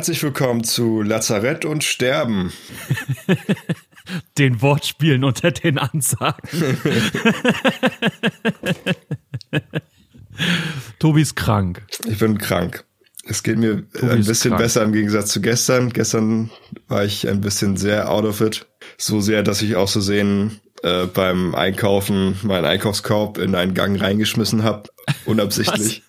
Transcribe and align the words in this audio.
Herzlich 0.00 0.22
willkommen 0.22 0.64
zu 0.64 1.02
Lazarett 1.02 1.66
und 1.66 1.84
Sterben. 1.84 2.54
den 4.38 4.62
Wortspielen 4.62 5.24
unter 5.24 5.50
den 5.50 5.76
Ansagen. 5.76 6.48
Tobi 10.98 11.20
ist 11.20 11.36
krank. 11.36 11.82
Ich 12.06 12.18
bin 12.18 12.38
krank. 12.38 12.86
Es 13.24 13.42
geht 13.42 13.58
mir 13.58 13.86
Tobi 13.90 14.12
ein 14.12 14.24
bisschen 14.24 14.56
besser 14.56 14.84
im 14.84 14.94
Gegensatz 14.94 15.32
zu 15.32 15.42
gestern. 15.42 15.90
Gestern 15.90 16.48
war 16.88 17.04
ich 17.04 17.28
ein 17.28 17.42
bisschen 17.42 17.76
sehr 17.76 18.10
out 18.10 18.24
of 18.24 18.40
it. 18.40 18.66
So 18.96 19.20
sehr, 19.20 19.42
dass 19.42 19.60
ich 19.60 19.76
auch 19.76 19.88
so 19.88 20.00
sehen 20.00 20.62
äh, 20.82 21.04
beim 21.08 21.54
Einkaufen 21.54 22.38
meinen 22.42 22.64
Einkaufskorb 22.64 23.36
in 23.36 23.54
einen 23.54 23.74
Gang 23.74 24.00
reingeschmissen 24.00 24.62
habe. 24.62 24.88
Unabsichtlich. 25.26 26.04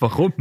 Warum? 0.00 0.32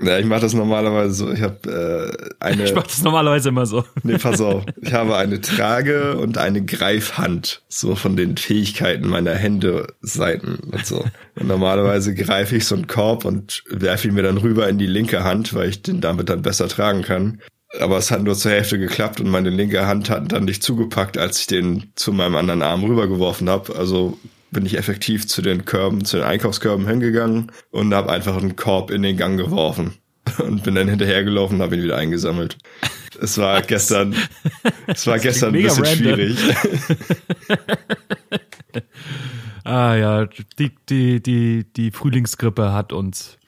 Ja, 0.00 0.18
ich 0.18 0.26
mache 0.26 0.42
das 0.42 0.54
normalerweise 0.54 1.12
so. 1.12 1.32
Ich 1.32 1.42
habe 1.42 2.12
äh, 2.40 2.44
eine. 2.44 2.64
Ich 2.64 2.74
mache 2.74 2.86
das 2.86 3.02
normalerweise 3.02 3.48
immer 3.48 3.66
so. 3.66 3.84
Nee, 4.04 4.18
pass 4.18 4.40
auf. 4.40 4.64
Ich 4.80 4.92
habe 4.92 5.16
eine 5.16 5.40
Trage 5.40 6.16
und 6.18 6.38
eine 6.38 6.64
Greifhand, 6.64 7.62
so 7.68 7.96
von 7.96 8.16
den 8.16 8.36
Fähigkeiten 8.36 9.08
meiner 9.08 9.34
Hände 9.34 9.94
Seiten 10.00 10.58
und 10.70 10.86
so. 10.86 11.04
Und 11.34 11.48
normalerweise 11.48 12.14
greife 12.14 12.56
ich 12.56 12.64
so 12.64 12.76
einen 12.76 12.86
Korb 12.86 13.24
und 13.24 13.64
werfe 13.68 14.08
ihn 14.08 14.14
mir 14.14 14.22
dann 14.22 14.38
rüber 14.38 14.68
in 14.68 14.78
die 14.78 14.86
linke 14.86 15.24
Hand, 15.24 15.52
weil 15.54 15.68
ich 15.68 15.82
den 15.82 16.00
damit 16.00 16.28
dann 16.28 16.42
besser 16.42 16.68
tragen 16.68 17.02
kann. 17.02 17.40
Aber 17.80 17.98
es 17.98 18.10
hat 18.10 18.22
nur 18.22 18.34
zur 18.34 18.52
Hälfte 18.52 18.78
geklappt 18.78 19.20
und 19.20 19.28
meine 19.28 19.50
linke 19.50 19.86
Hand 19.86 20.10
hat 20.10 20.32
dann 20.32 20.44
nicht 20.44 20.62
zugepackt, 20.62 21.18
als 21.18 21.40
ich 21.40 21.48
den 21.48 21.92
zu 21.96 22.12
meinem 22.12 22.36
anderen 22.36 22.62
Arm 22.62 22.84
rübergeworfen 22.84 23.50
habe. 23.50 23.76
Also 23.76 24.16
bin 24.50 24.66
ich 24.66 24.76
effektiv 24.76 25.26
zu 25.26 25.42
den 25.42 25.64
Körben, 25.64 26.04
zu 26.04 26.18
den 26.18 26.26
Einkaufskörben 26.26 26.86
hingegangen 26.86 27.52
und 27.70 27.94
habe 27.94 28.10
einfach 28.10 28.36
einen 28.36 28.56
Korb 28.56 28.90
in 28.90 29.02
den 29.02 29.16
Gang 29.16 29.38
geworfen 29.38 29.94
und 30.38 30.62
bin 30.62 30.74
dann 30.74 30.88
hinterhergelaufen 30.88 31.56
und 31.56 31.62
habe 31.62 31.76
ihn 31.76 31.82
wieder 31.82 31.96
eingesammelt. 31.96 32.58
Es 33.20 33.36
war 33.38 33.62
gestern, 33.62 34.14
es 34.86 35.06
war 35.06 35.18
gestern 35.18 35.54
ein 35.54 35.62
bisschen 35.62 35.84
random. 35.84 36.14
schwierig. 36.14 36.38
ah 39.64 39.94
ja, 39.96 40.28
die, 40.58 40.72
die, 40.88 41.22
die, 41.22 41.64
die 41.64 41.90
Frühlingsgrippe 41.90 42.72
hat 42.72 42.92
uns. 42.92 43.38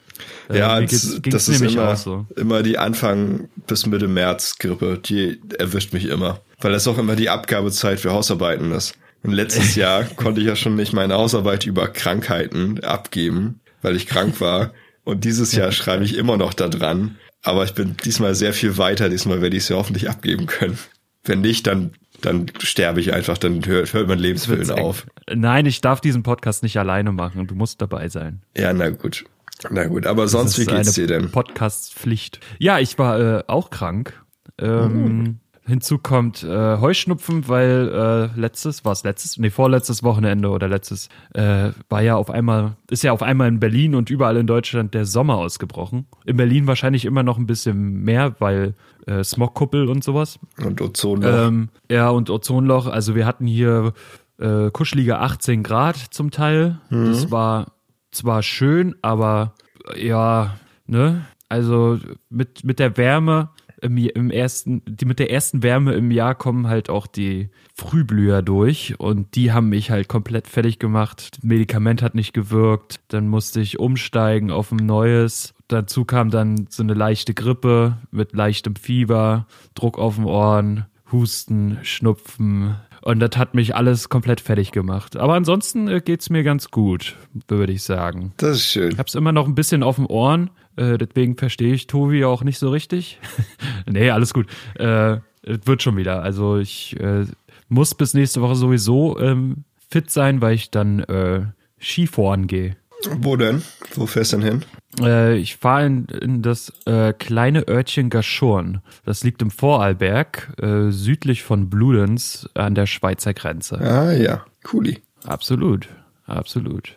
Äh, 0.49 0.59
ja, 0.59 0.81
das, 0.81 1.21
das 1.23 1.49
ist 1.49 1.61
immer, 1.61 1.97
so. 1.97 2.27
immer 2.37 2.63
die 2.63 2.79
Anfang 2.79 3.49
bis 3.67 3.87
Mitte 3.87 4.09
März 4.09 4.57
Grippe, 4.59 4.99
die 4.99 5.41
erwischt 5.59 5.93
mich 5.93 6.07
immer. 6.07 6.41
Weil 6.61 6.73
das 6.73 6.87
auch 6.89 6.99
immer 6.99 7.17
die 7.17 7.31
Abgabezeit 7.31 8.01
für 8.01 8.11
Hausarbeiten 8.11 8.73
ist. 8.73 8.95
Und 9.23 9.33
letztes 9.33 9.75
Jahr 9.77 10.05
konnte 10.05 10.41
ich 10.41 10.47
ja 10.47 10.57
schon 10.57 10.77
nicht 10.77 10.93
meine 10.93 11.15
Hausarbeit 11.15 11.67
über 11.67 11.89
Krankheiten 11.89 12.83
abgeben, 12.83 13.61
weil 13.83 13.97
ich 13.97 14.07
krank 14.07 14.41
war. 14.41 14.73
Und 15.05 15.25
dieses 15.25 15.53
Jahr 15.53 15.73
schreibe 15.73 16.05
ich 16.05 16.17
immer 16.17 16.37
noch 16.37 16.55
da 16.55 16.69
dran. 16.69 17.17
Aber 17.43 17.65
ich 17.65 17.75
bin 17.75 17.97
diesmal 18.05 18.35
sehr 18.35 18.53
viel 18.53 18.77
weiter. 18.77 19.09
Diesmal 19.09 19.41
werde 19.41 19.57
ich 19.57 19.65
es 19.65 19.69
ja 19.71 19.77
hoffentlich 19.77 20.09
abgeben 20.11 20.47
können. 20.47 20.79
Wenn 21.25 21.41
nicht, 21.41 21.67
dann, 21.67 21.93
dann 22.21 22.47
sterbe 22.59 23.01
ich 23.01 23.13
einfach. 23.13 23.39
Dann 23.39 23.65
hört, 23.67 23.93
hört 23.93 24.09
mein 24.09 24.19
Lebenswillen 24.19 24.71
auf. 24.71 25.07
Nein, 25.33 25.67
ich 25.67 25.81
darf 25.81 26.01
diesen 26.01 26.23
Podcast 26.23 26.63
nicht 26.63 26.79
alleine 26.79 27.13
machen. 27.13 27.47
Du 27.47 27.55
musst 27.55 27.81
dabei 27.81 28.09
sein. 28.09 28.43
Ja, 28.57 28.73
na 28.73 28.91
gut. 28.91 29.25
Na 29.69 29.85
gut, 29.87 30.07
aber 30.07 30.27
sonst, 30.27 30.59
wie 30.59 30.65
geht's 30.65 30.93
dir 30.93 31.07
denn? 31.07 31.31
Podcast-Pflicht. 31.31 32.41
Ja, 32.59 32.79
ich 32.79 32.99
war 32.99 33.21
äh, 33.21 33.45
auch 33.47 33.69
krank. 33.71 34.23
Ähm, 34.59 35.19
mhm. 35.19 35.41
Hinzu 35.71 35.99
kommt 35.99 36.43
äh, 36.43 36.79
Heuschnupfen, 36.79 37.49
weil 37.49 38.31
äh, 38.35 38.39
letztes, 38.39 38.85
war 38.85 38.93
es 38.93 39.05
letztes, 39.05 39.39
nee, 39.39 39.51
vorletztes 39.51 40.03
Wochenende 40.03 40.51
oder 40.51 40.69
letztes, 40.69 41.09
äh, 41.33 41.71
war 41.89 42.03
ja 42.03 42.17
auf 42.17 42.29
einmal, 42.29 42.77
ist 42.91 43.05
ja 43.05 43.13
auf 43.13 43.23
einmal 43.23 43.49
in 43.49 43.61
Berlin 43.61 43.95
und 43.95 44.11
überall 44.11 44.37
in 44.37 44.47
Deutschland 44.47 44.95
der 44.95 45.07
Sommer 45.07 45.37
ausgebrochen. 45.37 46.07
In 46.27 46.37
Berlin 46.37 46.67
wahrscheinlich 46.67 47.05
immer 47.05 47.23
noch 47.23 47.39
ein 47.39 47.47
bisschen 47.47 48.03
mehr, 48.03 48.35
weil 48.41 48.75
äh, 49.07 49.23
Smogkuppel 49.23 49.89
und 49.89 50.03
sowas. 50.03 50.39
Und 50.59 50.81
Ozonloch. 50.81 51.47
Ähm, 51.47 51.69
ja, 51.91 52.11
und 52.11 52.31
Ozonloch. 52.31 52.87
Also 52.87 53.15
wir 53.15 53.25
hatten 53.25 53.47
hier 53.47 53.93
äh, 54.39 54.71
kuschelige 54.73 55.21
18 55.21 55.63
Grad 55.63 55.97
zum 55.97 56.31
Teil. 56.31 56.81
Mhm. 56.91 57.07
Das 57.07 57.31
war 57.31 57.73
zwar 58.11 58.43
schön, 58.43 58.97
aber 59.03 59.55
ja, 59.97 60.57
ne? 60.87 61.25
Also 61.49 61.99
mit, 62.29 62.65
mit 62.65 62.79
der 62.79 62.97
Wärme 62.97 63.51
im, 63.83 63.97
im 63.97 64.31
ersten, 64.31 64.83
die 64.87 65.05
mit 65.05 65.19
der 65.19 65.31
ersten 65.31 65.63
Wärme 65.63 65.93
im 65.95 66.11
Jahr 66.11 66.35
kommen 66.35 66.69
halt 66.69 66.91
auch 66.91 67.07
die 67.07 67.49
Frühblüher 67.75 68.43
durch 68.43 68.95
und 68.99 69.35
die 69.35 69.53
haben 69.53 69.69
mich 69.69 69.91
halt 69.91 70.09
komplett 70.09 70.47
fertig 70.49 70.79
gemacht. 70.79 71.37
Das 71.37 71.43
Medikament 71.43 72.03
hat 72.03 72.15
nicht 72.15 72.33
gewirkt, 72.33 73.01
dann 73.09 73.29
musste 73.29 73.61
ich 73.61 73.79
umsteigen 73.79 74.51
auf 74.51 74.73
ein 74.73 74.85
neues. 74.85 75.55
Dazu 75.69 76.05
kam 76.05 76.31
dann 76.31 76.67
so 76.69 76.83
eine 76.83 76.95
leichte 76.95 77.35
Grippe 77.35 77.99
mit 78.11 78.33
leichtem 78.33 78.77
Fieber, 78.77 79.47
Druck 79.75 79.99
auf 79.99 80.17
den 80.17 80.25
Ohren, 80.25 80.87
Husten, 81.13 81.79
Schnupfen, 81.83 82.77
und 83.03 83.21
das 83.21 83.37
hat 83.37 83.55
mich 83.55 83.75
alles 83.75 84.09
komplett 84.09 84.41
fertig 84.41 84.73
gemacht. 84.73 85.17
Aber 85.17 85.35
ansonsten 85.35 85.89
äh, 85.89 86.01
geht's 86.01 86.31
mir 86.31 86.43
ganz 86.43 86.71
gut, 86.71 87.17
würde 87.49 87.73
ich 87.73 87.83
sagen. 87.83 88.33
Das 88.37 88.57
ist 88.57 88.67
schön. 88.67 88.93
Ich 88.93 88.99
hab's 88.99 89.15
immer 89.15 89.33
noch 89.33 89.47
ein 89.47 89.55
bisschen 89.55 89.83
auf 89.83 89.97
den 89.97 90.07
Ohren, 90.07 90.51
äh, 90.77 90.99
deswegen 90.99 91.37
verstehe 91.37 91.75
ich 91.75 91.87
Tobi 91.87 92.25
auch 92.25 92.43
nicht 92.43 92.59
so 92.59 92.71
richtig. 92.71 93.19
nee, 93.87 94.11
alles 94.11 94.35
gut. 94.35 94.47
Äh, 94.75 95.19
wird 95.43 95.83
schon 95.83 95.97
wieder. 95.97 96.23
Also 96.23 96.59
ich 96.59 96.99
äh, 97.01 97.25
muss 97.69 97.95
bis 97.95 98.15
nächste 98.15 98.43
Woche 98.43 98.57
sowieso 98.57 99.19
ähm, 99.19 99.65
fit 99.89 100.11
sein, 100.11 100.41
weil 100.41 100.55
ich 100.55 100.71
dann 100.71 101.01
äh, 101.01 101.47
Skifahren 101.81 102.47
gehe. 102.47 102.77
Wo 103.09 103.37
denn? 103.37 103.63
Wo 103.95 104.07
fährst 104.07 104.33
du 104.33 104.39
denn 104.39 104.47
hin? 104.47 104.65
Äh, 105.01 105.37
ich 105.37 105.57
fahre 105.57 105.87
in, 105.87 106.05
in, 106.07 106.43
das 106.43 106.73
äh, 106.87 107.13
kleine 107.13 107.67
Örtchen 107.69 108.11
Gaschurn. 108.11 108.83
Das 109.05 109.25
liegt 109.25 109.43
im 109.43 109.51
Vorarlberg, 109.51 110.53
äh, 110.61 110.91
südlich 110.91 111.43
von 111.43 111.71
Bludenz 111.71 112.49
an 112.55 112.75
der 112.75 112.87
Schweizer 112.87 113.35
Grenze. 113.35 113.81
Ah 113.81 114.13
ja, 114.13 114.45
cooli. 114.65 115.01
Absolut, 115.25 115.89
absolut. 116.27 116.97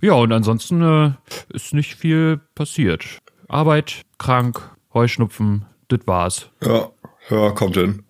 Ja, 0.00 0.14
und 0.14 0.32
ansonsten 0.32 0.82
äh, 0.82 1.12
ist 1.54 1.74
nicht 1.74 1.94
viel 1.94 2.40
passiert. 2.54 3.04
Arbeit, 3.48 4.02
krank, 4.18 4.70
Heuschnupfen, 4.94 5.66
das 5.88 6.00
war's. 6.06 6.48
Ja, 6.62 6.90
ja, 7.30 7.50
kommt 7.50 7.76
hin. 7.76 8.02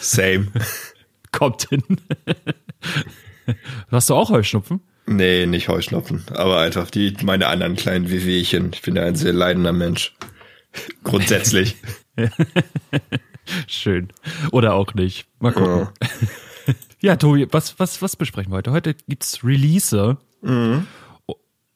Same. 0.00 0.48
kommt 1.32 1.68
hin. 1.68 1.82
Hast 3.90 4.10
du 4.10 4.14
auch 4.14 4.30
Heuschnupfen? 4.30 4.80
Nee, 5.06 5.46
nicht 5.46 5.68
Heuschnupfen, 5.68 6.24
aber 6.34 6.58
einfach 6.58 6.90
die 6.90 7.16
meine 7.22 7.46
anderen 7.46 7.76
kleinen 7.76 8.10
Wehwehchen. 8.10 8.70
Ich 8.72 8.82
bin 8.82 8.96
ja 8.96 9.04
ein 9.04 9.14
sehr 9.14 9.32
leidender 9.32 9.72
Mensch. 9.72 10.14
Grundsätzlich. 11.04 11.76
Schön. 13.68 14.08
Oder 14.50 14.74
auch 14.74 14.94
nicht. 14.94 15.28
Mal 15.38 15.52
gucken. 15.52 15.88
Ja. 16.02 16.08
ja, 17.00 17.16
Tobi, 17.16 17.46
was, 17.52 17.78
was, 17.78 18.02
was 18.02 18.16
besprechen 18.16 18.52
wir 18.52 18.56
heute? 18.56 18.72
Heute 18.72 18.94
gibt's 18.94 19.44
Release. 19.44 20.16
Mhm. 20.42 20.86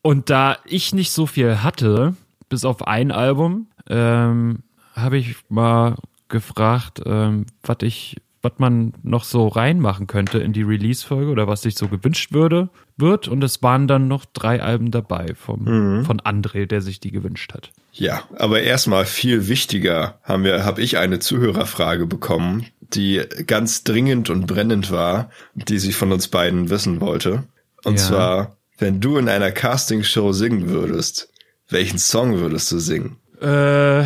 Und 0.01 0.29
da 0.29 0.57
ich 0.65 0.93
nicht 0.93 1.11
so 1.11 1.25
viel 1.25 1.63
hatte, 1.63 2.15
bis 2.49 2.65
auf 2.65 2.85
ein 2.85 3.11
Album, 3.11 3.67
ähm, 3.87 4.63
habe 4.93 5.17
ich 5.17 5.35
mal 5.47 5.95
gefragt, 6.27 7.01
ähm, 7.05 7.45
was 7.63 7.77
ich 7.81 8.17
was 8.41 8.53
man 8.57 8.93
noch 9.03 9.23
so 9.23 9.47
reinmachen 9.47 10.07
könnte 10.07 10.39
in 10.39 10.53
die 10.53 10.63
Release-Folge 10.63 11.31
oder 11.31 11.47
was 11.47 11.61
sich 11.61 11.75
so 11.75 11.87
gewünscht 11.87 12.33
würde, 12.33 12.69
wird. 12.97 13.27
Und 13.27 13.43
es 13.43 13.61
waren 13.61 13.87
dann 13.87 14.07
noch 14.07 14.25
drei 14.25 14.61
Alben 14.61 14.91
dabei 14.91 15.33
vom, 15.35 15.63
mhm. 15.63 16.05
von 16.05 16.19
André, 16.21 16.65
der 16.65 16.81
sich 16.81 16.99
die 16.99 17.11
gewünscht 17.11 17.53
hat. 17.53 17.71
Ja, 17.93 18.23
aber 18.37 18.61
erstmal 18.61 19.05
viel 19.05 19.47
wichtiger 19.47 20.19
haben 20.23 20.43
wir, 20.43 20.65
habe 20.65 20.81
ich 20.81 20.97
eine 20.97 21.19
Zuhörerfrage 21.19 22.07
bekommen, 22.07 22.65
die 22.79 23.21
ganz 23.45 23.83
dringend 23.83 24.29
und 24.29 24.47
brennend 24.47 24.91
war, 24.91 25.29
die 25.53 25.79
sie 25.79 25.93
von 25.93 26.11
uns 26.11 26.27
beiden 26.27 26.69
wissen 26.69 26.99
wollte. 26.99 27.43
Und 27.83 27.99
ja. 27.99 28.05
zwar, 28.05 28.57
wenn 28.77 29.01
du 29.01 29.17
in 29.17 29.29
einer 29.29 29.51
Castingshow 29.51 30.33
singen 30.33 30.69
würdest, 30.69 31.29
welchen 31.69 31.99
Song 31.99 32.39
würdest 32.39 32.71
du 32.71 32.79
singen? 32.79 33.17
Äh, 33.39 34.05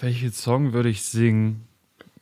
welchen 0.00 0.32
Song 0.32 0.72
würde 0.72 0.88
ich 0.88 1.02
singen? 1.02 1.66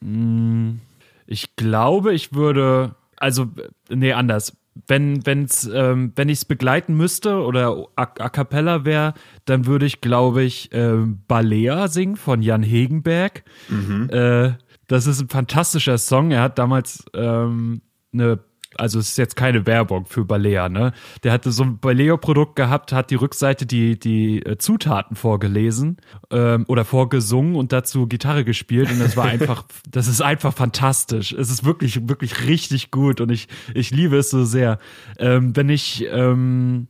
Hm. 0.00 0.81
Ich 1.26 1.56
glaube, 1.56 2.15
ich 2.15 2.35
würde, 2.35 2.94
also, 3.17 3.47
nee, 3.88 4.12
anders. 4.12 4.56
Wenn, 4.88 5.25
wenn's, 5.25 5.71
ähm, 5.73 6.12
wenn 6.17 6.29
ich 6.29 6.38
es 6.38 6.44
begleiten 6.44 6.97
müsste 6.97 7.43
oder 7.43 7.87
a, 7.94 8.03
a 8.03 8.29
cappella 8.29 8.85
wäre, 8.85 9.15
dann 9.44 9.67
würde 9.67 9.87
ich, 9.87 10.00
glaube 10.00 10.43
ich, 10.43 10.71
ähm, 10.73 11.21
Balea 11.29 11.87
singen 11.87 12.17
von 12.17 12.43
Jan 12.43 12.65
Hegenberg. 12.65 13.44
Mhm. 13.69 14.11
Äh, 14.11 14.55
das 14.88 15.06
ist 15.06 15.21
ein 15.21 15.29
fantastischer 15.29 15.97
Song. 15.97 16.32
Er 16.32 16.43
hat 16.43 16.59
damals 16.59 17.05
ähm, 17.15 17.82
eine 18.12 18.41
also 18.79 18.99
es 18.99 19.11
ist 19.11 19.19
jetzt 19.19 19.37
keine 19.37 19.67
Werbung 19.67 20.06
für 20.06 20.25
Balea, 20.25 20.69
ne? 20.69 20.93
Der 21.23 21.32
hatte 21.32 21.53
so 21.53 21.62
ein 21.62 21.79
Balea-Produkt 21.79 22.56
gehabt, 22.56 22.93
hat 22.93 23.11
die 23.11 23.15
Rückseite 23.15 23.67
die, 23.67 23.99
die 23.99 24.44
äh, 24.44 24.59
Zutaten 24.59 25.17
vorgelesen 25.17 25.99
ähm, 26.31 26.65
oder 26.69 26.85
vorgesungen 26.85 27.56
und 27.56 27.73
dazu 27.73 28.06
Gitarre 28.06 28.44
gespielt 28.44 28.91
und 28.91 29.00
das 29.00 29.17
war 29.17 29.26
einfach, 29.26 29.65
das 29.91 30.09
ist 30.09 30.23
einfach 30.23 30.55
fantastisch. 30.55 31.32
Es 31.32 31.50
ist 31.50 31.65
wirklich, 31.65 32.09
wirklich 32.09 32.47
richtig 32.47 32.91
gut 32.91 33.21
und 33.21 33.31
ich, 33.31 33.49
ich 33.75 33.91
liebe 33.91 34.17
es 34.17 34.31
so 34.31 34.44
sehr. 34.44 34.79
Ähm, 35.19 35.55
wenn 35.56 35.69
ich 35.69 36.06
ähm, 36.11 36.88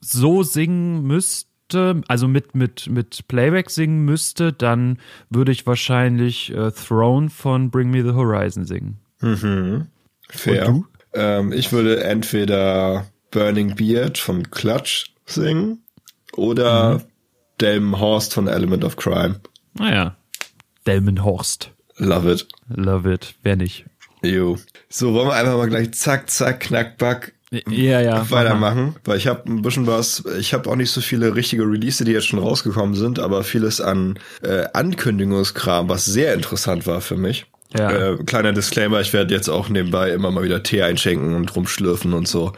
so 0.00 0.42
singen 0.42 1.02
müsste, 1.02 2.02
also 2.08 2.28
mit, 2.28 2.54
mit, 2.54 2.88
mit 2.88 3.26
Playback 3.28 3.70
singen 3.70 4.04
müsste, 4.04 4.52
dann 4.52 4.98
würde 5.30 5.52
ich 5.52 5.66
wahrscheinlich 5.66 6.54
äh, 6.54 6.70
Throne 6.70 7.30
von 7.30 7.70
Bring 7.70 7.90
Me 7.90 8.02
the 8.02 8.12
Horizon 8.12 8.64
singen. 8.64 8.98
Mhm. 9.20 9.86
Fair. 10.28 10.68
Und 10.68 10.84
Ähm, 11.16 11.52
ich 11.52 11.72
würde 11.72 12.04
entweder 12.04 13.06
Burning 13.30 13.74
Beard 13.74 14.18
von 14.18 14.50
Clutch 14.50 15.14
singen 15.24 15.82
oder 16.34 17.02
Delmenhorst 17.60 18.34
von 18.34 18.48
Element 18.48 18.84
of 18.84 18.96
Crime. 18.96 19.40
Naja. 19.74 20.16
Delmenhorst. 20.86 21.70
Love 21.96 22.30
it. 22.32 22.46
Love 22.68 23.12
it. 23.12 23.34
Wer 23.42 23.56
nicht? 23.56 23.86
Jo. 24.22 24.58
So, 24.88 25.14
wollen 25.14 25.28
wir 25.28 25.34
einfach 25.34 25.56
mal 25.56 25.68
gleich 25.68 25.92
zack, 25.92 26.30
zack, 26.30 26.60
knack, 26.60 26.98
back 26.98 27.32
Ja, 27.50 28.00
ja. 28.00 28.30
weitermachen, 28.30 28.96
weil 29.04 29.18
ich 29.18 29.26
habe 29.26 29.50
ein 29.50 29.62
bisschen 29.62 29.86
was, 29.86 30.24
ich 30.38 30.52
habe 30.52 30.68
auch 30.70 30.76
nicht 30.76 30.90
so 30.90 31.00
viele 31.00 31.34
richtige 31.34 31.62
Release, 31.62 32.04
die 32.04 32.12
jetzt 32.12 32.26
schon 32.26 32.38
rausgekommen 32.38 32.94
sind, 32.94 33.18
aber 33.18 33.44
vieles 33.44 33.80
an 33.80 34.18
äh, 34.42 34.64
Ankündigungskram, 34.72 35.88
was 35.88 36.04
sehr 36.04 36.34
interessant 36.34 36.86
war 36.86 37.00
für 37.00 37.16
mich. 37.16 37.46
Ja. 37.76 38.12
Äh, 38.12 38.16
kleiner 38.24 38.52
Disclaimer, 38.52 39.00
ich 39.00 39.12
werde 39.12 39.34
jetzt 39.34 39.48
auch 39.48 39.68
nebenbei 39.68 40.10
immer 40.10 40.30
mal 40.30 40.42
wieder 40.44 40.62
Tee 40.62 40.82
einschenken 40.82 41.34
und 41.34 41.54
rumschlürfen 41.56 42.12
und 42.12 42.28
so. 42.28 42.52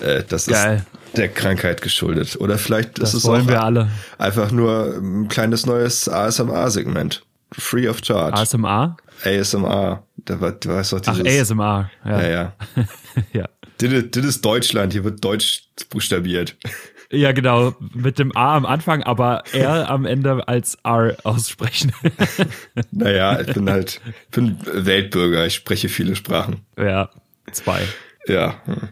Äh, 0.00 0.24
das 0.28 0.46
Geil. 0.46 0.84
ist 1.06 1.16
der 1.16 1.28
Krankheit 1.28 1.80
geschuldet. 1.82 2.36
Oder 2.40 2.58
vielleicht 2.58 3.00
Das 3.00 3.10
ist 3.14 3.20
es 3.22 3.24
wollen 3.24 3.48
wir 3.48 3.62
alle. 3.62 3.88
einfach 4.18 4.50
nur 4.50 4.94
ein 4.96 5.28
kleines 5.28 5.64
neues 5.66 6.08
ASMR-Segment. 6.08 7.22
Free 7.52 7.88
of 7.88 8.00
charge. 8.04 8.36
ASMR? 8.36 8.96
ASMR. 9.24 10.02
Da 10.16 10.40
war, 10.40 10.52
du 10.52 10.68
weißt 10.68 10.92
doch 10.92 11.00
Ach, 11.06 11.16
dieses. 11.18 11.50
ASMR. 11.50 11.90
Ja. 12.04 12.20
Ja, 12.22 12.28
ja. 12.28 12.52
ja. 13.32 13.48
Das 13.78 13.92
ist- 13.92 14.16
das 14.16 14.24
ist 14.24 14.44
Deutschland, 14.44 14.92
hier 14.92 15.04
wird 15.04 15.24
Deutsch 15.24 15.62
buchstabiert. 15.88 16.56
Ja, 17.10 17.32
genau. 17.32 17.74
Mit 17.94 18.18
dem 18.18 18.36
A 18.36 18.56
am 18.56 18.66
Anfang, 18.66 19.02
aber 19.02 19.42
R 19.52 19.88
am 19.88 20.04
Ende 20.04 20.46
als 20.46 20.76
R 20.84 21.16
aussprechen. 21.24 21.92
Naja, 22.90 23.40
ich 23.40 23.52
bin 23.54 23.70
halt, 23.70 24.00
ich 24.24 24.28
bin 24.30 24.58
Weltbürger, 24.64 25.46
ich 25.46 25.54
spreche 25.54 25.88
viele 25.88 26.16
Sprachen. 26.16 26.60
ja, 26.76 27.10
zwei. 27.52 27.80
Ja. 28.26 28.60
hm. 28.66 28.88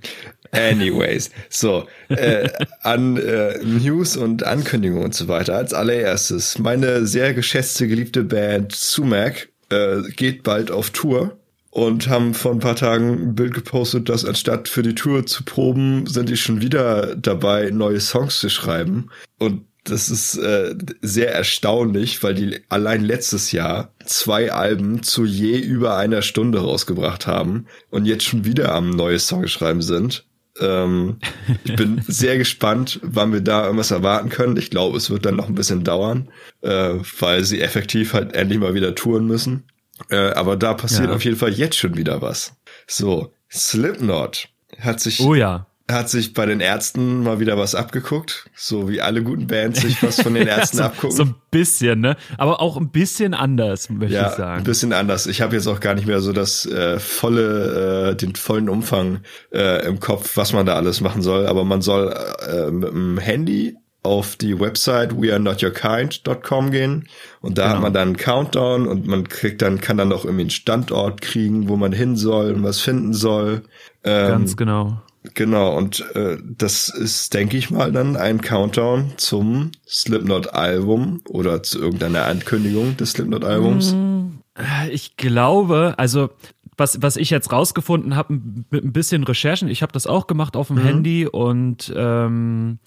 Anyways, 0.53 1.31
so, 1.51 1.87
äh, 2.09 2.49
an 2.83 3.17
äh, 3.17 3.59
News 3.63 4.17
und 4.17 4.45
Ankündigungen 4.45 5.05
und 5.05 5.15
so 5.15 5.29
weiter. 5.29 5.57
Als 5.57 5.75
allererstes, 5.75 6.59
meine 6.59 7.07
sehr 7.07 7.35
geschätzte, 7.35 7.87
geliebte 7.89 8.25
Band 8.25 8.73
Sumac 8.73 9.49
äh, 9.71 10.03
geht 10.17 10.43
bald 10.43 10.71
auf 10.71 10.91
Tour 10.91 11.37
und 11.77 12.09
haben 12.09 12.33
vor 12.33 12.53
ein 12.53 12.61
paar 12.61 12.75
Tagen 12.75 13.11
ein 13.11 13.35
Bild 13.35 13.53
gepostet, 13.53 14.09
dass 14.09 14.25
anstatt 14.25 14.67
für 14.67 14.83
die 14.83 14.95
Tour 14.95 15.27
zu 15.27 15.45
proben, 15.45 16.07
sind 16.07 16.31
die 16.31 16.39
schon 16.39 16.63
wieder 16.63 17.15
dabei, 17.17 17.69
neue 17.69 18.01
Songs 18.01 18.41
zu 18.41 18.49
schreiben. 18.49 19.11
Und 19.39 19.67
das 19.85 20.09
ist 20.09 20.39
äh, 20.39 20.75
sehr 21.03 21.35
erstaunlich, 21.35 22.23
weil 22.23 22.35
die 22.35 22.61
allein 22.71 23.05
letztes 23.05 23.53
Jahr 23.53 23.93
zwei 24.07 24.53
Alben 24.53 25.03
zu 25.03 25.27
je 25.27 25.59
über 25.59 25.99
einer 25.99 26.23
Stunde 26.23 26.61
rausgebracht 26.61 27.27
haben 27.27 27.67
und 27.91 28.07
jetzt 28.07 28.25
schon 28.25 28.47
wieder 28.47 28.73
am 28.73 28.89
neue 28.89 29.19
Song 29.19 29.47
schreiben 29.47 29.83
sind. 29.83 30.25
Ähm, 30.59 31.19
ich 31.65 31.77
bin 31.77 32.01
sehr 32.09 32.39
gespannt, 32.39 33.01
wann 33.03 33.35
wir 33.35 33.43
da 33.43 33.65
irgendwas 33.65 33.91
erwarten 33.91 34.31
können. 34.31 34.57
Ich 34.57 34.71
glaube, 34.71 34.97
es 34.97 35.11
wird 35.11 35.27
dann 35.27 35.37
noch 35.37 35.51
ein 35.51 35.55
bisschen 35.55 35.85
dauern, 35.85 36.31
äh, 36.63 36.95
weil 37.21 37.45
sie 37.45 37.61
effektiv 37.61 38.15
halt 38.15 38.35
endlich 38.35 38.59
mal 38.59 38.73
wieder 38.73 38.95
touren 38.95 39.27
müssen. 39.27 39.65
Äh, 40.11 40.17
aber 40.33 40.57
da 40.57 40.75
passiert 40.75 41.09
Ja. 41.09 41.15
auf 41.15 41.25
jeden 41.25 41.37
Fall 41.37 41.53
jetzt 41.53 41.77
schon 41.77 41.97
wieder 41.97 42.21
was. 42.23 42.55
So, 42.87 43.33
Slipknot 43.51 44.49
hat 44.81 45.01
sich 45.01 45.21
Oh 45.21 45.35
ja. 45.35 45.67
hat 45.91 46.11
sich 46.11 46.35
bei 46.35 46.45
den 46.47 46.61
Ärzten 46.61 47.23
mal 47.23 47.39
wieder 47.41 47.57
was 47.57 47.75
abgeguckt, 47.75 48.51
so 48.55 48.89
wie 48.89 49.01
alle 49.01 49.23
guten 49.23 49.47
Bands 49.47 49.81
sich 49.83 50.03
was 50.03 50.21
von 50.21 50.35
den 50.35 50.47
Ärzten 50.49 50.79
so, 50.79 50.83
abgucken. 50.83 51.17
so 51.17 51.23
ein 51.25 51.35
bisschen, 51.51 52.01
ne? 52.01 52.17
Aber 52.39 52.61
auch 52.61 52.77
ein 52.77 52.91
bisschen 52.91 53.35
anders, 53.35 53.89
möchte 53.89 54.15
ja, 54.17 54.31
ich 54.31 54.37
sagen. 54.37 54.59
ein 54.59 54.65
bisschen 54.65 54.93
anders. 54.93 55.27
Ich 55.27 55.41
habe 55.41 55.55
jetzt 55.57 55.67
auch 55.67 55.81
gar 55.81 55.95
nicht 55.95 56.07
mehr 56.07 56.21
so 56.21 56.33
das 56.33 56.67
äh, 56.67 56.99
volle, 56.99 58.11
äh, 58.11 58.17
den 58.17 58.35
vollen 58.35 58.69
Umfang 58.69 59.21
äh, 59.53 59.87
im 59.87 60.01
Kopf, 60.01 60.37
was 60.37 60.53
man 60.53 60.67
da 60.67 60.75
alles 60.75 61.01
machen 61.01 61.23
soll. 61.23 61.47
Aber 61.47 61.65
man 61.65 61.83
soll 61.83 62.13
äh, 62.49 62.71
mit 62.71 62.89
dem 62.91 63.19
Handy 63.19 63.77
auf 64.07 64.37
die 64.37 64.59
Website 64.59 65.21
wearenotyourkind.com 65.21 66.71
gehen 66.71 67.09
und 67.41 67.59
da 67.59 67.65
Genau. 67.65 67.75
hat 67.75 67.83
man 67.83 67.93
dann 67.93 68.09
einen 68.09 68.17
Countdown 68.17 68.87
und 68.87 69.07
man 69.07 69.29
kriegt 69.29 69.61
dann 69.63 69.81
kann 69.81 69.99
dann 69.99 70.09
noch 70.09 70.25
irgendwie 70.25 70.43
einen 70.43 70.51
Standort 70.51 71.21
kriegen, 71.21 71.69
wo 71.69 71.77
man 71.77 71.93
hin 71.93 72.17
soll 72.17 72.53
und 72.53 72.63
was 72.63 72.81
finden 72.81 73.13
soll. 73.13 73.63
Ähm, 74.05 74.29
Ganz 74.29 74.57
genau. 74.57 75.03
Genau, 75.35 75.77
und 75.77 76.05
äh, 76.15 76.37
das 76.57 76.89
ist, 76.89 77.35
denke 77.35 77.57
ich 77.57 77.71
mal, 77.73 77.91
dann 77.91 78.15
ein 78.17 78.41
Countdown 78.41 79.15
zum 79.17 79.73
Slipknot-Album 79.89 81.23
oder 81.29 81.63
zu 81.65 81.81
irgendeiner 81.81 82.27
Ankündigung 82.27 82.97
des 82.97 83.11
Slipknot-Albums. 83.13 83.95
Ich 84.91 85.17
glaube, 85.17 85.95
also 85.99 86.31
was, 86.77 87.03
was 87.03 87.17
ich 87.17 87.31
jetzt 87.31 87.53
rausgefunden 87.53 88.17
habe 88.17 88.41
mit 88.71 88.85
ein 88.85 88.93
bisschen 88.93 89.25
Recherchen, 89.25 89.69
ich 89.69 89.83
habe 89.83 89.93
das 89.93 90.07
auch 90.07 90.27
gemacht 90.27 90.57
auf 90.57 90.69
dem 90.69 90.79
Handy 90.79 91.27
und 91.27 91.93
ähm, 91.97 92.79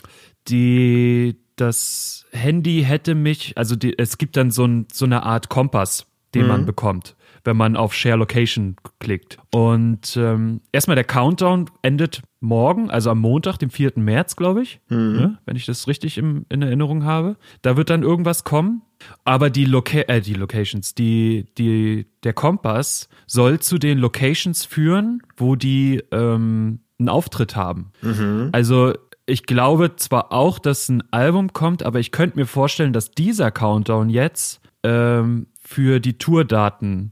die 0.48 1.38
das 1.56 2.26
Handy 2.32 2.84
hätte 2.84 3.16
mich, 3.16 3.58
also 3.58 3.76
die, 3.76 3.98
es 3.98 4.18
gibt 4.18 4.38
dann 4.38 4.52
so, 4.52 4.66
ein, 4.66 4.88
so 4.92 5.06
eine 5.06 5.24
Art 5.24 5.50
Kompass, 5.50 6.06
den 6.36 6.48
man 6.48 6.66
bekommt, 6.66 7.16
wenn 7.44 7.58
man 7.58 7.76
auf 7.76 7.94
Share 7.94 8.18
Location 8.18 8.76
klickt. 9.00 9.38
Und 9.52 10.16
ähm, 10.18 10.62
erstmal 10.72 10.96
der 10.96 11.04
Countdown 11.04 11.70
endet 11.82 12.22
morgen, 12.40 12.90
also 12.90 13.10
am 13.10 13.20
Montag, 13.20 13.58
dem 13.58 13.70
4. 13.70 13.94
März, 13.96 14.36
glaube 14.36 14.62
ich, 14.62 14.80
ne, 15.18 15.40
wenn 15.46 15.56
ich 15.56 15.66
das 15.66 15.88
richtig 15.88 16.18
im, 16.18 16.46
in 16.50 16.62
Erinnerung 16.62 17.04
habe. 17.04 17.36
Da 17.62 17.78
wird 17.78 17.90
dann 17.90 18.04
irgendwas 18.04 18.44
kommen. 18.44 18.84
Aber 19.24 19.50
die, 19.50 19.66
Loca 19.66 20.00
äh, 20.08 20.22
die 20.22 20.34
Locations, 20.34 20.94
die, 20.94 21.48
die, 21.58 22.08
der 22.24 22.34
Kompass 22.34 23.08
soll 23.28 23.60
zu 23.60 23.78
den 23.78 23.98
Locations 23.98 24.66
führen, 24.66 25.22
wo 25.38 25.56
die 25.56 26.04
ähm, 26.12 26.82
einen 27.00 27.10
Auftritt 27.10 27.56
haben. 27.56 27.92
Also 28.52 28.94
ich 29.26 29.46
glaube 29.46 29.96
zwar 29.96 30.34
auch, 30.34 30.60
dass 30.60 30.90
ein 30.90 31.04
Album 31.12 31.54
kommt, 31.54 31.84
aber 31.84 32.00
ich 32.00 32.12
könnte 32.12 32.38
mir 32.38 32.46
vorstellen, 32.46 32.94
dass 32.94 33.12
dieser 33.12 33.52
Countdown 33.52 34.10
jetzt 34.10 34.60
ähm, 34.84 35.48
für 35.70 36.00
die 36.00 36.18
Tourdaten 36.18 37.12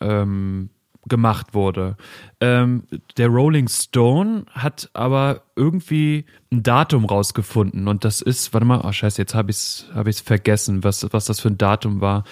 ähm, 0.00 0.70
gemacht 1.06 1.54
wurde. 1.54 1.96
Ähm, 2.40 2.82
der 3.16 3.28
Rolling 3.28 3.68
Stone 3.68 4.44
hat 4.50 4.90
aber 4.92 5.42
irgendwie 5.54 6.24
ein 6.50 6.64
Datum 6.64 7.04
rausgefunden 7.04 7.86
und 7.86 8.04
das 8.04 8.20
ist, 8.20 8.52
warte 8.52 8.66
mal, 8.66 8.80
oh 8.82 8.90
scheiße, 8.90 9.22
jetzt 9.22 9.36
habe 9.36 9.52
ich 9.52 9.56
es 9.56 9.86
hab 9.94 10.08
ich's 10.08 10.20
vergessen, 10.20 10.82
was, 10.82 11.06
was 11.12 11.26
das 11.26 11.38
für 11.38 11.46
ein 11.46 11.58
Datum 11.58 12.00
war. 12.00 12.24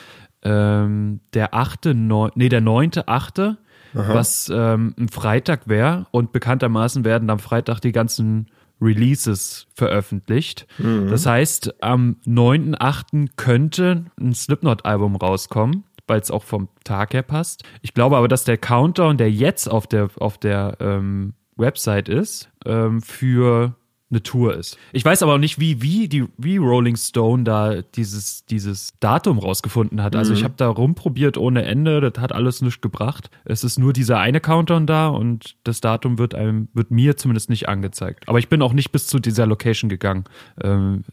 Ähm, 0.43 1.21
der 1.35 1.55
achte, 1.55 1.95
neun, 1.95 2.33
nee, 2.35 2.49
der 2.49 2.63
neunte, 2.63 3.07
achte, 3.07 3.59
was 3.93 4.51
ähm, 4.53 4.95
ein 4.99 5.09
Freitag 5.09 5.69
wäre 5.69 6.07
und 6.11 6.33
bekanntermaßen 6.33 7.05
werden 7.05 7.31
am 7.31 7.39
Freitag 7.39 7.79
die 7.79 7.93
ganzen 7.93 8.49
Releases 8.81 9.67
veröffentlicht. 9.75 10.67
Das 11.11 11.27
heißt, 11.27 11.83
am 11.83 12.17
9.8. 12.27 13.29
könnte 13.37 14.07
ein 14.19 14.35
Slipknot-Album 14.35 15.17
rauskommen, 15.17 15.85
weil 16.07 16.21
es 16.21 16.31
auch 16.31 16.45
vom 16.45 16.69
Tag 16.85 17.13
her 17.13 17.23
passt. 17.23 17.63
Ich 17.83 17.95
glaube 17.95 18.17
aber, 18.17 18.29
dass 18.29 18.45
der 18.45 18.59
Countdown, 18.59 19.17
der 19.17 19.31
jetzt 19.31 19.69
auf 19.69 19.87
der, 19.87 20.09
auf 20.17 20.39
der 20.39 20.77
ähm, 20.81 21.35
Website 21.57 22.09
ist, 22.09 22.51
ähm, 22.65 23.01
für 23.01 23.77
eine 24.11 24.23
Tour 24.23 24.55
ist. 24.55 24.77
Ich 24.93 25.05
weiß 25.05 25.23
aber 25.23 25.35
auch 25.35 25.39
nicht, 25.39 25.61
wie, 25.61 25.83
wie, 25.83 26.09
die, 26.09 26.27
wie 26.37 26.57
Rolling 26.57 26.97
Stone 26.97 27.45
da 27.45 27.81
dieses, 27.83 28.45
dieses 28.45 28.95
Datum 28.99 29.39
rausgefunden 29.39 30.03
hat. 30.03 30.17
Also 30.17 30.35
ich 30.35 30.43
habe 30.43 30.55
da 30.57 30.69
rumprobiert 30.69 31.39
ohne 31.39 31.65
Ende, 31.65 32.01
das 32.01 32.21
hat 32.21 32.33
alles 32.33 32.61
nichts 32.61 32.81
gebracht. 32.81 33.31
Es 33.45 33.63
ist 33.63 33.79
nur 33.79 33.93
dieser 33.93 34.19
eine 34.19 34.41
Countdown 34.41 34.87
da 34.87 35.09
und 35.09 35.57
das 35.63 35.81
Datum 35.81 36.19
wird 36.19 36.35
einem, 36.35 36.69
wird 36.75 36.91
mir 36.91 37.17
zumindest 37.17 37.51
nicht 37.51 37.69
angezeigt. 37.69 38.29
Aber 38.29 38.41
ich 38.41 38.49
bin 38.49 38.63
auch 38.63 38.73
nicht 38.73 38.91
bis 38.91 39.07
zu 39.07 39.21
dieser 39.21 39.47
Location 39.47 39.89
gegangen. 39.89 40.25
Ähm, 40.61 41.05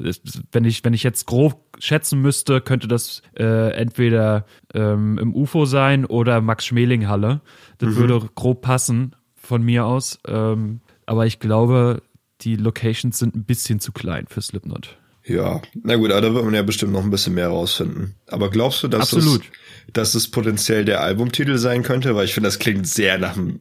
wenn 0.51 0.66
ich, 0.66 0.84
wenn 0.84 0.94
ich 0.94 1.04
jetzt 1.04 1.27
grob 1.27 1.63
schätzen 1.77 2.22
müsste, 2.22 2.62
könnte 2.62 2.88
das 2.88 3.22
äh, 3.38 3.72
entweder 3.74 4.46
ähm, 4.74 5.20
im 5.20 5.36
UFO 5.36 5.66
sein 5.66 6.06
oder 6.06 6.42
Max 6.42 6.66
Schmeling 6.66 7.08
Halle. 7.08 7.42
Das 7.77 7.96
würde 7.96 8.27
grob 8.34 8.62
passen 8.62 9.16
von 9.36 9.62
mir 9.62 9.86
aus. 9.86 10.20
Ähm, 10.27 10.82
aber 11.06 11.25
ich 11.25 11.39
glaube, 11.39 12.01
die 12.41 12.56
Locations 12.56 13.17
sind 13.17 13.36
ein 13.36 13.44
bisschen 13.44 13.79
zu 13.79 13.91
klein 13.91 14.25
für 14.27 14.41
Slipknot. 14.41 14.98
Ja, 15.25 15.62
na 15.84 15.96
gut, 15.98 16.12
aber 16.12 16.22
da 16.22 16.34
wird 16.34 16.46
man 16.46 16.53
ja 16.53 16.62
bestimmt 16.63 16.94
noch 16.94 17.03
ein 17.03 17.10
bisschen 17.10 17.34
mehr 17.34 17.50
rausfinden. 17.50 18.15
Aber 18.27 18.50
glaubst 18.50 18.82
du, 18.84 18.88
dass 18.88 19.13
Absolut. 19.13 19.41
es, 19.41 19.94
dass 19.94 20.15
es 20.15 20.32
potenziell 20.32 20.86
der 20.86 21.01
Albumtitel 21.01 21.58
sein 21.58 21.84
könnte? 21.84 22.15
Weil 22.15 22.25
ich 22.25 22.34
finde, 22.34 22.48
das 22.48 22.60
klingt 22.60 22.88
sehr 22.88 23.17
nach 23.17 23.36
einem, 23.36 23.60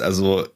also 0.00 0.46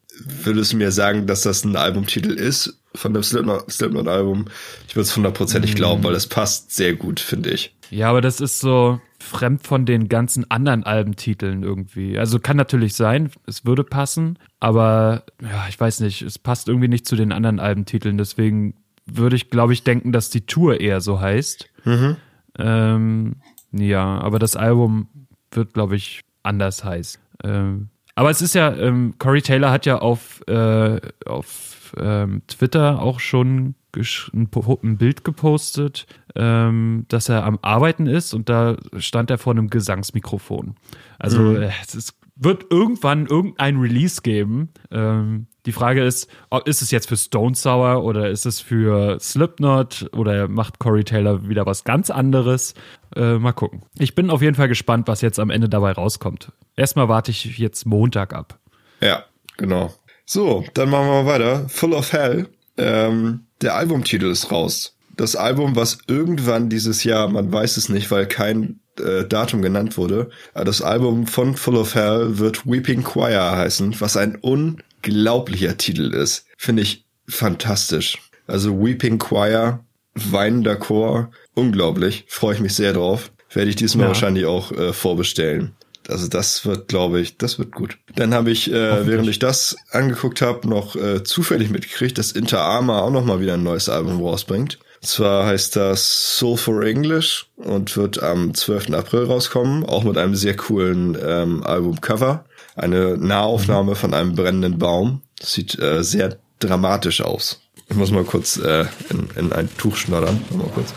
würdest 0.42 0.72
du 0.72 0.76
mir 0.76 0.90
sagen, 0.90 1.26
dass 1.26 1.42
das 1.42 1.64
ein 1.64 1.76
Albumtitel 1.76 2.32
ist 2.32 2.78
von 2.96 3.14
dem 3.14 3.22
Slipknot- 3.22 3.70
Slipknot-Album? 3.70 4.46
Ich 4.88 4.96
würde 4.96 5.06
es 5.06 5.14
hundertprozentig 5.16 5.76
glauben, 5.76 6.02
weil 6.02 6.14
das 6.14 6.26
passt 6.26 6.74
sehr 6.74 6.94
gut, 6.94 7.20
finde 7.20 7.50
ich. 7.50 7.73
Ja, 7.90 8.10
aber 8.10 8.20
das 8.20 8.40
ist 8.40 8.60
so 8.60 9.00
fremd 9.18 9.66
von 9.66 9.86
den 9.86 10.08
ganzen 10.08 10.50
anderen 10.50 10.84
Albentiteln 10.84 11.62
irgendwie. 11.62 12.18
Also 12.18 12.38
kann 12.38 12.56
natürlich 12.56 12.94
sein, 12.94 13.30
es 13.46 13.64
würde 13.64 13.84
passen, 13.84 14.38
aber 14.60 15.24
ja, 15.42 15.66
ich 15.68 15.78
weiß 15.78 16.00
nicht, 16.00 16.22
es 16.22 16.38
passt 16.38 16.68
irgendwie 16.68 16.88
nicht 16.88 17.06
zu 17.06 17.16
den 17.16 17.32
anderen 17.32 17.60
Albentiteln, 17.60 18.18
deswegen 18.18 18.74
würde 19.06 19.36
ich, 19.36 19.50
glaube 19.50 19.72
ich, 19.72 19.82
denken, 19.82 20.12
dass 20.12 20.30
die 20.30 20.46
Tour 20.46 20.80
eher 20.80 21.00
so 21.00 21.20
heißt. 21.20 21.68
Mhm. 21.84 22.16
Ähm, 22.58 23.36
ja, 23.72 24.20
aber 24.20 24.38
das 24.38 24.56
Album 24.56 25.08
wird, 25.50 25.74
glaube 25.74 25.96
ich, 25.96 26.20
anders 26.42 26.84
heißen. 26.84 27.20
Ähm, 27.42 27.88
aber 28.14 28.30
es 28.30 28.42
ist 28.42 28.54
ja, 28.54 28.74
ähm, 28.74 29.14
Corey 29.18 29.42
Taylor 29.42 29.70
hat 29.70 29.86
ja 29.86 29.98
auf, 29.98 30.40
äh, 30.46 31.00
auf 31.26 31.94
ähm, 31.98 32.42
Twitter 32.46 33.02
auch 33.02 33.20
schon 33.20 33.74
ein, 33.96 34.48
ein 34.82 34.96
Bild 34.98 35.24
gepostet, 35.24 36.06
ähm, 36.34 37.04
dass 37.08 37.28
er 37.28 37.44
am 37.44 37.58
Arbeiten 37.62 38.06
ist 38.06 38.34
und 38.34 38.48
da 38.48 38.76
stand 38.98 39.30
er 39.30 39.38
vor 39.38 39.52
einem 39.52 39.70
Gesangsmikrofon. 39.70 40.76
Also 41.18 41.40
mhm. 41.40 41.62
Äh, 41.62 41.70
es 41.86 42.14
wird 42.36 42.66
irgendwann 42.70 43.26
irgendein 43.26 43.76
Release 43.78 44.22
geben. 44.22 44.70
Ähm, 44.90 45.46
die 45.66 45.72
Frage 45.72 46.04
ist, 46.04 46.28
ist 46.64 46.82
es 46.82 46.90
jetzt 46.90 47.08
für 47.08 47.16
Stone 47.16 47.54
Sour 47.54 48.04
oder 48.04 48.28
ist 48.28 48.44
es 48.44 48.60
für 48.60 49.18
Slipknot 49.20 50.10
oder 50.12 50.48
macht 50.48 50.78
Corey 50.78 51.04
Taylor 51.04 51.48
wieder 51.48 51.64
was 51.64 51.84
ganz 51.84 52.10
anderes? 52.10 52.74
Äh, 53.14 53.38
mal 53.38 53.52
gucken. 53.52 53.82
Ich 53.98 54.14
bin 54.14 54.30
auf 54.30 54.42
jeden 54.42 54.56
Fall 54.56 54.68
gespannt, 54.68 55.06
was 55.06 55.20
jetzt 55.20 55.38
am 55.38 55.50
Ende 55.50 55.68
dabei 55.68 55.92
rauskommt. 55.92 56.52
Erstmal 56.76 57.08
warte 57.08 57.30
ich 57.30 57.58
jetzt 57.58 57.86
Montag 57.86 58.34
ab. 58.34 58.58
Ja, 59.00 59.24
genau. 59.56 59.94
So, 60.26 60.64
dann 60.74 60.90
machen 60.90 61.06
wir 61.06 61.22
mal 61.22 61.26
weiter. 61.26 61.68
Full 61.68 61.92
of 61.92 62.12
Hell. 62.12 62.48
Ähm, 62.76 63.43
der 63.60 63.74
Albumtitel 63.74 64.26
ist 64.26 64.50
raus. 64.50 64.96
Das 65.16 65.36
Album, 65.36 65.76
was 65.76 65.98
irgendwann 66.08 66.68
dieses 66.68 67.04
Jahr, 67.04 67.28
man 67.28 67.52
weiß 67.52 67.76
es 67.76 67.88
nicht, 67.88 68.10
weil 68.10 68.26
kein 68.26 68.80
äh, 68.98 69.24
Datum 69.24 69.62
genannt 69.62 69.96
wurde, 69.96 70.30
das 70.54 70.82
Album 70.82 71.26
von 71.26 71.56
Full 71.56 71.76
of 71.76 71.94
Hell 71.94 72.38
wird 72.38 72.66
Weeping 72.66 73.04
Choir 73.04 73.52
heißen, 73.52 74.00
was 74.00 74.16
ein 74.16 74.36
unglaublicher 74.36 75.76
Titel 75.76 76.12
ist. 76.12 76.46
Finde 76.56 76.82
ich 76.82 77.04
fantastisch. 77.28 78.18
Also 78.46 78.76
Weeping 78.84 79.18
Choir, 79.18 79.84
weinender 80.14 80.76
Chor, 80.76 81.30
unglaublich. 81.54 82.24
Freue 82.28 82.54
ich 82.54 82.60
mich 82.60 82.74
sehr 82.74 82.92
drauf. 82.92 83.30
Werde 83.52 83.70
ich 83.70 83.76
diesmal 83.76 84.04
ja. 84.04 84.08
wahrscheinlich 84.08 84.46
auch 84.46 84.72
äh, 84.72 84.92
vorbestellen 84.92 85.76
also 86.08 86.28
das 86.28 86.64
wird, 86.66 86.88
glaube 86.88 87.20
ich, 87.20 87.38
das 87.38 87.58
wird 87.58 87.72
gut. 87.72 87.98
Dann 88.14 88.34
habe 88.34 88.50
ich, 88.50 88.70
äh, 88.70 89.06
während 89.06 89.28
ich 89.28 89.38
das 89.38 89.76
angeguckt 89.90 90.42
habe, 90.42 90.68
noch 90.68 90.96
äh, 90.96 91.24
zufällig 91.24 91.70
mitgekriegt, 91.70 92.18
dass 92.18 92.32
Inter 92.32 92.60
Arma 92.60 93.00
auch 93.00 93.10
noch 93.10 93.24
mal 93.24 93.40
wieder 93.40 93.54
ein 93.54 93.62
neues 93.62 93.88
Album 93.88 94.20
rausbringt. 94.20 94.78
Und 95.00 95.08
zwar 95.08 95.46
heißt 95.46 95.76
das 95.76 96.38
Soul 96.38 96.56
for 96.56 96.82
English 96.82 97.46
und 97.56 97.96
wird 97.96 98.22
am 98.22 98.54
12. 98.54 98.90
April 98.94 99.24
rauskommen, 99.24 99.84
auch 99.84 100.04
mit 100.04 100.16
einem 100.16 100.34
sehr 100.34 100.56
coolen 100.56 101.16
ähm, 101.22 101.62
Albumcover. 101.62 102.44
Eine 102.76 103.16
Nahaufnahme 103.16 103.92
mhm. 103.92 103.96
von 103.96 104.14
einem 104.14 104.34
brennenden 104.34 104.78
Baum. 104.78 105.22
Das 105.38 105.52
sieht 105.52 105.78
äh, 105.78 106.02
sehr 106.02 106.38
dramatisch 106.58 107.20
aus. 107.20 107.60
Ich 107.88 107.96
muss 107.96 108.10
mal 108.10 108.24
kurz 108.24 108.56
äh, 108.56 108.86
in, 109.10 109.28
in 109.36 109.52
ein 109.52 109.68
Tuch 109.76 109.96
schnoddern. 109.96 110.42
Mal 110.50 110.68
kurz. 110.74 110.94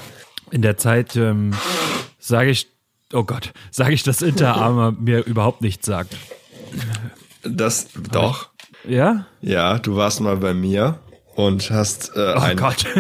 In 0.51 0.61
der 0.61 0.77
Zeit 0.77 1.15
ähm, 1.15 1.51
sage 2.17 2.49
ich 2.49 2.67
oh 3.13 3.23
Gott, 3.23 3.53
sage 3.71 3.93
ich, 3.93 4.03
dass 4.03 4.21
Inter 4.21 4.55
Arma 4.55 4.91
mir 4.99 5.25
überhaupt 5.25 5.61
nichts 5.61 5.85
sagt. 5.85 6.15
Das 7.43 7.87
doch. 8.11 8.49
Ja? 8.87 9.25
Ja, 9.41 9.79
du 9.79 9.95
warst 9.95 10.21
mal 10.21 10.37
bei 10.37 10.53
mir 10.53 10.99
und 11.35 11.69
hast 11.71 12.11
äh, 12.15 12.35
Oh 12.35 12.55
Gott. 12.55 12.85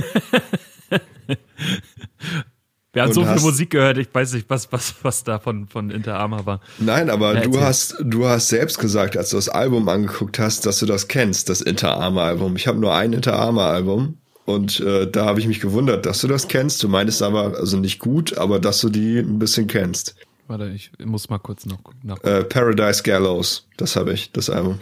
Wir 2.97 3.03
haben 3.03 3.13
so 3.13 3.23
viel 3.23 3.41
Musik 3.41 3.69
gehört, 3.69 3.99
ich 3.99 4.07
weiß 4.11 4.33
nicht, 4.33 4.49
was, 4.49 4.71
was, 4.71 4.95
was 5.03 5.23
da 5.23 5.37
von, 5.37 5.67
von 5.67 5.91
Inter 5.91 6.17
Arma 6.17 6.47
war. 6.47 6.61
Nein, 6.79 7.11
aber 7.11 7.35
ja, 7.35 7.41
du 7.41 7.61
hast, 7.61 7.95
du 7.99 8.25
hast 8.25 8.47
selbst 8.47 8.79
gesagt, 8.79 9.15
als 9.15 9.29
du 9.29 9.35
das 9.35 9.49
Album 9.49 9.87
angeguckt 9.87 10.39
hast, 10.39 10.65
dass 10.65 10.79
du 10.79 10.87
das 10.87 11.07
kennst, 11.07 11.49
das 11.49 11.61
Inter 11.61 11.95
Arma 11.97 12.25
Album. 12.25 12.55
Ich 12.55 12.67
habe 12.67 12.79
nur 12.79 12.95
ein 12.95 13.13
Inter 13.13 13.37
Arma 13.37 13.69
Album 13.69 14.17
und 14.47 14.79
äh, 14.79 15.11
da 15.11 15.25
habe 15.25 15.41
ich 15.41 15.47
mich 15.47 15.59
gewundert, 15.59 16.05
dass 16.05 16.21
du 16.21 16.27
das 16.27 16.47
kennst. 16.47 16.81
Du 16.81 16.87
meintest 16.87 17.21
aber, 17.21 17.57
also 17.57 17.77
nicht 17.77 17.99
gut, 17.99 18.37
aber 18.37 18.59
dass 18.59 18.79
du 18.79 18.87
die 18.87 19.19
ein 19.19 19.39
bisschen 19.39 19.67
kennst. 19.67 20.15
Warte, 20.47 20.69
ich 20.69 20.89
muss 21.03 21.29
mal 21.29 21.37
kurz 21.37 21.65
noch 21.65 21.79
nach. 22.01 22.23
Äh, 22.23 22.45
Paradise 22.45 23.03
Gallows, 23.03 23.67
das 23.75 23.97
habe 23.97 24.13
ich, 24.13 24.31
das 24.31 24.49
Album. 24.49 24.79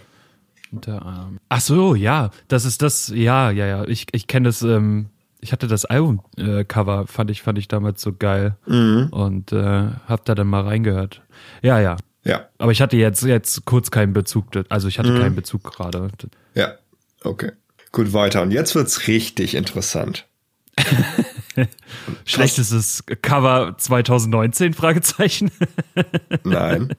Ähm, 0.71 1.39
ach 1.49 1.61
so, 1.61 1.95
ja, 1.95 2.29
das 2.47 2.65
ist 2.65 2.83
das, 2.83 3.11
ja, 3.15 3.49
ja, 3.49 3.65
ja. 3.65 3.85
Ich, 3.85 4.05
ich 4.11 4.27
kenne 4.27 4.49
das, 4.49 4.61
ähm, 4.61 5.07
ich 5.41 5.51
hatte 5.51 5.65
das 5.65 5.85
Albumcover, 5.85 7.01
äh, 7.01 7.07
fand 7.07 7.31
ich, 7.31 7.41
fand 7.41 7.57
ich 7.57 7.67
damals 7.67 8.03
so 8.03 8.13
geil. 8.13 8.57
Mhm. 8.67 9.07
Und 9.09 9.51
äh, 9.51 9.87
hab 10.05 10.25
da 10.25 10.35
dann 10.35 10.47
mal 10.47 10.61
reingehört. 10.61 11.23
Ja, 11.63 11.79
ja. 11.79 11.97
Ja. 12.23 12.49
Aber 12.59 12.71
ich 12.71 12.81
hatte 12.83 12.97
jetzt, 12.97 13.23
jetzt 13.23 13.65
kurz 13.65 13.89
keinen 13.89 14.13
Bezug, 14.13 14.45
also 14.69 14.87
ich 14.87 14.99
hatte 14.99 15.11
mhm. 15.11 15.21
keinen 15.21 15.35
Bezug 15.35 15.63
gerade. 15.63 16.09
Ja, 16.53 16.75
okay. 17.23 17.51
Gut, 17.95 18.11
weiter. 18.11 18.41
Und 18.41 18.51
jetzt 18.51 18.75
wird's 18.75 19.07
richtig 19.07 19.55
interessant. 19.55 20.27
Schlechtestes 22.25 23.05
Cover 23.21 23.75
2019? 23.77 24.73
Fragezeichen. 24.73 25.49
Nein. 26.43 26.93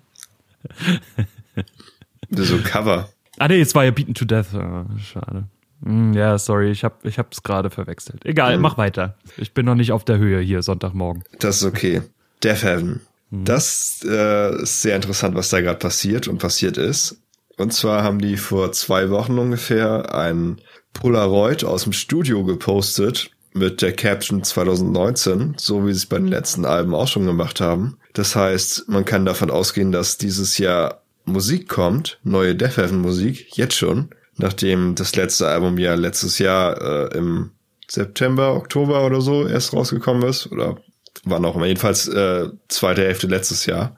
So 2.30 2.56
Cover. 2.64 3.10
Ah 3.36 3.48
nee, 3.48 3.60
es 3.60 3.74
war 3.74 3.84
ja 3.84 3.90
Beaten 3.90 4.14
to 4.14 4.24
Death. 4.24 4.54
Oh, 4.54 4.86
schade. 4.98 5.44
Mm, 5.80 6.14
ja, 6.14 6.38
sorry, 6.38 6.70
ich 6.70 6.82
hab, 6.82 7.04
ich 7.04 7.18
hab's 7.18 7.42
gerade 7.42 7.68
verwechselt. 7.68 8.24
Egal, 8.24 8.56
mhm. 8.56 8.62
mach 8.62 8.78
weiter. 8.78 9.18
Ich 9.36 9.52
bin 9.52 9.66
noch 9.66 9.74
nicht 9.74 9.92
auf 9.92 10.02
der 10.02 10.16
Höhe 10.16 10.40
hier 10.40 10.62
Sonntagmorgen. 10.62 11.24
Das 11.40 11.58
ist 11.58 11.64
okay. 11.64 12.00
Death 12.42 12.62
Heaven. 12.62 13.02
Mhm. 13.28 13.44
Das 13.44 14.00
äh, 14.02 14.62
ist 14.62 14.80
sehr 14.80 14.96
interessant, 14.96 15.34
was 15.34 15.50
da 15.50 15.60
gerade 15.60 15.78
passiert 15.78 16.26
und 16.26 16.38
passiert 16.38 16.78
ist. 16.78 17.20
Und 17.58 17.74
zwar 17.74 18.02
haben 18.02 18.18
die 18.18 18.38
vor 18.38 18.72
zwei 18.72 19.10
Wochen 19.10 19.38
ungefähr 19.38 20.14
ein 20.14 20.58
Polaroid 20.96 21.62
aus 21.62 21.84
dem 21.84 21.92
Studio 21.92 22.42
gepostet 22.42 23.30
mit 23.52 23.82
der 23.82 23.92
Caption 23.92 24.42
2019, 24.42 25.54
so 25.58 25.86
wie 25.86 25.92
sie 25.92 25.98
es 25.98 26.06
bei 26.06 26.16
den 26.16 26.28
letzten 26.28 26.64
Alben 26.64 26.94
auch 26.94 27.06
schon 27.06 27.26
gemacht 27.26 27.60
haben. 27.60 27.98
Das 28.14 28.34
heißt, 28.34 28.88
man 28.88 29.04
kann 29.04 29.26
davon 29.26 29.50
ausgehen, 29.50 29.92
dass 29.92 30.18
dieses 30.18 30.58
Jahr 30.58 31.02
Musik 31.26 31.68
kommt, 31.68 32.18
neue 32.24 32.54
Death 32.54 32.78
Heaven 32.78 33.00
Musik, 33.00 33.56
jetzt 33.56 33.76
schon, 33.76 34.10
nachdem 34.36 34.94
das 34.94 35.14
letzte 35.16 35.48
Album 35.48 35.78
ja 35.78 35.94
letztes 35.94 36.38
Jahr 36.38 36.80
äh, 36.80 37.16
im 37.16 37.50
September, 37.88 38.54
Oktober 38.54 39.04
oder 39.04 39.20
so 39.20 39.46
erst 39.46 39.74
rausgekommen 39.74 40.28
ist, 40.28 40.50
oder 40.50 40.76
wann 41.24 41.44
auch 41.44 41.56
immer, 41.56 41.66
jedenfalls 41.66 42.08
äh, 42.08 42.48
zweite 42.68 43.02
Hälfte 43.02 43.26
letztes 43.26 43.66
Jahr. 43.66 43.96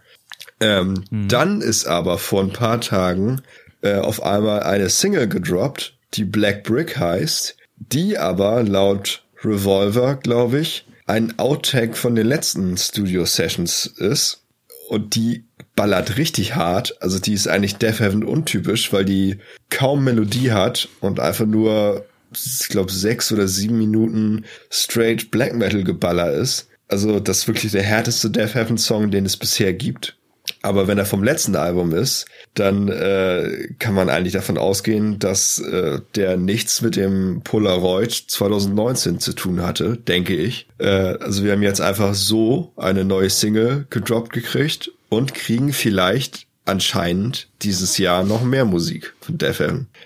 Ähm, 0.61 1.05
hm. 1.11 1.29
Dann 1.29 1.61
ist 1.61 1.87
aber 1.87 2.19
vor 2.19 2.43
ein 2.43 2.53
paar 2.53 2.81
Tagen 2.81 3.43
äh, 3.83 3.97
auf 3.97 4.23
einmal 4.23 4.65
eine 4.65 4.89
Single 4.89 5.29
gedroppt, 5.29 5.98
die 6.15 6.25
Black 6.25 6.65
Brick 6.65 6.99
heißt, 6.99 7.57
die 7.77 8.19
aber 8.19 8.63
laut 8.63 9.23
Revolver, 9.45 10.17
glaube 10.17 10.61
ich, 10.61 10.87
ein 11.07 11.39
Outtake 11.39 11.95
von 11.95 12.15
den 12.15 12.27
letzten 12.27 12.77
Studio 12.77 13.25
Sessions 13.25 13.87
ist 13.87 14.43
und 14.89 15.15
die 15.15 15.45
ballert 15.75 16.19
richtig 16.19 16.55
hart. 16.55 17.01
Also 17.01 17.19
die 17.19 17.33
ist 17.33 17.49
eigentlich 17.49 17.77
Death 17.77 18.01
Heaven 18.01 18.25
untypisch, 18.25 18.93
weil 18.93 19.05
die 19.05 19.39
kaum 19.71 20.05
Melodie 20.05 20.51
hat 20.51 20.89
und 21.01 21.21
einfach 21.21 21.47
nur, 21.47 22.05
ich 22.33 22.69
glaube, 22.69 22.93
sechs 22.93 23.33
oder 23.33 23.49
sieben 23.49 23.79
Minuten 23.79 24.45
straight 24.71 25.31
Black 25.31 25.55
Metal 25.55 25.85
Geballer 25.85 26.33
ist. 26.33 26.69
Also 26.89 27.21
das 27.21 27.39
ist 27.39 27.49
wirklich 27.49 27.73
der 27.73 27.83
härteste 27.83 28.31
Death 28.31 28.55
Heaven 28.55 28.79
Song, 28.79 29.11
den 29.11 29.25
es 29.25 29.37
bisher 29.37 29.73
gibt. 29.73 30.18
Aber 30.63 30.89
wenn 30.89 30.99
er 30.99 31.07
vom 31.07 31.23
letzten 31.23 31.57
Album 31.57 31.93
ist, 31.93 32.27
dann 32.55 32.89
äh, 32.89 33.69
kann 33.79 33.95
man 33.95 34.09
eigentlich 34.09 34.33
davon 34.33 34.59
ausgehen, 34.59 35.19
dass 35.19 35.59
äh, 35.61 36.01
der 36.15 36.37
nichts 36.37 36.83
mit 36.83 36.97
dem 36.97 37.43
Polaroid 37.45 38.13
2019 38.13 39.21
zu 39.21 39.33
tun 39.35 39.63
hatte, 39.63 39.97
denke 39.97 40.35
ich. 40.35 40.69
Äh, 40.79 40.87
also 40.87 41.45
wir 41.45 41.53
haben 41.53 41.63
jetzt 41.63 41.81
einfach 41.81 42.15
so 42.15 42.73
eine 42.77 43.05
neue 43.05 43.31
Single 43.31 43.87
gedroppt 43.91 44.33
gekriegt 44.33 44.91
und 45.09 45.35
kriegen 45.35 45.73
vielleicht 45.73 46.47
anscheinend 46.65 47.49
dieses 47.63 47.99
Jahr 47.99 48.25
noch 48.25 48.43
mehr 48.43 48.65
Musik 48.65 49.15
von 49.21 49.39
Def. 49.39 49.63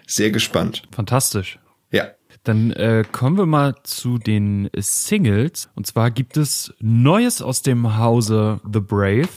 Sehr 0.07 0.31
gespannt. 0.31 0.83
Fantastisch. 0.93 1.59
Ja. 1.91 2.09
Dann 2.45 2.73
äh, 2.73 3.05
kommen 3.11 3.37
wir 3.37 3.47
mal 3.47 3.75
zu 3.85 4.19
den 4.19 4.69
Singles. 4.77 5.69
Und 5.75 5.87
zwar 5.87 6.11
gibt 6.11 6.37
es 6.37 6.73
Neues 6.81 7.41
aus 7.43 7.63
dem 7.63 7.97
Hause 7.99 8.61
The 8.71 8.81
Brave 8.81 9.29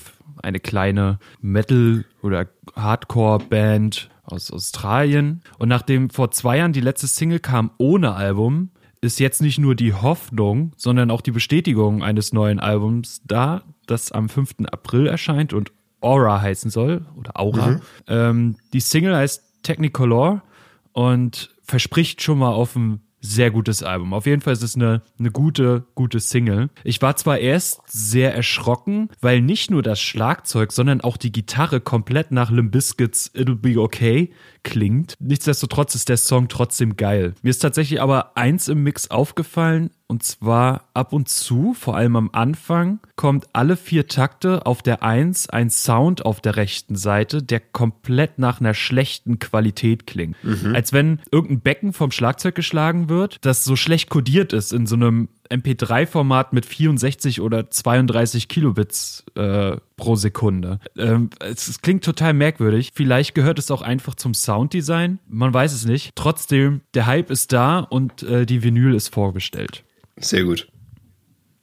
eine 0.42 0.60
kleine 0.60 1.20
Metal- 1.42 2.06
oder 2.22 2.48
Hardcore-Band 2.76 4.10
aus 4.24 4.52
Australien. 4.52 5.42
Und 5.58 5.70
nachdem 5.70 6.10
vor 6.10 6.32
zwei 6.32 6.58
Jahren 6.58 6.74
die 6.74 6.82
letzte 6.82 7.08
Single 7.08 7.40
kam 7.40 7.72
ohne 7.78 8.14
Album, 8.14 8.70
ist 9.02 9.20
jetzt 9.20 9.42
nicht 9.42 9.60
nur 9.60 9.76
die 9.76 9.94
Hoffnung, 9.94 10.74
sondern 10.78 11.12
auch 11.12 11.22
die 11.22 11.32
Bestätigung 11.32 12.04
eines 12.04 12.34
neuen 12.34 12.60
Albums 12.60 13.22
da, 13.26 13.64
das 13.86 14.12
am 14.12 14.30
5. 14.30 14.56
April 14.72 15.08
erscheint 15.08 15.54
und 15.54 15.72
Aura 16.02 16.42
heißen 16.42 16.72
soll, 16.72 17.06
oder 17.16 17.40
Aura. 17.40 17.68
Mhm. 17.68 17.82
Ähm, 18.08 18.56
die 18.74 18.80
Single 18.80 19.16
heißt 19.16 19.64
Technicolor 19.64 20.44
und 20.92 21.50
verspricht 21.64 22.22
schon 22.22 22.40
mal 22.40 22.52
auf 22.52 22.76
ein 22.76 23.02
sehr 23.26 23.52
gutes 23.52 23.84
Album. 23.84 24.14
Auf 24.14 24.26
jeden 24.26 24.42
Fall 24.42 24.54
ist 24.54 24.64
es 24.64 24.76
eine, 24.76 25.02
eine 25.20 25.32
gute, 25.32 25.86
gute 25.96 26.20
Single. 26.20 26.70
Ich 26.84 27.02
war 27.02 27.16
zwar 27.16 27.40
erst 27.40 27.82
sehr 27.88 28.34
erschrocken, 28.34 29.10
weil 29.22 29.42
nicht 29.42 29.72
nur 29.72 29.84
das 29.84 30.00
Schlagzeug, 30.00 30.72
sondern 30.72 31.02
auch 31.02 31.18
die 31.18 31.32
Gitarre 31.32 31.82
komplett 31.82 32.32
nach 32.32 32.52
Limp 32.52 32.72
Bizkits 32.72 33.32
It'll 33.34 33.56
Be 33.56 33.80
Okay 33.80 34.32
klingt. 34.66 35.14
Nichtsdestotrotz 35.20 35.96
ist 35.96 36.10
der 36.10 36.18
Song 36.18 36.50
trotzdem 36.50 36.98
geil. 36.98 37.36
Mir 37.42 37.52
ist 37.52 37.60
tatsächlich 37.60 38.02
aber 38.02 38.36
eins 38.36 38.68
im 38.68 38.84
Mix 38.84 39.10
aufgefallen, 39.10 39.92
und 40.08 40.24
zwar 40.24 40.90
ab 40.94 41.14
und 41.14 41.30
zu, 41.30 41.74
vor 41.74 41.96
allem 41.96 42.16
am 42.16 42.30
Anfang, 42.34 43.00
kommt 43.16 43.48
alle 43.54 43.78
vier 43.78 44.08
Takte 44.08 44.66
auf 44.66 44.84
der 44.84 45.02
Eins 45.02 45.50
ein 45.50 45.70
Sound 45.70 46.26
auf 46.26 46.42
der 46.42 46.58
rechten 46.58 46.96
Seite, 46.96 47.42
der 47.42 47.60
komplett 47.60 48.38
nach 48.38 48.60
einer 48.60 48.74
schlechten 48.74 49.40
Qualität 49.40 50.06
klingt. 50.06 50.36
Mhm. 50.44 50.76
Als 50.76 50.94
wenn 50.94 51.22
irgendein 51.32 51.62
Becken 51.62 51.94
vom 51.94 52.12
Schlagzeug 52.12 52.56
geschlagen 52.56 53.10
wird, 53.10 53.38
das 53.42 53.64
so 53.64 53.76
schlecht 53.76 54.10
kodiert 54.10 54.54
ist 54.54 54.74
in 54.74 54.86
so 54.86 54.96
einem 54.96 55.30
MP3-Format 55.50 56.54
mit 56.54 56.66
64 56.66 57.42
oder 57.42 57.70
32 57.70 58.48
Kilobits 58.48 59.24
äh, 59.36 59.78
pro 59.98 60.16
Sekunde. 60.16 60.80
Ähm, 60.98 61.30
es, 61.40 61.68
es, 61.68 61.82
klingt 61.82 62.04
total 62.04 62.34
merkwürdig. 62.34 62.92
Vielleicht 62.94 63.36
gehört 63.36 63.60
es 63.60 63.72
auch 63.72 63.82
einfach 63.82 64.16
zum 64.16 64.34
Sounddesign. 64.34 65.20
Man 65.28 65.54
weiß 65.54 65.74
es 65.74 65.86
nicht. 65.86 66.12
Trotzdem, 66.16 66.82
der 66.94 67.06
Hype 67.06 67.32
ist 67.32 67.54
da 67.54 67.80
und 67.80 68.24
äh, 68.24 68.46
die 68.46 68.64
Vinyl 68.64 68.94
ist 68.94 69.10
vorbestellt. 69.14 69.84
Sehr 70.18 70.44
gut. 70.44 70.68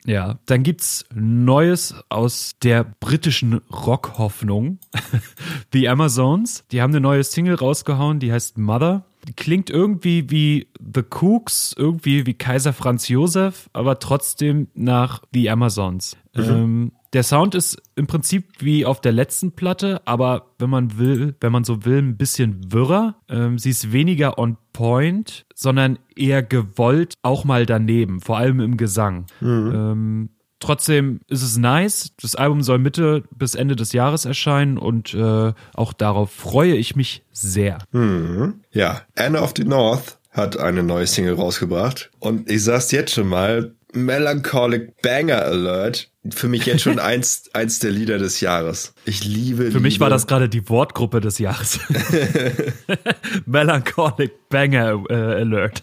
Ja, 0.05 0.39
dann 0.47 0.65
gibt's 0.65 1.05
Neues 1.15 1.95
aus 2.09 2.57
der 2.63 2.85
britischen 2.99 3.55
Rockhoffnung. 3.71 4.79
The 5.73 5.89
Amazons. 5.89 6.65
Die 6.73 6.83
haben 6.83 6.91
eine 6.91 7.01
neue 7.01 7.23
Single 7.23 7.55
rausgehauen, 7.55 8.19
die 8.19 8.33
heißt 8.33 8.59
Mother. 8.59 9.05
Klingt 9.37 9.71
irgendwie 9.71 10.31
wie 10.31 10.69
The 10.79 11.03
Cooks, 11.09 11.75
irgendwie 11.77 12.27
wie 12.27 12.35
Kaiser 12.35 12.73
Franz 12.73 13.09
Josef, 13.09 13.71
aber 13.73 13.99
trotzdem 13.99 14.69
nach 14.75 15.23
The 15.33 15.51
Amazons. 15.51 16.17
Mhm. 16.35 16.43
Ähm, 16.43 16.93
der 17.13 17.23
Sound 17.23 17.55
ist 17.55 17.81
im 17.95 18.07
Prinzip 18.07 18.47
wie 18.61 18.87
auf 18.87 19.01
der 19.01 19.13
letzten 19.13 19.53
Platte, 19.53 20.01
aber 20.07 20.47
wenn 20.59 20.71
man 20.71 20.99
will, 20.99 21.37
wenn 21.41 21.53
man 21.53 21.63
so 21.65 21.85
will, 21.85 21.99
ein 21.99 22.17
bisschen 22.17 22.73
wirrer. 22.73 23.17
Ähm, 23.29 23.59
sie 23.59 23.71
ist 23.71 23.93
weniger 23.93 24.39
on 24.39 24.57
point, 24.73 25.45
sondern 25.55 25.99
eher 26.17 26.43
gewollt 26.43 27.15
auch 27.23 27.45
mal 27.45 27.67
daneben, 27.67 28.21
vor 28.21 28.39
allem 28.39 28.61
im 28.61 28.77
Gesang. 28.79 29.27
Mhm. 29.41 29.73
Ähm, 29.75 30.31
trotzdem 30.63 31.21
ist 31.29 31.43
es 31.43 31.59
nice. 31.59 32.13
Das 32.21 32.35
Album 32.35 32.63
soll 32.63 32.79
Mitte 32.79 33.25
bis 33.37 33.55
Ende 33.55 33.77
des 33.77 33.93
Jahres 33.93 34.25
erscheinen 34.25 34.79
und 34.79 35.13
äh, 35.15 35.53
auch 35.75 35.93
darauf 35.93 36.31
freue 36.31 36.75
ich 36.75 36.97
mich 36.97 37.25
sehr. 37.33 37.79
Mhm. 37.93 38.61
Ja, 38.73 39.03
Anna 39.17 39.41
of 39.43 39.53
the 39.57 39.65
North 39.65 40.19
hat 40.31 40.57
eine 40.59 40.83
neue 40.83 41.07
Single 41.07 41.35
rausgebracht 41.35 42.11
und 42.19 42.51
ich 42.51 42.65
sag's 42.65 42.91
jetzt 42.91 43.13
schon 43.13 43.29
mal, 43.29 43.75
Melancholic 43.93 45.03
Banger 45.03 45.43
Alert. 45.45 46.09
Für 46.31 46.49
mich 46.49 46.65
jetzt 46.65 46.83
schon 46.83 46.99
eins, 46.99 47.51
eins 47.53 47.79
der 47.81 47.91
Lieder 47.91 48.19
des 48.19 48.41
Jahres. 48.41 48.95
Ich 49.05 49.25
liebe 49.25 49.65
Für 49.65 49.69
Liebe. 49.69 49.81
mich 49.81 50.01
war 50.01 50.09
das 50.09 50.27
gerade 50.27 50.49
die 50.49 50.67
Wortgruppe 50.69 51.21
des 51.21 51.39
Jahres. 51.39 51.79
Melancholic 53.47 54.49
Banger 54.49 55.05
äh, 55.11 55.15
Alert. 55.15 55.83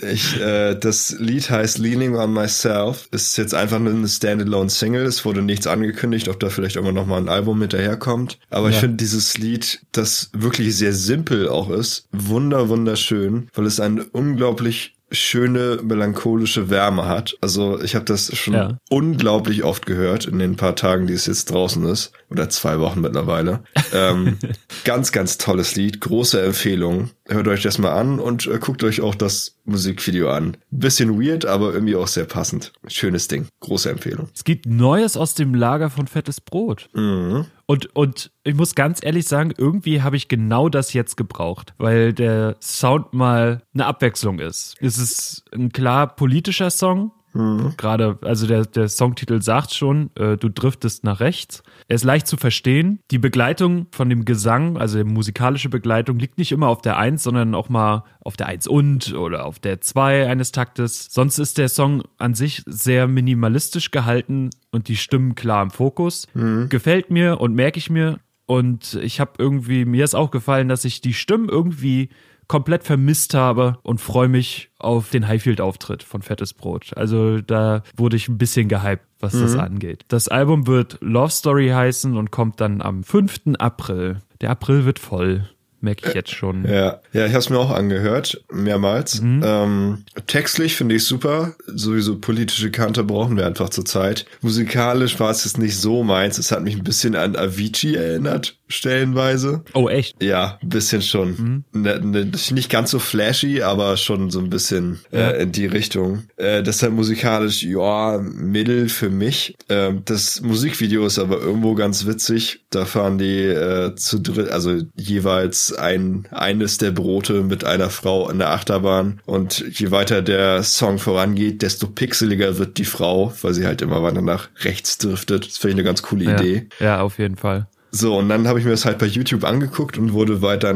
Ich, 0.00 0.40
äh, 0.40 0.74
das 0.74 1.16
Lied 1.18 1.50
heißt 1.50 1.78
Leaning 1.78 2.16
on 2.16 2.32
Myself. 2.32 3.08
Ist 3.10 3.36
jetzt 3.36 3.54
einfach 3.54 3.78
nur 3.78 3.92
eine 3.92 4.08
Standalone 4.08 4.70
Single. 4.70 5.04
Es 5.04 5.24
wurde 5.24 5.42
nichts 5.42 5.66
angekündigt, 5.66 6.28
ob 6.28 6.38
da 6.40 6.48
vielleicht 6.48 6.76
immer 6.76 6.92
noch 6.92 7.06
mal 7.06 7.18
ein 7.18 7.28
Album 7.28 7.60
hinterherkommt. 7.60 8.38
Aber 8.50 8.68
ja. 8.68 8.74
ich 8.74 8.80
finde 8.80 8.96
dieses 8.96 9.38
Lied, 9.38 9.82
das 9.92 10.30
wirklich 10.32 10.76
sehr 10.76 10.92
simpel 10.92 11.48
auch 11.48 11.70
ist, 11.70 12.08
wunder 12.12 12.68
wunderschön, 12.68 13.48
weil 13.54 13.66
es 13.66 13.80
ein 13.80 14.00
unglaublich 14.00 14.94
schöne 15.12 15.80
melancholische 15.82 16.70
Wärme 16.70 17.06
hat. 17.06 17.36
Also 17.40 17.80
ich 17.82 17.94
habe 17.94 18.04
das 18.04 18.36
schon 18.36 18.54
ja. 18.54 18.78
unglaublich 18.90 19.64
oft 19.64 19.86
gehört 19.86 20.26
in 20.26 20.38
den 20.38 20.56
paar 20.56 20.76
Tagen, 20.76 21.06
die 21.06 21.14
es 21.14 21.26
jetzt 21.26 21.50
draußen 21.50 21.84
ist. 21.86 22.12
Oder 22.30 22.48
zwei 22.48 22.78
Wochen 22.78 23.00
mittlerweile. 23.00 23.64
ähm, 23.92 24.38
ganz, 24.84 25.10
ganz 25.10 25.38
tolles 25.38 25.74
Lied. 25.74 26.00
Große 26.00 26.40
Empfehlung. 26.40 27.10
Hört 27.30 27.46
euch 27.46 27.62
das 27.62 27.78
mal 27.78 27.92
an 27.92 28.18
und 28.18 28.46
äh, 28.46 28.58
guckt 28.58 28.82
euch 28.82 29.00
auch 29.00 29.14
das 29.14 29.56
Musikvideo 29.64 30.30
an. 30.30 30.56
Bisschen 30.70 31.22
weird, 31.22 31.46
aber 31.46 31.72
irgendwie 31.72 31.94
auch 31.94 32.08
sehr 32.08 32.24
passend. 32.24 32.72
Schönes 32.88 33.28
Ding. 33.28 33.46
Große 33.60 33.88
Empfehlung. 33.88 34.28
Es 34.34 34.42
gibt 34.42 34.66
Neues 34.66 35.16
aus 35.16 35.34
dem 35.34 35.54
Lager 35.54 35.90
von 35.90 36.08
Fettes 36.08 36.40
Brot. 36.40 36.88
Mhm. 36.92 37.46
Und, 37.66 37.94
und 37.94 38.32
ich 38.42 38.56
muss 38.56 38.74
ganz 38.74 38.98
ehrlich 39.00 39.28
sagen, 39.28 39.52
irgendwie 39.56 40.02
habe 40.02 40.16
ich 40.16 40.26
genau 40.26 40.68
das 40.68 40.92
jetzt 40.92 41.16
gebraucht, 41.16 41.72
weil 41.78 42.12
der 42.12 42.56
Sound 42.60 43.12
mal 43.12 43.62
eine 43.72 43.86
Abwechslung 43.86 44.40
ist. 44.40 44.74
Es 44.80 44.98
ist 44.98 45.44
ein 45.54 45.70
klar 45.70 46.16
politischer 46.16 46.70
Song, 46.70 47.12
Mhm. 47.32 47.74
Gerade, 47.76 48.18
also 48.22 48.46
der, 48.46 48.64
der 48.64 48.88
Songtitel 48.88 49.40
sagt 49.42 49.72
schon, 49.72 50.10
äh, 50.16 50.36
du 50.36 50.48
driftest 50.48 51.04
nach 51.04 51.20
rechts. 51.20 51.62
Er 51.88 51.96
ist 51.96 52.04
leicht 52.04 52.26
zu 52.26 52.36
verstehen. 52.36 53.00
Die 53.10 53.18
Begleitung 53.18 53.86
von 53.92 54.08
dem 54.08 54.24
Gesang, 54.24 54.76
also 54.76 54.98
die 54.98 55.04
musikalische 55.04 55.68
Begleitung, 55.68 56.18
liegt 56.18 56.38
nicht 56.38 56.52
immer 56.52 56.68
auf 56.68 56.82
der 56.82 56.98
Eins, 56.98 57.22
sondern 57.22 57.54
auch 57.54 57.68
mal 57.68 58.04
auf 58.20 58.36
der 58.36 58.46
Eins 58.46 58.66
und 58.66 59.14
oder 59.14 59.46
auf 59.46 59.58
der 59.58 59.80
Zwei 59.80 60.28
eines 60.28 60.52
Taktes. 60.52 61.08
Sonst 61.10 61.38
ist 61.38 61.58
der 61.58 61.68
Song 61.68 62.02
an 62.18 62.34
sich 62.34 62.62
sehr 62.66 63.06
minimalistisch 63.06 63.90
gehalten 63.90 64.50
und 64.70 64.88
die 64.88 64.96
Stimmen 64.96 65.34
klar 65.34 65.62
im 65.62 65.70
Fokus. 65.70 66.26
Mhm. 66.34 66.68
Gefällt 66.68 67.10
mir 67.10 67.40
und 67.40 67.54
merke 67.54 67.78
ich 67.78 67.90
mir. 67.90 68.18
Und 68.46 68.94
ich 68.94 69.20
habe 69.20 69.34
irgendwie, 69.38 69.84
mir 69.84 70.02
ist 70.04 70.16
auch 70.16 70.32
gefallen, 70.32 70.68
dass 70.68 70.84
ich 70.84 71.00
die 71.00 71.14
Stimmen 71.14 71.48
irgendwie 71.48 72.08
komplett 72.50 72.82
vermisst 72.82 73.32
habe 73.34 73.78
und 73.84 74.00
freue 74.00 74.26
mich 74.26 74.70
auf 74.76 75.10
den 75.10 75.28
Highfield-Auftritt 75.28 76.02
von 76.02 76.20
Fettes 76.20 76.52
Brot. 76.52 76.90
Also 76.96 77.40
da 77.40 77.84
wurde 77.94 78.16
ich 78.16 78.28
ein 78.28 78.38
bisschen 78.38 78.66
gehypt, 78.66 79.04
was 79.20 79.34
mhm. 79.34 79.42
das 79.42 79.54
angeht. 79.54 80.04
Das 80.08 80.26
Album 80.26 80.66
wird 80.66 80.98
Love 81.00 81.30
Story 81.30 81.68
heißen 81.68 82.16
und 82.16 82.32
kommt 82.32 82.60
dann 82.60 82.82
am 82.82 83.04
5. 83.04 83.54
April. 83.60 84.22
Der 84.40 84.50
April 84.50 84.84
wird 84.84 84.98
voll 84.98 85.48
merke 85.80 86.08
ich 86.08 86.14
jetzt 86.14 86.32
schon. 86.32 86.64
Ja, 86.64 87.00
ja, 87.12 87.26
ich 87.26 87.32
habe 87.32 87.38
es 87.38 87.50
mir 87.50 87.58
auch 87.58 87.70
angehört, 87.70 88.44
mehrmals. 88.52 89.20
Mhm. 89.20 89.42
Ähm, 89.44 90.04
textlich 90.26 90.76
finde 90.76 90.94
ich 90.94 91.06
super. 91.06 91.54
Sowieso 91.66 92.18
politische 92.18 92.70
Kante 92.70 93.04
brauchen 93.04 93.36
wir 93.36 93.46
einfach 93.46 93.70
zur 93.70 93.84
Zeit. 93.84 94.26
Musikalisch 94.42 95.18
war 95.20 95.30
es 95.30 95.44
jetzt 95.44 95.58
nicht 95.58 95.78
so 95.78 96.02
meins. 96.02 96.38
Es 96.38 96.52
hat 96.52 96.62
mich 96.62 96.76
ein 96.76 96.84
bisschen 96.84 97.16
an 97.16 97.36
Avicii 97.36 97.94
erinnert, 97.94 98.58
stellenweise. 98.70 99.62
Oh, 99.74 99.88
echt? 99.88 100.22
Ja, 100.22 100.58
ein 100.62 100.68
bisschen 100.68 101.02
schon. 101.02 101.64
Mhm. 101.72 101.82
Ne, 101.82 102.00
ne, 102.00 102.30
nicht 102.52 102.70
ganz 102.70 102.90
so 102.90 102.98
flashy, 102.98 103.62
aber 103.62 103.96
schon 103.96 104.30
so 104.30 104.40
ein 104.40 104.50
bisschen 104.50 105.00
ja. 105.12 105.30
äh, 105.30 105.42
in 105.42 105.52
die 105.52 105.66
Richtung. 105.66 106.24
Äh, 106.36 106.62
deshalb 106.62 106.92
musikalisch, 106.94 107.62
ja, 107.62 108.18
Mittel 108.18 108.88
für 108.88 109.10
mich. 109.10 109.56
Äh, 109.68 109.92
das 110.04 110.40
Musikvideo 110.40 111.04
ist 111.06 111.18
aber 111.18 111.40
irgendwo 111.40 111.74
ganz 111.74 112.06
witzig. 112.06 112.64
Da 112.70 112.84
fahren 112.84 113.18
die 113.18 113.42
äh, 113.44 113.94
zu 113.96 114.20
dritt, 114.20 114.50
also 114.50 114.80
jeweils 114.96 115.72
ein, 115.72 116.26
eines 116.30 116.78
der 116.78 116.92
Brote 116.92 117.42
mit 117.42 117.64
einer 117.64 117.90
Frau 117.90 118.30
in 118.30 118.38
der 118.38 118.50
Achterbahn. 118.50 119.20
Und 119.26 119.64
je 119.78 119.90
weiter 119.90 120.22
der 120.22 120.62
Song 120.62 120.98
vorangeht, 120.98 121.62
desto 121.62 121.88
pixeliger 121.88 122.58
wird 122.58 122.78
die 122.78 122.84
Frau, 122.84 123.32
weil 123.42 123.54
sie 123.54 123.66
halt 123.66 123.82
immer 123.82 124.02
weiter 124.02 124.22
nach 124.22 124.48
rechts 124.60 124.98
driftet. 124.98 125.46
Das 125.46 125.58
finde 125.58 125.72
ich 125.72 125.74
eine 125.76 125.84
ganz 125.84 126.02
coole 126.02 126.24
ja. 126.24 126.40
Idee. 126.40 126.68
Ja, 126.78 127.00
auf 127.00 127.18
jeden 127.18 127.36
Fall. 127.36 127.66
So, 127.90 128.16
und 128.18 128.28
dann 128.28 128.46
habe 128.46 128.58
ich 128.58 128.64
mir 128.64 128.70
das 128.70 128.84
halt 128.84 128.98
bei 128.98 129.06
YouTube 129.06 129.44
angeguckt 129.44 129.98
und 129.98 130.12
wurde 130.12 130.42
weiter 130.42 130.70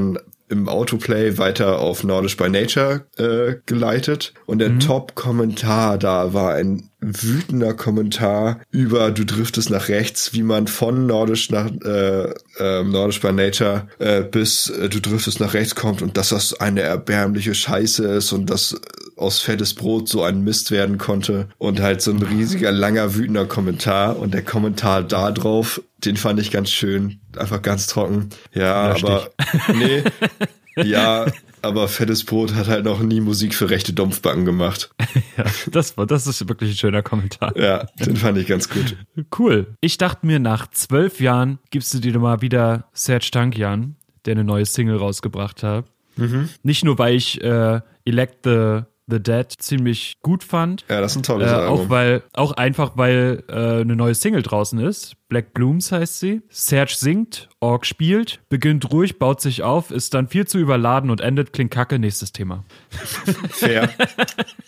im 0.48 0.68
Autoplay 0.68 1.38
weiter 1.38 1.78
auf 1.78 2.04
Nordisch 2.04 2.36
by 2.36 2.48
Nature 2.48 3.06
äh, 3.16 3.56
geleitet. 3.66 4.34
Und 4.46 4.58
der 4.58 4.70
mhm. 4.70 4.80
Top-Kommentar 4.80 5.98
da 5.98 6.34
war 6.34 6.54
ein 6.54 6.90
wütender 7.06 7.74
Kommentar 7.74 8.60
über 8.70 9.10
du 9.10 9.24
driftest 9.24 9.70
nach 9.70 9.88
rechts, 9.88 10.32
wie 10.32 10.42
man 10.42 10.66
von 10.66 11.06
Nordisch 11.06 11.50
nach 11.50 11.70
äh, 11.84 12.30
äh, 12.58 12.82
Nordisch 12.84 13.20
by 13.20 13.32
Nature 13.32 13.88
äh, 13.98 14.22
bis 14.22 14.70
äh, 14.70 14.88
du 14.88 15.00
driftest 15.00 15.40
nach 15.40 15.54
rechts 15.54 15.74
kommt 15.74 16.02
und 16.02 16.16
dass 16.16 16.30
das 16.30 16.54
eine 16.60 16.82
erbärmliche 16.82 17.54
Scheiße 17.54 18.04
ist 18.04 18.32
und 18.32 18.50
dass 18.50 18.80
aus 19.16 19.40
fettes 19.40 19.74
Brot 19.74 20.08
so 20.08 20.22
ein 20.22 20.42
Mist 20.42 20.70
werden 20.70 20.98
konnte 20.98 21.48
und 21.58 21.80
halt 21.80 22.02
so 22.02 22.10
ein 22.10 22.22
riesiger 22.22 22.72
langer 22.72 23.14
wütender 23.14 23.46
Kommentar 23.46 24.18
und 24.18 24.34
der 24.34 24.42
Kommentar 24.42 25.02
da 25.02 25.30
drauf, 25.30 25.80
den 26.04 26.16
fand 26.16 26.40
ich 26.40 26.50
ganz 26.50 26.70
schön, 26.70 27.20
einfach 27.36 27.62
ganz 27.62 27.86
trocken. 27.86 28.30
Ja, 28.52 28.92
Lösch 28.92 29.04
aber 29.04 29.30
nee, 29.74 30.02
ja, 30.76 31.26
aber 31.62 31.88
Fettes 31.88 32.24
Brot 32.24 32.54
hat 32.54 32.68
halt 32.68 32.84
noch 32.84 33.00
nie 33.00 33.20
Musik 33.20 33.54
für 33.54 33.70
rechte 33.70 33.92
Dumpfbacken 33.92 34.44
gemacht. 34.44 34.90
ja, 35.36 35.44
das 35.70 35.96
war, 35.96 36.06
das 36.06 36.26
ist 36.26 36.48
wirklich 36.48 36.72
ein 36.72 36.76
schöner 36.76 37.02
Kommentar. 37.02 37.56
Ja, 37.56 37.84
den 37.98 38.16
fand 38.16 38.38
ich 38.38 38.46
ganz 38.46 38.68
gut. 38.68 38.96
Cool. 39.38 39.66
Ich 39.80 39.98
dachte 39.98 40.26
mir, 40.26 40.38
nach 40.38 40.68
zwölf 40.70 41.20
Jahren 41.20 41.58
gibst 41.70 41.94
du 41.94 41.98
dir 41.98 42.18
mal 42.18 42.40
wieder 42.40 42.88
Serge 42.92 43.30
Tankian, 43.30 43.96
der 44.24 44.32
eine 44.32 44.44
neue 44.44 44.66
Single 44.66 44.96
rausgebracht 44.96 45.62
hat. 45.62 45.86
Mhm. 46.16 46.48
Nicht 46.62 46.84
nur, 46.84 46.98
weil 46.98 47.14
ich 47.16 47.42
äh, 47.42 47.80
Elect 48.04 48.44
the 48.44 48.82
The 49.06 49.22
Dead 49.22 49.46
ziemlich 49.58 50.16
gut 50.22 50.42
fand. 50.42 50.84
Ja, 50.88 51.00
das 51.00 51.12
ist 51.12 51.18
ein 51.18 51.22
tolles 51.24 51.50
äh, 51.50 51.54
Album. 51.54 51.80
Auch 51.80 51.90
weil, 51.90 52.22
auch 52.32 52.52
einfach, 52.52 52.92
weil 52.96 53.42
äh, 53.48 53.80
eine 53.82 53.96
neue 53.96 54.14
Single 54.14 54.42
draußen 54.42 54.78
ist. 54.78 55.16
Black 55.28 55.54
Blooms 55.54 55.90
heißt 55.90 56.20
sie. 56.20 56.42
Serge 56.50 56.94
singt, 56.96 57.48
Org 57.60 57.86
spielt, 57.86 58.40
beginnt 58.50 58.92
ruhig, 58.92 59.18
baut 59.18 59.40
sich 59.40 59.62
auf, 59.62 59.90
ist 59.90 60.12
dann 60.12 60.28
viel 60.28 60.46
zu 60.46 60.58
überladen 60.58 61.10
und 61.10 61.20
endet 61.22 61.52
klingt 61.52 61.70
kacke. 61.70 61.98
Nächstes 61.98 62.32
Thema. 62.32 62.64
Fair. 63.50 63.90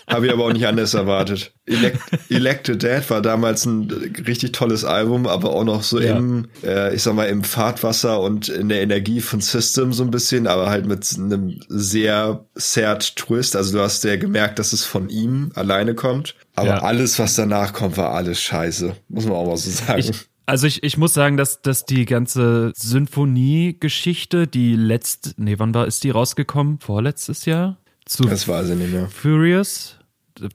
Habe 0.08 0.26
ich 0.26 0.32
aber 0.32 0.44
auch 0.44 0.52
nicht 0.52 0.66
anders 0.66 0.94
erwartet. 0.94 1.52
Elect 1.66 2.00
Elected 2.30 2.82
Dead 2.82 3.10
war 3.10 3.20
damals 3.20 3.66
ein 3.66 3.90
richtig 4.26 4.52
tolles 4.52 4.84
Album, 4.84 5.26
aber 5.26 5.50
auch 5.50 5.64
noch 5.64 5.82
so 5.82 6.00
ja. 6.00 6.16
im, 6.16 6.48
äh, 6.64 6.94
ich 6.94 7.02
sag 7.02 7.14
mal, 7.14 7.26
im 7.26 7.44
Fahrtwasser 7.44 8.20
und 8.20 8.48
in 8.48 8.68
der 8.70 8.80
Energie 8.80 9.20
von 9.20 9.40
System 9.40 9.92
so 9.92 10.04
ein 10.04 10.10
bisschen, 10.10 10.46
aber 10.46 10.70
halt 10.70 10.86
mit 10.86 11.06
einem 11.16 11.60
sehr 11.68 12.46
sad 12.54 13.16
Twist. 13.16 13.56
Also 13.56 13.76
du 13.76 13.82
hast 13.82 14.04
ja 14.04 14.16
gemerkt, 14.16 14.58
dass 14.58 14.72
es 14.72 14.84
von 14.84 15.10
ihm 15.10 15.52
alleine 15.54 15.94
kommt. 15.94 16.34
Aber 16.54 16.68
ja. 16.68 16.78
alles, 16.78 17.18
was 17.18 17.34
danach 17.34 17.74
kommt, 17.74 17.98
war 17.98 18.12
alles 18.12 18.40
scheiße. 18.40 18.96
Muss 19.08 19.26
man 19.26 19.34
auch 19.34 19.46
mal 19.46 19.56
so 19.58 19.70
sagen. 19.70 20.00
Ich, 20.00 20.26
also 20.46 20.66
ich, 20.66 20.82
ich 20.82 20.96
muss 20.96 21.12
sagen, 21.12 21.36
dass, 21.36 21.60
dass 21.60 21.84
die 21.84 22.04
ganze 22.04 22.72
Symphonie-Geschichte, 22.76 24.46
die 24.46 24.74
letzte, 24.76 25.34
nee, 25.36 25.58
wann 25.58 25.74
war, 25.74 25.86
ist 25.86 26.04
die 26.04 26.10
rausgekommen? 26.10 26.78
Vorletztes 26.80 27.44
Jahr? 27.44 27.78
Zu 28.04 28.24
das 28.24 28.46
weiß 28.46 28.70
ich 28.70 28.76
nicht 28.76 28.92
mehr. 28.92 29.08
Furious? 29.08 29.98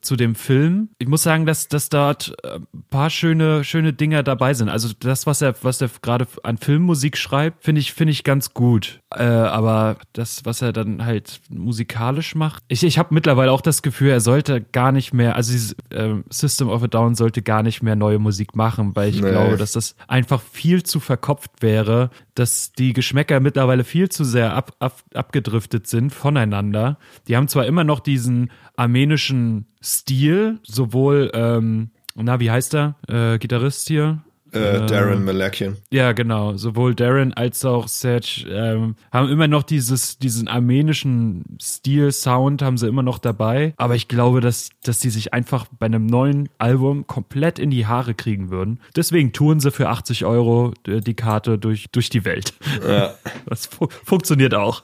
zu 0.01 0.15
dem 0.15 0.35
Film. 0.35 0.89
Ich 0.99 1.07
muss 1.07 1.23
sagen, 1.23 1.45
dass, 1.45 1.67
dass 1.67 1.89
dort 1.89 2.35
ein 2.43 2.63
äh, 2.63 2.77
paar 2.89 3.09
schöne, 3.09 3.63
schöne 3.63 3.93
Dinger 3.93 4.23
dabei 4.23 4.53
sind. 4.53 4.69
Also 4.69 4.89
das, 4.99 5.25
was 5.25 5.41
er, 5.41 5.55
was 5.63 5.81
er 5.81 5.89
gerade 6.01 6.27
an 6.43 6.57
Filmmusik 6.57 7.17
schreibt, 7.17 7.63
finde 7.63 7.81
ich, 7.81 7.93
finde 7.93 8.11
ich 8.11 8.23
ganz 8.23 8.53
gut. 8.53 9.00
Äh, 9.13 9.23
aber 9.23 9.97
das, 10.13 10.45
was 10.45 10.61
er 10.61 10.71
dann 10.71 11.03
halt 11.05 11.41
musikalisch 11.49 12.33
macht, 12.33 12.63
ich, 12.69 12.83
ich 12.83 12.97
habe 12.97 13.13
mittlerweile 13.13 13.51
auch 13.51 13.61
das 13.61 13.81
Gefühl, 13.81 14.09
er 14.09 14.21
sollte 14.21 14.61
gar 14.61 14.93
nicht 14.93 15.13
mehr, 15.13 15.35
also 15.35 15.51
dieses 15.51 15.75
äh, 15.89 16.15
System 16.29 16.69
of 16.69 16.81
a 16.83 16.87
Down 16.87 17.15
sollte 17.15 17.41
gar 17.41 17.61
nicht 17.61 17.83
mehr 17.83 17.97
neue 17.97 18.19
Musik 18.19 18.55
machen, 18.55 18.95
weil 18.95 19.09
ich 19.09 19.21
nee. 19.21 19.29
glaube, 19.29 19.57
dass 19.57 19.73
das 19.73 19.95
einfach 20.07 20.41
viel 20.41 20.83
zu 20.83 21.01
verkopft 21.01 21.61
wäre, 21.61 22.09
dass 22.35 22.71
die 22.71 22.93
Geschmäcker 22.93 23.41
mittlerweile 23.41 23.83
viel 23.83 24.07
zu 24.07 24.23
sehr 24.23 24.55
ab, 24.55 24.73
ab, 24.79 25.01
abgedriftet 25.13 25.87
sind 25.87 26.11
voneinander. 26.11 26.97
Die 27.27 27.35
haben 27.35 27.49
zwar 27.49 27.65
immer 27.65 27.83
noch 27.83 27.99
diesen 27.99 28.49
armenischen 28.77 29.65
Stil, 29.83 30.59
sowohl, 30.63 31.31
ähm, 31.33 31.89
na, 32.15 32.39
wie 32.39 32.51
heißt 32.51 32.75
er, 32.75 32.95
äh, 33.07 33.39
Gitarrist 33.39 33.87
hier? 33.87 34.23
Äh, 34.53 34.85
Darren 34.85 35.23
Malakian. 35.23 35.77
Ja, 35.91 36.11
genau. 36.11 36.57
Sowohl 36.57 36.93
Darren 36.93 37.33
als 37.33 37.63
auch 37.63 37.87
Serge 37.87 38.45
ähm, 38.49 38.95
haben 39.11 39.29
immer 39.29 39.47
noch 39.47 39.63
dieses, 39.63 40.17
diesen 40.17 40.47
armenischen 40.47 41.57
Stil-Sound 41.61 42.61
haben 42.61 42.77
sie 42.77 42.87
immer 42.87 43.03
noch 43.03 43.19
dabei. 43.19 43.73
Aber 43.77 43.95
ich 43.95 44.07
glaube, 44.07 44.41
dass, 44.41 44.69
dass 44.83 44.99
die 44.99 45.09
sich 45.09 45.33
einfach 45.33 45.65
bei 45.79 45.85
einem 45.85 46.05
neuen 46.05 46.49
Album 46.57 47.07
komplett 47.07 47.59
in 47.59 47.69
die 47.69 47.85
Haare 47.85 48.13
kriegen 48.13 48.49
würden. 48.49 48.79
Deswegen 48.95 49.31
touren 49.31 49.59
sie 49.59 49.71
für 49.71 49.89
80 49.89 50.25
Euro 50.25 50.73
äh, 50.87 50.99
die 50.99 51.13
Karte 51.13 51.57
durch, 51.57 51.87
durch 51.91 52.09
die 52.09 52.25
Welt. 52.25 52.53
Ja. 52.87 53.13
Das 53.45 53.65
fu 53.65 53.87
funktioniert 54.05 54.53
auch. 54.53 54.83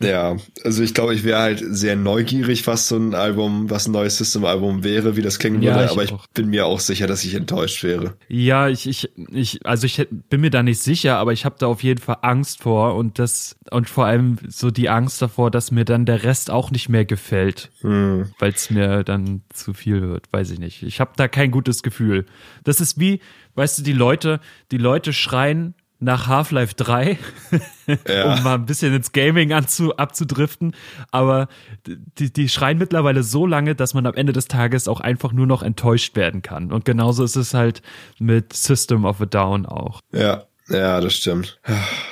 Ja, 0.00 0.36
also 0.64 0.82
ich 0.82 0.94
glaube, 0.94 1.14
ich 1.14 1.24
wäre 1.24 1.40
halt 1.40 1.64
sehr 1.66 1.96
neugierig, 1.96 2.66
was 2.66 2.86
so 2.88 2.96
ein 2.96 3.14
Album, 3.14 3.68
was 3.68 3.88
ein 3.88 3.92
neues 3.92 4.16
System-Album 4.18 4.84
wäre, 4.84 5.16
wie 5.16 5.22
das 5.22 5.40
klingen 5.40 5.60
ja, 5.60 5.74
würde, 5.74 5.84
ich 5.86 5.90
aber 5.90 6.04
ich 6.04 6.12
auch. 6.12 6.26
bin 6.28 6.50
mir 6.50 6.66
auch 6.66 6.78
sicher, 6.78 7.08
dass 7.08 7.24
ich 7.24 7.34
enttäuscht 7.34 7.82
wäre. 7.82 8.14
Ja, 8.28 8.68
ich, 8.68 8.86
ich, 8.86 9.10
ich, 9.32 9.66
also 9.66 9.86
ich 9.86 10.06
bin 10.30 10.40
mir 10.40 10.50
da 10.50 10.62
nicht 10.62 10.80
sicher, 10.80 11.16
aber 11.16 11.32
ich 11.32 11.44
habe 11.44 11.56
da 11.58 11.66
auf 11.66 11.82
jeden 11.82 12.00
Fall 12.00 12.18
Angst 12.22 12.62
vor 12.62 12.94
und 12.94 13.18
das, 13.18 13.56
und 13.72 13.88
vor 13.88 14.06
allem 14.06 14.36
so 14.48 14.70
die 14.70 14.88
Angst 14.88 15.20
davor, 15.20 15.50
dass 15.50 15.72
mir 15.72 15.84
dann 15.84 16.06
der 16.06 16.22
Rest 16.22 16.50
auch 16.50 16.70
nicht 16.70 16.88
mehr 16.88 17.04
gefällt, 17.04 17.70
hm. 17.80 18.30
weil 18.38 18.52
es 18.52 18.70
mir 18.70 19.02
dann 19.02 19.42
zu 19.52 19.74
viel 19.74 20.02
wird, 20.02 20.32
weiß 20.32 20.52
ich 20.52 20.60
nicht. 20.60 20.84
Ich 20.84 21.00
habe 21.00 21.12
da 21.16 21.26
kein 21.26 21.50
gutes 21.50 21.82
Gefühl. 21.82 22.24
Das 22.62 22.80
ist 22.80 23.00
wie, 23.00 23.20
weißt 23.56 23.78
du, 23.78 23.82
die 23.82 23.92
Leute, 23.92 24.38
die 24.70 24.78
Leute 24.78 25.12
schreien 25.12 25.74
nach 26.00 26.28
Half-Life 26.28 26.74
3, 26.76 27.18
ja. 28.08 28.34
um 28.34 28.42
mal 28.42 28.54
ein 28.54 28.66
bisschen 28.66 28.94
ins 28.94 29.12
Gaming 29.12 29.52
anzu, 29.52 29.96
abzudriften. 29.96 30.74
Aber 31.10 31.48
die, 31.86 32.32
die 32.32 32.48
schreien 32.48 32.78
mittlerweile 32.78 33.22
so 33.22 33.46
lange, 33.46 33.74
dass 33.74 33.94
man 33.94 34.06
am 34.06 34.14
Ende 34.14 34.32
des 34.32 34.46
Tages 34.46 34.86
auch 34.86 35.00
einfach 35.00 35.32
nur 35.32 35.46
noch 35.46 35.62
enttäuscht 35.62 36.16
werden 36.16 36.42
kann. 36.42 36.72
Und 36.72 36.84
genauso 36.84 37.24
ist 37.24 37.36
es 37.36 37.54
halt 37.54 37.82
mit 38.18 38.52
System 38.52 39.04
of 39.04 39.20
a 39.20 39.26
Down 39.26 39.66
auch. 39.66 40.00
Ja, 40.12 40.44
ja, 40.68 41.00
das 41.00 41.14
stimmt. 41.14 41.58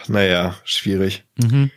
Naja, 0.09 0.55
schwierig. 0.65 1.25
Mhm. 1.37 1.71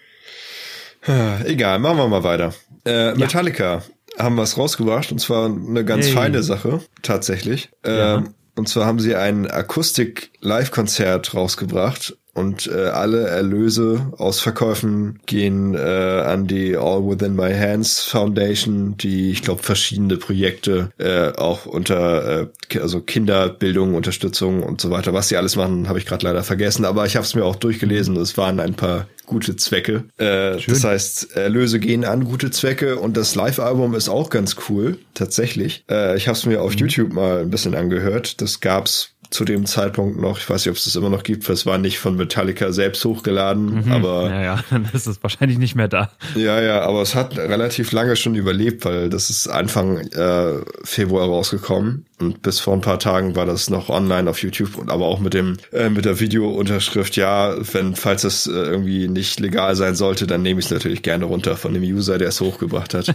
Egal, 1.45 1.79
machen 1.79 1.97
wir 1.97 2.07
mal 2.07 2.23
weiter. 2.23 2.53
Äh, 2.85 3.13
Metallica 3.15 3.81
ja. 4.17 4.23
haben 4.23 4.37
was 4.37 4.57
rausgebracht 4.57 5.11
und 5.11 5.19
zwar 5.19 5.45
eine 5.45 5.85
ganz 5.85 6.07
hey. 6.07 6.13
feine 6.13 6.43
Sache, 6.43 6.81
tatsächlich. 7.01 7.69
Ja. 7.85 8.17
Ähm, 8.17 8.33
und 8.59 8.67
zwar 8.67 8.85
haben 8.85 8.99
sie 8.99 9.15
ein 9.15 9.49
Akustik-Live-Konzert 9.49 11.33
rausgebracht 11.33 12.17
und 12.33 12.67
äh, 12.67 12.87
alle 12.87 13.27
Erlöse 13.27 14.13
aus 14.17 14.39
Verkäufen 14.39 15.19
gehen 15.25 15.75
äh, 15.75 15.79
an 15.79 16.47
die 16.47 16.77
All 16.77 17.07
Within 17.07 17.35
My 17.35 17.53
Hands 17.53 18.01
Foundation, 18.03 18.95
die 18.97 19.31
ich 19.31 19.41
glaube 19.41 19.63
verschiedene 19.63 20.17
Projekte 20.17 20.91
äh, 20.97 21.31
auch 21.37 21.65
unter 21.65 22.41
äh, 22.41 22.79
also 22.79 23.01
Kinderbildung, 23.01 23.95
Unterstützung 23.95 24.63
und 24.63 24.79
so 24.79 24.91
weiter, 24.91 25.13
was 25.13 25.29
sie 25.29 25.37
alles 25.37 25.55
machen, 25.55 25.89
habe 25.89 25.99
ich 25.99 26.05
gerade 26.05 26.25
leider 26.25 26.43
vergessen, 26.43 26.85
aber 26.85 27.05
ich 27.05 27.15
habe 27.15 27.25
es 27.25 27.35
mir 27.35 27.45
auch 27.45 27.55
durchgelesen. 27.55 28.15
Es 28.17 28.37
waren 28.37 28.59
ein 28.59 28.73
paar 28.73 29.07
gute 29.25 29.55
Zwecke. 29.55 30.05
Äh, 30.17 30.57
das 30.67 30.83
heißt, 30.83 31.35
Erlöse 31.35 31.79
gehen 31.79 32.03
an 32.03 32.25
gute 32.25 32.51
Zwecke 32.51 32.97
und 32.97 33.15
das 33.15 33.35
Live-Album 33.35 33.93
ist 33.95 34.09
auch 34.09 34.29
ganz 34.29 34.55
cool, 34.69 34.97
tatsächlich. 35.13 35.83
Äh, 35.89 36.17
ich 36.17 36.27
habe 36.27 36.37
es 36.37 36.45
mir 36.45 36.61
auf 36.61 36.73
mhm. 36.73 36.79
YouTube 36.79 37.13
mal 37.13 37.41
ein 37.41 37.49
bisschen 37.49 37.75
angehört. 37.75 38.41
Das 38.41 38.59
gab's 38.59 39.13
zu 39.29 39.45
dem 39.45 39.65
Zeitpunkt 39.65 40.19
noch. 40.19 40.39
Ich 40.39 40.49
weiß 40.49 40.65
nicht, 40.65 40.71
ob 40.71 40.77
es 40.77 40.85
das 40.85 40.95
immer 40.95 41.09
noch 41.09 41.23
gibt. 41.23 41.47
Es 41.49 41.65
war 41.65 41.77
nicht 41.77 41.99
von 41.99 42.15
Metallica 42.15 42.71
selbst 42.71 43.05
hochgeladen, 43.05 43.85
mhm, 43.85 43.91
aber. 43.91 44.29
Ja, 44.29 44.41
ja, 44.41 44.63
dann 44.69 44.87
ist 44.91 45.07
es 45.07 45.21
wahrscheinlich 45.21 45.57
nicht 45.59 45.75
mehr 45.75 45.87
da. 45.87 46.09
Ja, 46.35 46.59
ja, 46.61 46.81
aber 46.81 47.01
es 47.01 47.15
hat 47.15 47.37
relativ 47.37 47.91
lange 47.91 48.15
schon 48.15 48.35
überlebt, 48.35 48.85
weil 48.85 49.09
das 49.09 49.29
ist 49.29 49.47
Anfang 49.47 49.99
äh, 49.99 50.61
Februar 50.83 51.27
rausgekommen. 51.27 52.05
Und 52.19 52.41
bis 52.41 52.59
vor 52.59 52.73
ein 52.73 52.81
paar 52.81 52.99
Tagen 52.99 53.35
war 53.35 53.45
das 53.45 53.69
noch 53.69 53.89
online 53.89 54.29
auf 54.29 54.41
YouTube 54.41 54.77
und 54.77 54.91
aber 54.91 55.05
auch 55.05 55.19
mit 55.19 55.33
dem 55.33 55.57
äh, 55.71 55.89
mit 55.89 56.05
der 56.05 56.19
Videounterschrift, 56.19 57.15
ja, 57.15 57.55
wenn 57.73 57.95
falls 57.95 58.23
es 58.23 58.45
äh, 58.45 58.51
irgendwie 58.51 59.07
nicht 59.07 59.39
legal 59.39 59.75
sein 59.75 59.95
sollte, 59.95 60.27
dann 60.27 60.41
nehme 60.41 60.59
ich 60.59 60.65
es 60.65 60.71
natürlich 60.71 61.01
gerne 61.01 61.25
runter 61.25 61.55
von 61.55 61.73
dem 61.73 61.83
User, 61.83 62.17
der 62.17 62.29
es 62.29 62.41
hochgebracht 62.41 62.93
hat. 62.93 63.07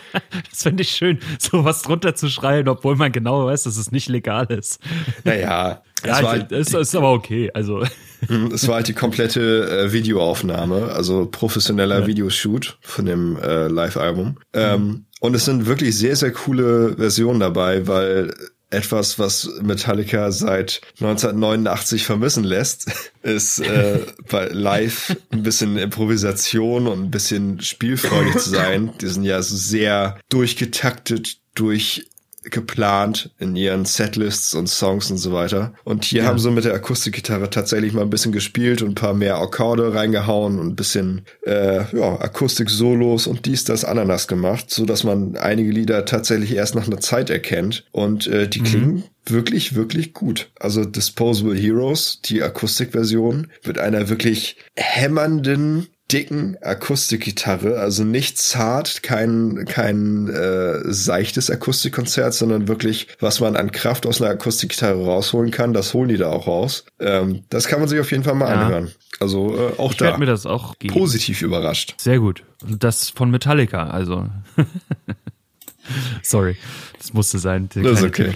das 0.50 0.62
finde 0.62 0.82
ich 0.82 0.90
schön, 0.90 1.18
sowas 1.38 1.82
drunter 1.82 2.14
zu 2.14 2.28
schreien, 2.28 2.68
obwohl 2.68 2.96
man 2.96 3.10
genau 3.10 3.46
weiß, 3.46 3.64
dass 3.64 3.76
es 3.76 3.90
nicht 3.90 4.08
legal 4.08 4.46
ist. 4.46 4.80
Naja, 5.24 5.82
ja, 6.04 6.16
es 6.16 6.22
war 6.22 6.30
halt, 6.30 6.52
ist, 6.52 6.74
ist 6.74 6.94
aber 6.94 7.12
okay. 7.12 7.50
Also 7.54 7.84
mhm, 8.28 8.46
es 8.54 8.66
war 8.68 8.76
halt 8.76 8.88
die 8.88 8.94
komplette 8.94 9.86
äh, 9.86 9.92
Videoaufnahme, 9.92 10.92
also 10.92 11.26
professioneller 11.26 12.00
ja. 12.00 12.06
Videoshoot 12.06 12.78
von 12.80 13.06
dem 13.06 13.36
äh, 13.36 13.68
Live-Album. 13.68 14.38
Ähm, 14.52 14.82
mhm. 14.82 15.04
Und 15.22 15.36
es 15.36 15.44
sind 15.44 15.66
wirklich 15.66 15.96
sehr, 15.96 16.16
sehr 16.16 16.32
coole 16.32 16.96
Versionen 16.96 17.38
dabei, 17.38 17.86
weil 17.86 18.34
etwas, 18.70 19.20
was 19.20 19.48
Metallica 19.62 20.32
seit 20.32 20.80
1989 20.98 22.04
vermissen 22.04 22.42
lässt, 22.42 22.90
ist 23.22 23.60
äh, 23.60 24.00
bei 24.28 24.48
Live 24.48 25.16
ein 25.30 25.44
bisschen 25.44 25.78
Improvisation 25.78 26.88
und 26.88 27.04
ein 27.04 27.10
bisschen 27.12 27.60
spielfreudig 27.60 28.38
zu 28.38 28.50
sein. 28.50 28.94
Die 29.00 29.06
sind 29.06 29.22
ja 29.22 29.40
sehr 29.42 30.18
durchgetaktet, 30.28 31.38
durch 31.54 32.08
geplant 32.44 33.30
in 33.38 33.56
ihren 33.56 33.84
Setlists 33.84 34.54
und 34.54 34.68
Songs 34.68 35.10
und 35.10 35.18
so 35.18 35.32
weiter. 35.32 35.74
Und 35.84 36.04
hier 36.04 36.22
ja. 36.22 36.28
haben 36.28 36.38
sie 36.38 36.50
mit 36.50 36.64
der 36.64 36.74
Akustikgitarre 36.74 37.50
tatsächlich 37.50 37.92
mal 37.92 38.02
ein 38.02 38.10
bisschen 38.10 38.32
gespielt 38.32 38.82
und 38.82 38.90
ein 38.90 38.94
paar 38.94 39.14
mehr 39.14 39.38
Akkorde 39.38 39.94
reingehauen 39.94 40.58
und 40.58 40.68
ein 40.68 40.76
bisschen 40.76 41.22
äh, 41.46 41.84
ja, 41.96 42.20
Akustik-Solos 42.20 43.26
und 43.26 43.46
dies, 43.46 43.64
das, 43.64 43.84
Ananas 43.84 44.28
gemacht, 44.28 44.70
so 44.70 44.84
dass 44.84 45.04
man 45.04 45.36
einige 45.36 45.70
Lieder 45.70 46.04
tatsächlich 46.04 46.54
erst 46.54 46.74
nach 46.74 46.86
einer 46.86 47.00
Zeit 47.00 47.30
erkennt. 47.30 47.84
Und 47.92 48.26
äh, 48.26 48.48
die 48.48 48.60
mhm. 48.60 48.64
klingen 48.64 49.04
wirklich, 49.26 49.74
wirklich 49.74 50.14
gut. 50.14 50.50
Also 50.58 50.84
Disposable 50.84 51.54
Heroes, 51.54 52.20
die 52.24 52.42
Akustikversion, 52.42 53.48
mit 53.64 53.78
einer 53.78 54.08
wirklich 54.08 54.56
hämmernden 54.76 55.86
dicken 56.12 56.56
Akustikgitarre, 56.60 57.78
also 57.78 58.04
nicht 58.04 58.38
zart, 58.38 59.02
kein 59.02 59.64
kein 59.66 60.28
äh, 60.28 60.80
seichtes 60.92 61.50
Akustikkonzert, 61.50 62.34
sondern 62.34 62.68
wirklich, 62.68 63.08
was 63.20 63.40
man 63.40 63.56
an 63.56 63.72
Kraft 63.72 64.06
aus 64.06 64.20
einer 64.20 64.30
Akustikgitarre 64.30 65.04
rausholen 65.04 65.50
kann, 65.50 65.72
das 65.72 65.94
holen 65.94 66.08
die 66.08 66.18
da 66.18 66.28
auch 66.28 66.46
raus. 66.46 66.84
Ähm, 67.00 67.44
das 67.48 67.66
kann 67.66 67.80
man 67.80 67.88
sich 67.88 67.98
auf 68.00 68.10
jeden 68.10 68.24
Fall 68.24 68.34
mal 68.34 68.48
ja. 68.48 68.60
anhören. 68.60 68.92
Also 69.20 69.56
äh, 69.56 69.78
auch 69.78 69.92
ich 69.92 69.96
da. 69.96 70.18
mir 70.18 70.26
das 70.26 70.46
auch 70.46 70.78
geben. 70.78 70.94
positiv 70.94 71.42
überrascht. 71.42 71.94
Sehr 71.98 72.18
gut. 72.18 72.44
Und 72.62 72.84
das 72.84 73.10
von 73.10 73.30
Metallica, 73.30 73.88
also. 73.88 74.28
Sorry, 76.22 76.56
das 76.98 77.12
musste 77.12 77.38
sein. 77.38 77.68
Der 77.74 77.82
das 77.82 78.00
ist 78.00 78.06
okay. 78.06 78.32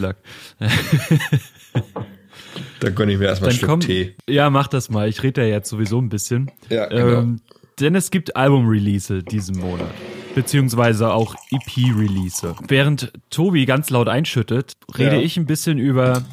Dann 2.81 2.95
gönne 2.95 3.13
ich 3.13 3.19
mir 3.19 3.27
erstmal 3.27 3.51
ein 3.51 3.57
Stück 3.57 3.69
komm, 3.69 3.81
Tee. 3.81 4.15
Ja, 4.29 4.51
mach 4.51 4.69
das 4.69 4.89
mal. 4.91 5.09
Ich 5.09 5.23
rede 5.23 5.43
ja 5.43 5.49
jetzt 5.49 5.69
sowieso 5.69 6.01
ein 6.01 6.09
bisschen. 6.09 6.51
Ja, 6.69 6.87
genau. 6.87 7.21
Ähm, 7.21 7.41
denn 7.81 7.95
es 7.95 8.11
gibt 8.11 8.37
Album-Release 8.37 9.23
diesen 9.23 9.59
Monat. 9.59 9.93
Beziehungsweise 10.35 11.13
auch 11.13 11.35
EP-Release. 11.51 12.55
Während 12.69 13.13
Tobi 13.31 13.65
ganz 13.65 13.91
laut 13.91 14.09
einschüttet, 14.09 14.73
rede 14.97 15.17
ja. 15.17 15.23
ich 15.23 15.37
ein 15.37 15.47
bisschen 15.47 15.79
über 15.79 16.25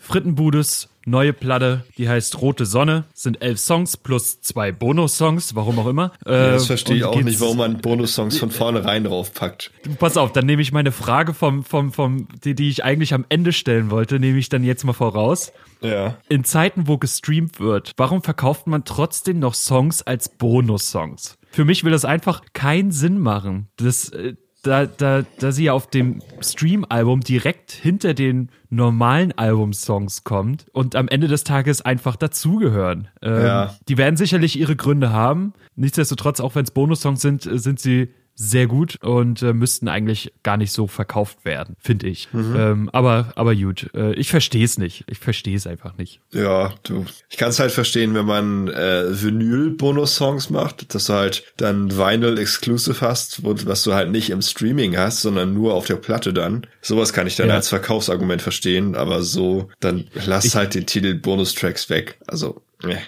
Frittenbudes 0.00 0.89
neue 1.06 1.32
Platte, 1.32 1.84
die 1.98 2.08
heißt 2.08 2.40
Rote 2.40 2.66
Sonne, 2.66 3.04
sind 3.14 3.42
elf 3.42 3.58
Songs 3.58 3.96
plus 3.96 4.40
zwei 4.40 4.72
Bonus-Songs, 4.72 5.54
warum 5.54 5.78
auch 5.78 5.86
immer. 5.86 6.12
Ja, 6.26 6.52
das 6.52 6.66
verstehe 6.66 6.96
ich 6.96 7.04
auch 7.04 7.20
nicht, 7.20 7.40
warum 7.40 7.58
man 7.58 7.78
Bonus-Songs 7.78 8.38
von 8.38 8.50
vornherein 8.50 9.04
draufpackt. 9.04 9.70
Pass 9.98 10.16
auf, 10.16 10.32
dann 10.32 10.46
nehme 10.46 10.62
ich 10.62 10.72
meine 10.72 10.92
Frage 10.92 11.34
vom, 11.34 11.64
vom, 11.64 11.92
vom, 11.92 12.28
die, 12.44 12.54
die 12.54 12.68
ich 12.68 12.84
eigentlich 12.84 13.14
am 13.14 13.24
Ende 13.28 13.52
stellen 13.52 13.90
wollte, 13.90 14.20
nehme 14.20 14.38
ich 14.38 14.48
dann 14.48 14.64
jetzt 14.64 14.84
mal 14.84 14.92
voraus. 14.92 15.52
Ja. 15.82 16.18
In 16.28 16.44
Zeiten, 16.44 16.86
wo 16.86 16.98
gestreamt 16.98 17.58
wird, 17.60 17.92
warum 17.96 18.22
verkauft 18.22 18.66
man 18.66 18.84
trotzdem 18.84 19.38
noch 19.38 19.54
Songs 19.54 20.02
als 20.02 20.28
Bonus-Songs? 20.28 21.38
Für 21.50 21.64
mich 21.64 21.84
will 21.84 21.92
das 21.92 22.04
einfach 22.04 22.42
keinen 22.52 22.92
Sinn 22.92 23.18
machen. 23.18 23.68
Das, 23.76 24.10
äh, 24.10 24.34
da, 24.62 24.86
da, 24.86 25.22
da 25.38 25.52
sie 25.52 25.64
ja 25.64 25.72
auf 25.72 25.88
dem 25.88 26.20
Stream-Album 26.40 27.20
direkt 27.20 27.72
hinter 27.72 28.14
den 28.14 28.50
normalen 28.68 29.32
Albumsongs 29.32 30.24
kommt 30.24 30.66
und 30.72 30.96
am 30.96 31.08
Ende 31.08 31.28
des 31.28 31.44
Tages 31.44 31.80
einfach 31.82 32.16
dazugehören. 32.16 33.08
Ähm, 33.22 33.44
Ja. 33.44 33.74
Die 33.88 33.98
werden 33.98 34.16
sicherlich 34.16 34.58
ihre 34.58 34.76
Gründe 34.76 35.10
haben. 35.10 35.52
Nichtsdestotrotz, 35.76 36.40
auch 36.40 36.54
wenn 36.54 36.64
es 36.64 36.70
Bonussongs 36.70 37.20
sind, 37.20 37.46
äh, 37.46 37.58
sind 37.58 37.80
sie 37.80 38.10
sehr 38.34 38.66
gut 38.66 38.96
und 39.02 39.42
äh, 39.42 39.52
müssten 39.52 39.86
eigentlich 39.88 40.32
gar 40.42 40.56
nicht 40.56 40.72
so 40.72 40.86
verkauft 40.86 41.44
werden, 41.44 41.76
finde 41.78 42.06
ich. 42.08 42.28
Ähm, 42.32 42.88
aber, 42.92 43.32
aber 43.36 43.54
gut, 43.54 43.90
äh, 43.94 44.14
ich 44.14 44.30
verstehe 44.30 44.64
es 44.64 44.78
nicht. 44.78 45.04
Ich 45.08 45.18
verstehe 45.18 45.56
es 45.56 45.66
einfach 45.66 45.98
nicht. 45.98 46.20
Ja, 46.32 46.72
du. 46.84 47.04
Ich 47.28 47.36
kann 47.36 47.50
es 47.50 47.58
halt 47.58 47.70
verstehen, 47.72 48.14
wenn 48.14 48.24
man 48.24 48.68
äh, 48.68 49.04
Vinyl-Bonus-Songs 49.22 50.50
macht, 50.50 50.94
dass 50.94 51.04
du 51.06 51.12
halt 51.12 51.44
dann 51.56 51.90
Vinyl-Exclusive 51.96 53.00
hast, 53.00 53.44
wo, 53.44 53.54
was 53.66 53.82
du 53.82 53.92
halt 53.94 54.10
nicht 54.10 54.30
im 54.30 54.42
Streaming 54.42 54.96
hast, 54.96 55.20
sondern 55.20 55.52
nur 55.54 55.74
auf 55.74 55.86
der 55.86 55.96
Platte 55.96 56.32
dann. 56.32 56.66
Sowas 56.80 57.12
kann 57.12 57.26
ich 57.26 57.36
dann 57.36 57.48
Ja. 57.48 57.54
als 57.56 57.68
Verkaufsargument 57.68 58.42
verstehen, 58.42 58.94
aber 58.94 59.22
so, 59.22 59.68
dann 59.80 60.08
lass 60.26 60.54
halt 60.54 60.74
den 60.74 60.86
Titel 60.86 61.14
Bonustracks 61.14 61.90
weg. 61.90 62.18
Also. 62.26 62.62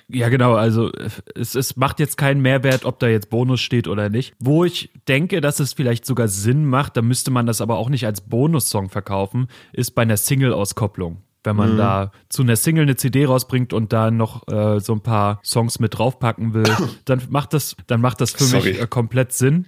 Ja, 0.09 0.29
genau. 0.29 0.55
Also 0.55 0.91
es, 1.35 1.55
es 1.55 1.77
macht 1.77 2.01
jetzt 2.01 2.17
keinen 2.17 2.43
Mehrwert, 2.43 2.85
ob 2.85 2.99
da 2.99 3.09
jetzt 3.09 3.31
Bonus 3.31 3.61
steht 3.61 3.89
oder 3.89 4.09
nicht. 4.09 4.35
Wo 4.39 4.65
ich 4.65 4.91
denke, 5.09 5.41
dass 5.41 5.61
es 5.61 5.73
vielleicht 5.73 6.07
sogar 6.07 6.29
Sinn 6.29 6.65
macht, 6.65 6.97
da 6.97 7.03
müsste 7.03 7.31
man 7.31 7.47
das 7.47 7.61
aber 7.61 7.77
auch 7.77 7.89
nicht 7.89 8.07
als 8.07 8.21
Bonussong 8.23 8.91
verkaufen, 8.91 9.49
ist 9.73 9.93
bei 9.93 10.03
einer 10.03 10.17
Single-Auskopplung. 10.17 11.23
Wenn 11.45 11.57
man 11.57 11.77
da 11.77 12.13
zu 12.29 12.43
einer 12.43 12.55
Single 12.55 12.85
eine 12.85 12.95
CD 12.95 13.25
rausbringt 13.25 13.73
und 13.73 13.93
da 13.93 14.13
noch 14.13 14.47
äh, 14.47 14.79
so 14.79 14.93
ein 14.93 15.01
paar 15.01 15.41
Songs 15.43 15.81
mit 15.81 15.99
draufpacken 15.99 16.55
will, 16.55 16.65
dann 17.05 17.23
macht 17.31 17.53
das, 17.53 17.75
dann 17.89 18.01
macht 18.01 18.21
das 18.21 18.31
für 18.31 18.45
Sorry. 18.45 18.71
mich 18.71 18.81
äh, 18.81 18.87
komplett 18.87 19.33
Sinn. 19.33 19.67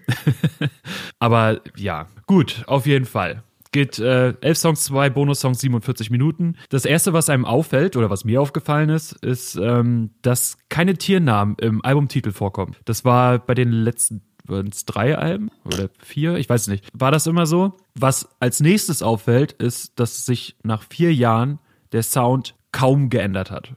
aber 1.18 1.60
ja, 1.76 2.06
gut, 2.26 2.62
auf 2.66 2.86
jeden 2.86 3.06
Fall 3.06 3.42
geht 3.74 3.98
äh, 3.98 4.34
11 4.40 4.56
Songs, 4.56 4.84
zwei 4.84 5.10
Bonussongs, 5.10 5.58
47 5.58 6.08
Minuten. 6.08 6.54
Das 6.70 6.84
erste, 6.86 7.12
was 7.12 7.28
einem 7.28 7.44
auffällt 7.44 7.96
oder 7.96 8.08
was 8.08 8.24
mir 8.24 8.40
aufgefallen 8.40 8.88
ist, 8.88 9.12
ist, 9.12 9.56
ähm, 9.56 10.10
dass 10.22 10.56
keine 10.68 10.94
Tiernamen 10.94 11.56
im 11.60 11.84
Albumtitel 11.84 12.30
vorkommen. 12.30 12.76
Das 12.84 13.04
war 13.04 13.38
bei 13.38 13.54
den 13.54 13.72
letzten 13.72 14.22
waren 14.46 14.68
es 14.68 14.84
drei 14.84 15.16
Alben 15.16 15.50
oder 15.64 15.88
vier, 15.98 16.36
ich 16.36 16.48
weiß 16.48 16.62
es 16.62 16.68
nicht. 16.68 16.86
War 16.92 17.10
das 17.10 17.26
immer 17.26 17.46
so? 17.46 17.78
Was 17.94 18.28
als 18.40 18.60
nächstes 18.60 19.02
auffällt, 19.02 19.52
ist, 19.52 19.98
dass 19.98 20.26
sich 20.26 20.56
nach 20.62 20.82
vier 20.82 21.14
Jahren 21.14 21.58
der 21.92 22.02
Sound 22.02 22.54
kaum 22.70 23.08
geändert 23.08 23.50
hat. 23.50 23.72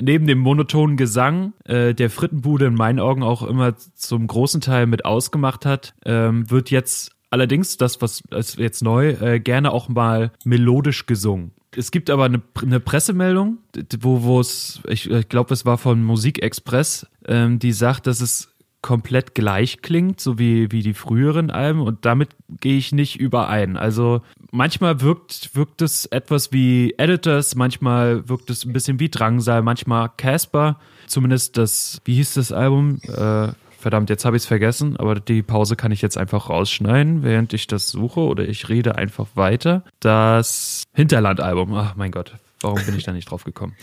Neben 0.00 0.26
dem 0.26 0.38
monotonen 0.38 0.96
Gesang, 0.96 1.52
äh, 1.64 1.94
der 1.94 2.10
Frittenbude 2.10 2.66
in 2.66 2.74
meinen 2.74 3.00
Augen 3.00 3.22
auch 3.22 3.42
immer 3.42 3.76
zum 3.76 4.26
großen 4.26 4.60
Teil 4.60 4.86
mit 4.86 5.04
ausgemacht 5.04 5.66
hat, 5.66 5.94
ähm, 6.04 6.50
wird 6.50 6.70
jetzt 6.70 7.17
allerdings 7.30 7.76
das, 7.76 8.00
was 8.00 8.22
ist 8.30 8.58
jetzt 8.58 8.82
neu, 8.82 9.10
äh, 9.10 9.40
gerne 9.40 9.72
auch 9.72 9.88
mal 9.88 10.32
melodisch 10.44 11.06
gesungen. 11.06 11.52
Es 11.76 11.90
gibt 11.90 12.10
aber 12.10 12.24
eine, 12.24 12.42
eine 12.62 12.80
Pressemeldung, 12.80 13.58
wo 14.00 14.40
es, 14.40 14.80
ich, 14.88 15.10
ich 15.10 15.28
glaube, 15.28 15.52
es 15.52 15.66
war 15.66 15.78
von 15.78 16.02
Musikexpress, 16.02 17.06
ähm, 17.26 17.58
die 17.58 17.72
sagt, 17.72 18.06
dass 18.06 18.20
es 18.20 18.54
komplett 18.80 19.34
gleich 19.34 19.82
klingt, 19.82 20.20
so 20.20 20.38
wie, 20.38 20.70
wie 20.70 20.82
die 20.82 20.94
früheren 20.94 21.50
Alben 21.50 21.80
und 21.80 22.04
damit 22.04 22.30
gehe 22.60 22.78
ich 22.78 22.92
nicht 22.92 23.18
überein. 23.18 23.76
Also 23.76 24.22
manchmal 24.52 25.00
wirkt, 25.00 25.54
wirkt 25.54 25.82
es 25.82 26.06
etwas 26.06 26.52
wie 26.52 26.94
Editors, 26.96 27.54
manchmal 27.54 28.28
wirkt 28.28 28.50
es 28.50 28.64
ein 28.64 28.72
bisschen 28.72 29.00
wie 29.00 29.08
Drangsal, 29.08 29.62
manchmal 29.62 30.10
Casper, 30.16 30.78
zumindest 31.06 31.56
das, 31.56 32.00
wie 32.04 32.14
hieß 32.14 32.34
das 32.34 32.52
Album? 32.52 33.00
Äh, 33.02 33.48
verdammt, 33.78 34.10
jetzt 34.10 34.24
habe 34.24 34.36
ich 34.36 34.42
es 34.42 34.46
vergessen, 34.46 34.96
aber 34.96 35.14
die 35.14 35.42
Pause 35.42 35.76
kann 35.76 35.92
ich 35.92 36.02
jetzt 36.02 36.18
einfach 36.18 36.50
rausschneiden, 36.50 37.22
während 37.22 37.52
ich 37.52 37.66
das 37.66 37.88
suche 37.88 38.20
oder 38.20 38.46
ich 38.48 38.68
rede 38.68 38.96
einfach 38.96 39.28
weiter. 39.34 39.84
Das 40.00 40.82
Hinterland-Album, 40.94 41.72
ach 41.74 41.94
mein 41.96 42.10
Gott, 42.10 42.34
warum 42.60 42.84
bin 42.84 42.96
ich 42.96 43.04
da 43.04 43.12
nicht 43.12 43.30
drauf 43.30 43.44
gekommen? 43.44 43.76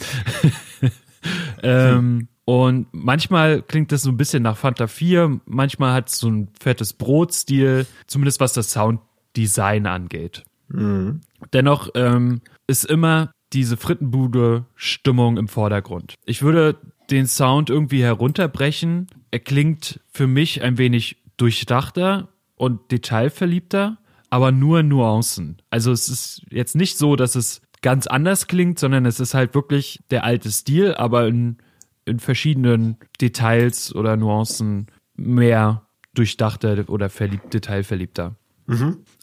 ähm, 1.64 2.28
und 2.44 2.88
manchmal 2.92 3.62
klingt 3.62 3.92
das 3.92 4.04
so 4.04 4.12
ein 4.12 4.18
bisschen 4.18 4.44
nach 4.44 4.58
Fanta 4.58 4.88
4, 4.88 5.40
manchmal 5.46 5.94
hat 5.94 6.10
es 6.10 6.20
so 6.20 6.30
ein 6.30 6.50
fettes 6.60 6.94
Brotstil, 6.94 7.88
zumindest 8.06 8.40
was 8.40 8.54
das 8.54 8.72
Sounddesign 8.72 9.88
angeht. 9.88 10.44
Dennoch 11.54 11.90
ähm, 11.96 12.42
ist 12.68 12.86
immer 12.86 13.32
diese 13.56 13.78
Frittenbude-Stimmung 13.78 15.38
im 15.38 15.48
Vordergrund. 15.48 16.16
Ich 16.26 16.42
würde 16.42 16.78
den 17.10 17.26
Sound 17.26 17.70
irgendwie 17.70 18.04
herunterbrechen. 18.04 19.08
Er 19.32 19.40
klingt 19.40 20.02
für 20.12 20.28
mich 20.28 20.62
ein 20.62 20.78
wenig 20.78 21.18
durchdachter 21.38 22.28
und 22.56 22.92
detailverliebter, 22.92 23.98
aber 24.30 24.52
nur 24.52 24.84
Nuancen. 24.84 25.62
Also 25.70 25.92
es 25.92 26.10
ist 26.10 26.42
jetzt 26.50 26.76
nicht 26.76 26.98
so, 26.98 27.16
dass 27.16 27.36
es 27.36 27.62
ganz 27.82 28.08
anders 28.08 28.48
klingt, 28.48 28.78
sondern 28.80 29.06
es 29.06 29.20
ist 29.20 29.34
halt 29.34 29.56
wirklich 29.56 30.00
der 30.10 30.24
alte 30.24 30.52
Stil, 30.52 30.96
aber 30.96 31.28
in, 31.28 31.58
in 32.06 32.20
verschiedenen 32.20 32.98
Details 33.22 33.96
oder 33.96 34.18
Nuancen 34.18 34.88
mehr 35.16 35.86
durchdachter 36.14 36.86
oder 36.88 37.10
verliebt, 37.10 37.54
detailverliebter. 37.54 38.36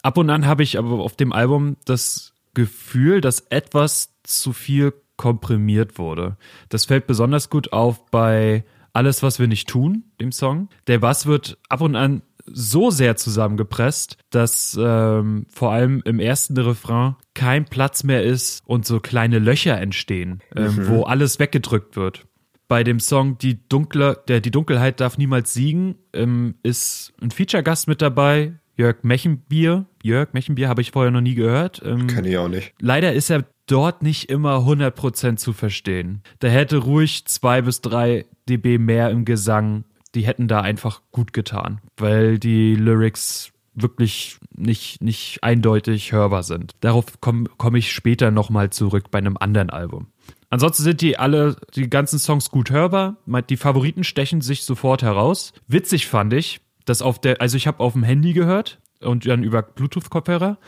Ab 0.03 0.17
und 0.19 0.31
an 0.31 0.47
habe 0.47 0.63
ich 0.63 0.79
aber 0.79 1.01
auf 1.01 1.17
dem 1.17 1.33
Album 1.33 1.77
das 1.85 2.32
Gefühl, 2.55 3.21
dass 3.21 3.41
etwas 3.51 4.15
zu 4.23 4.53
viel 4.53 4.93
komprimiert 5.17 5.99
wurde. 5.99 6.37
Das 6.69 6.85
fällt 6.87 7.07
besonders 7.07 7.51
gut 7.51 7.73
auf 7.73 8.07
bei 8.11 8.65
Alles, 8.93 9.23
was 9.23 9.39
wir 9.39 9.49
nicht 9.49 9.69
tun, 9.69 10.05
dem 10.21 10.33
Song. 10.33 10.69
Der 10.87 10.99
Bass 10.99 11.27
wird 11.27 11.59
ab 11.69 11.81
und 11.81 11.97
an 11.97 12.23
so 12.45 12.91
sehr 12.91 13.17
zusammengepresst, 13.17 14.17
dass 14.31 14.77
ähm, 14.81 15.47
vor 15.49 15.73
allem 15.73 16.03
im 16.05 16.19
ersten 16.19 16.59
Refrain 16.59 17.17
kein 17.35 17.65
Platz 17.65 18.05
mehr 18.05 18.23
ist 18.23 18.63
und 18.67 18.85
so 18.85 19.01
kleine 19.01 19.39
Löcher 19.39 19.81
entstehen, 19.81 20.41
ähm, 20.57 20.89
wo 20.89 21.05
alles 21.05 21.39
weggedrückt 21.39 21.97
wird. 21.97 22.27
Bei 22.69 22.85
dem 22.85 23.01
Song 23.01 23.39
Die 23.39 23.69
dunkle, 23.69 24.23
der 24.29 24.41
Die 24.41 24.51
Dunkelheit 24.51 25.01
darf 25.01 25.19
niemals 25.19 25.55
siegen, 25.55 25.97
ähm, 26.13 26.57
ist 26.63 27.13
ein 27.21 27.31
Feature-Gast 27.31 27.87
mit 27.87 28.03
dabei, 28.03 28.55
Jörg 28.83 29.05
Mechenbier. 29.05 29.87
Jörg 30.03 30.33
Mechenbier 30.33 30.69
habe 30.69 30.81
ich 30.81 30.91
vorher 30.91 31.13
noch 31.13 31.21
nie 31.21 31.37
gehört. 31.37 31.81
Ähm, 31.85 32.09
Kenn 32.09 32.25
ich 32.25 32.37
auch 32.37 32.49
nicht. 32.49 32.75
leider 32.81 33.13
ist 33.13 33.31
er 33.31 33.45
dort 33.67 34.03
nicht 34.03 34.29
immer 34.29 34.57
100% 34.57 35.37
zu 35.37 35.53
verstehen. 35.53 36.23
Da 36.41 36.49
hätte 36.49 36.79
ruhig 36.79 37.25
zwei 37.27 37.63
bis 37.63 37.81
drei 37.81 38.27
dB 38.49 38.79
mehr 38.79 39.11
im 39.11 39.25
Gesang. 39.25 39.85
Die 40.17 40.27
hätten 40.27 40.49
da 40.49 40.61
einfach 40.63 41.03
gut 41.13 41.33
getan, 41.33 41.81
weil 41.97 42.41
die 42.41 42.75
Lyrics 42.75 43.53
wirklich 43.75 44.39
nicht, 44.51 45.01
nicht 45.01 45.39
eindeutig 45.43 46.11
hörbar 46.11 46.43
sind. 46.43 46.73
Darauf 46.81 47.21
komme 47.21 47.45
komm 47.57 47.77
ich 47.77 47.93
später 47.93 48.33
nochmal 48.33 48.71
zurück 48.71 49.13
bei 49.13 49.19
einem 49.19 49.37
anderen 49.37 49.71
Album. 49.71 50.09
Ansonsten 50.51 50.83
sind 50.83 51.01
die 51.01 51.19
alle, 51.19 51.57
die 51.77 51.89
ganzen 51.89 52.19
Songs 52.19 52.51
gut 52.51 52.71
hörbar. 52.71 53.17
Die 53.49 53.57
Favoriten 53.57 54.05
stechen 54.05 54.43
sich 54.43 54.65
sofort 54.65 55.03
heraus. 55.03 55.55
Witzig 55.69 56.09
fand 56.09 56.35
ich, 56.35 56.61
dass 56.85 57.03
auf 57.03 57.21
der, 57.21 57.41
also 57.41 57.57
ich 57.57 57.67
habe 57.67 57.81
auf 57.81 57.93
dem 57.93 58.03
Handy 58.03 58.33
gehört 58.33 58.81
und 59.01 59.27
dann 59.27 59.43
über 59.43 59.63
Bluetooth-Kopfhörer, 59.63 60.59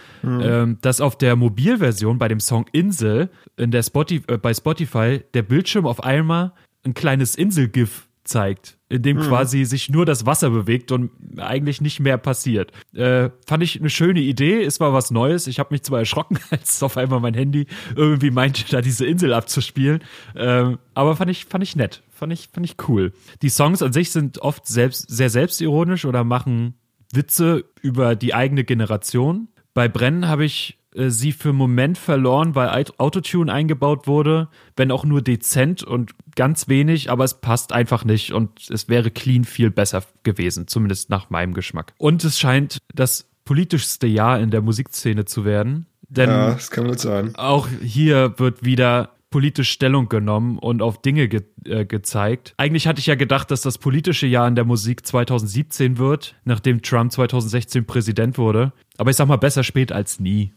ähm, 0.42 0.79
dass 0.81 1.00
auf 1.00 1.16
der 1.16 1.37
Mobilversion 1.37 2.18
bei 2.18 2.29
dem 2.29 2.40
Song 2.40 2.66
Insel 2.72 3.31
in 3.57 3.70
der 3.70 3.83
Spotify, 3.83 4.33
äh, 4.33 4.38
bei 4.38 4.53
Spotify 4.53 5.20
der 5.35 5.42
Bildschirm 5.42 5.87
auf 5.87 6.03
einmal 6.03 6.53
ein 6.85 6.94
kleines 6.94 7.35
Insel-GIF 7.35 8.09
zeigt, 8.24 8.78
in 8.88 9.02
dem 9.02 9.18
quasi 9.18 9.64
sich 9.64 9.90
nur 9.90 10.06
das 10.06 10.26
Wasser 10.26 10.50
bewegt 10.50 10.92
und 10.92 11.10
eigentlich 11.38 11.80
nicht 11.80 12.00
mehr 12.00 12.18
passiert. 12.18 12.72
Äh, 12.94 13.30
fand 13.46 13.62
ich 13.62 13.78
eine 13.78 13.90
schöne 13.90 14.20
Idee, 14.20 14.62
es 14.62 14.80
war 14.80 14.92
was 14.92 15.10
Neues. 15.10 15.46
Ich 15.46 15.58
habe 15.58 15.74
mich 15.74 15.82
zwar 15.82 16.00
erschrocken, 16.00 16.38
als 16.50 16.82
auf 16.82 16.96
einmal 16.96 17.20
mein 17.20 17.34
Handy 17.34 17.66
irgendwie 17.94 18.30
meinte, 18.30 18.64
da 18.70 18.80
diese 18.80 19.06
Insel 19.06 19.32
abzuspielen, 19.32 20.02
ähm, 20.34 20.78
aber 20.94 21.16
fand 21.16 21.30
ich, 21.30 21.44
fand 21.44 21.62
ich 21.62 21.76
nett, 21.76 22.02
fand 22.10 22.32
ich, 22.32 22.48
fand 22.52 22.66
ich 22.66 22.76
cool. 22.88 23.12
Die 23.42 23.50
Songs 23.50 23.82
an 23.82 23.92
sich 23.92 24.10
sind 24.10 24.38
oft 24.38 24.66
selbst, 24.66 25.08
sehr 25.08 25.30
selbstironisch 25.30 26.04
oder 26.04 26.24
machen 26.24 26.74
Witze 27.12 27.64
über 27.82 28.16
die 28.16 28.34
eigene 28.34 28.64
Generation. 28.64 29.48
Bei 29.74 29.88
Brennen 29.88 30.28
habe 30.28 30.44
ich 30.44 30.78
sie 31.11 31.33
für 31.33 31.50
einen 31.50 31.59
Moment 31.59 31.98
verloren, 31.98 32.54
weil 32.54 32.68
Aut- 32.68 32.98
Autotune 32.98 33.52
eingebaut 33.52 34.07
wurde, 34.07 34.48
wenn 34.76 34.90
auch 34.90 35.04
nur 35.04 35.22
dezent 35.22 35.83
und 35.83 36.12
ganz 36.37 36.68
wenig, 36.68 37.11
aber 37.11 37.24
es 37.24 37.35
passt 37.35 37.72
einfach 37.72 38.04
nicht 38.04 38.33
und 38.33 38.70
es 38.70 38.88
wäre 38.88 39.11
clean 39.11 39.44
viel 39.44 39.70
besser 39.70 40.02
gewesen, 40.22 40.66
zumindest 40.68 41.11
nach 41.11 41.30
meinem 41.30 41.54
Geschmack. 41.54 41.92
Und 41.98 42.24
es 42.24 42.38
scheint 42.38 42.78
das 42.94 43.26
politischste 43.44 44.07
Jahr 44.07 44.40
in 44.40 44.50
der 44.50 44.62
Musikszene 44.62 45.24
zu 45.24 45.44
werden. 45.44 45.87
Denn 46.09 46.30
ja, 46.30 46.50
das 46.52 46.70
kann 46.70 46.87
gut 46.87 47.00
sein. 47.00 47.35
Auch 47.35 47.68
hier 47.83 48.35
wird 48.38 48.64
wieder 48.64 49.11
politisch 49.30 49.70
Stellung 49.72 50.09
genommen 50.09 50.59
und 50.61 50.80
auf 50.80 51.02
Dinge 51.02 51.26
ge 51.28 51.42
äh, 51.64 51.85
gezeigt. 51.85 52.54
Eigentlich 52.57 52.87
hatte 52.87 53.00
ich 53.00 53.07
ja 53.07 53.16
gedacht, 53.16 53.50
dass 53.50 53.62
das 53.62 53.78
politische 53.78 54.28
Jahr 54.28 54.46
in 54.46 54.54
der 54.54 54.64
Musik 54.64 55.04
2017 55.04 55.98
wird, 55.98 56.37
nachdem 56.44 56.83
Trump 56.83 57.11
2016 57.11 57.85
Präsident 57.85 58.38
wurde. 58.38 58.72
Aber 58.96 59.11
ich 59.11 59.16
sag 59.16 59.26
mal, 59.26 59.37
besser 59.37 59.64
spät 59.64 59.90
als 59.90 60.20
nie. 60.20 60.52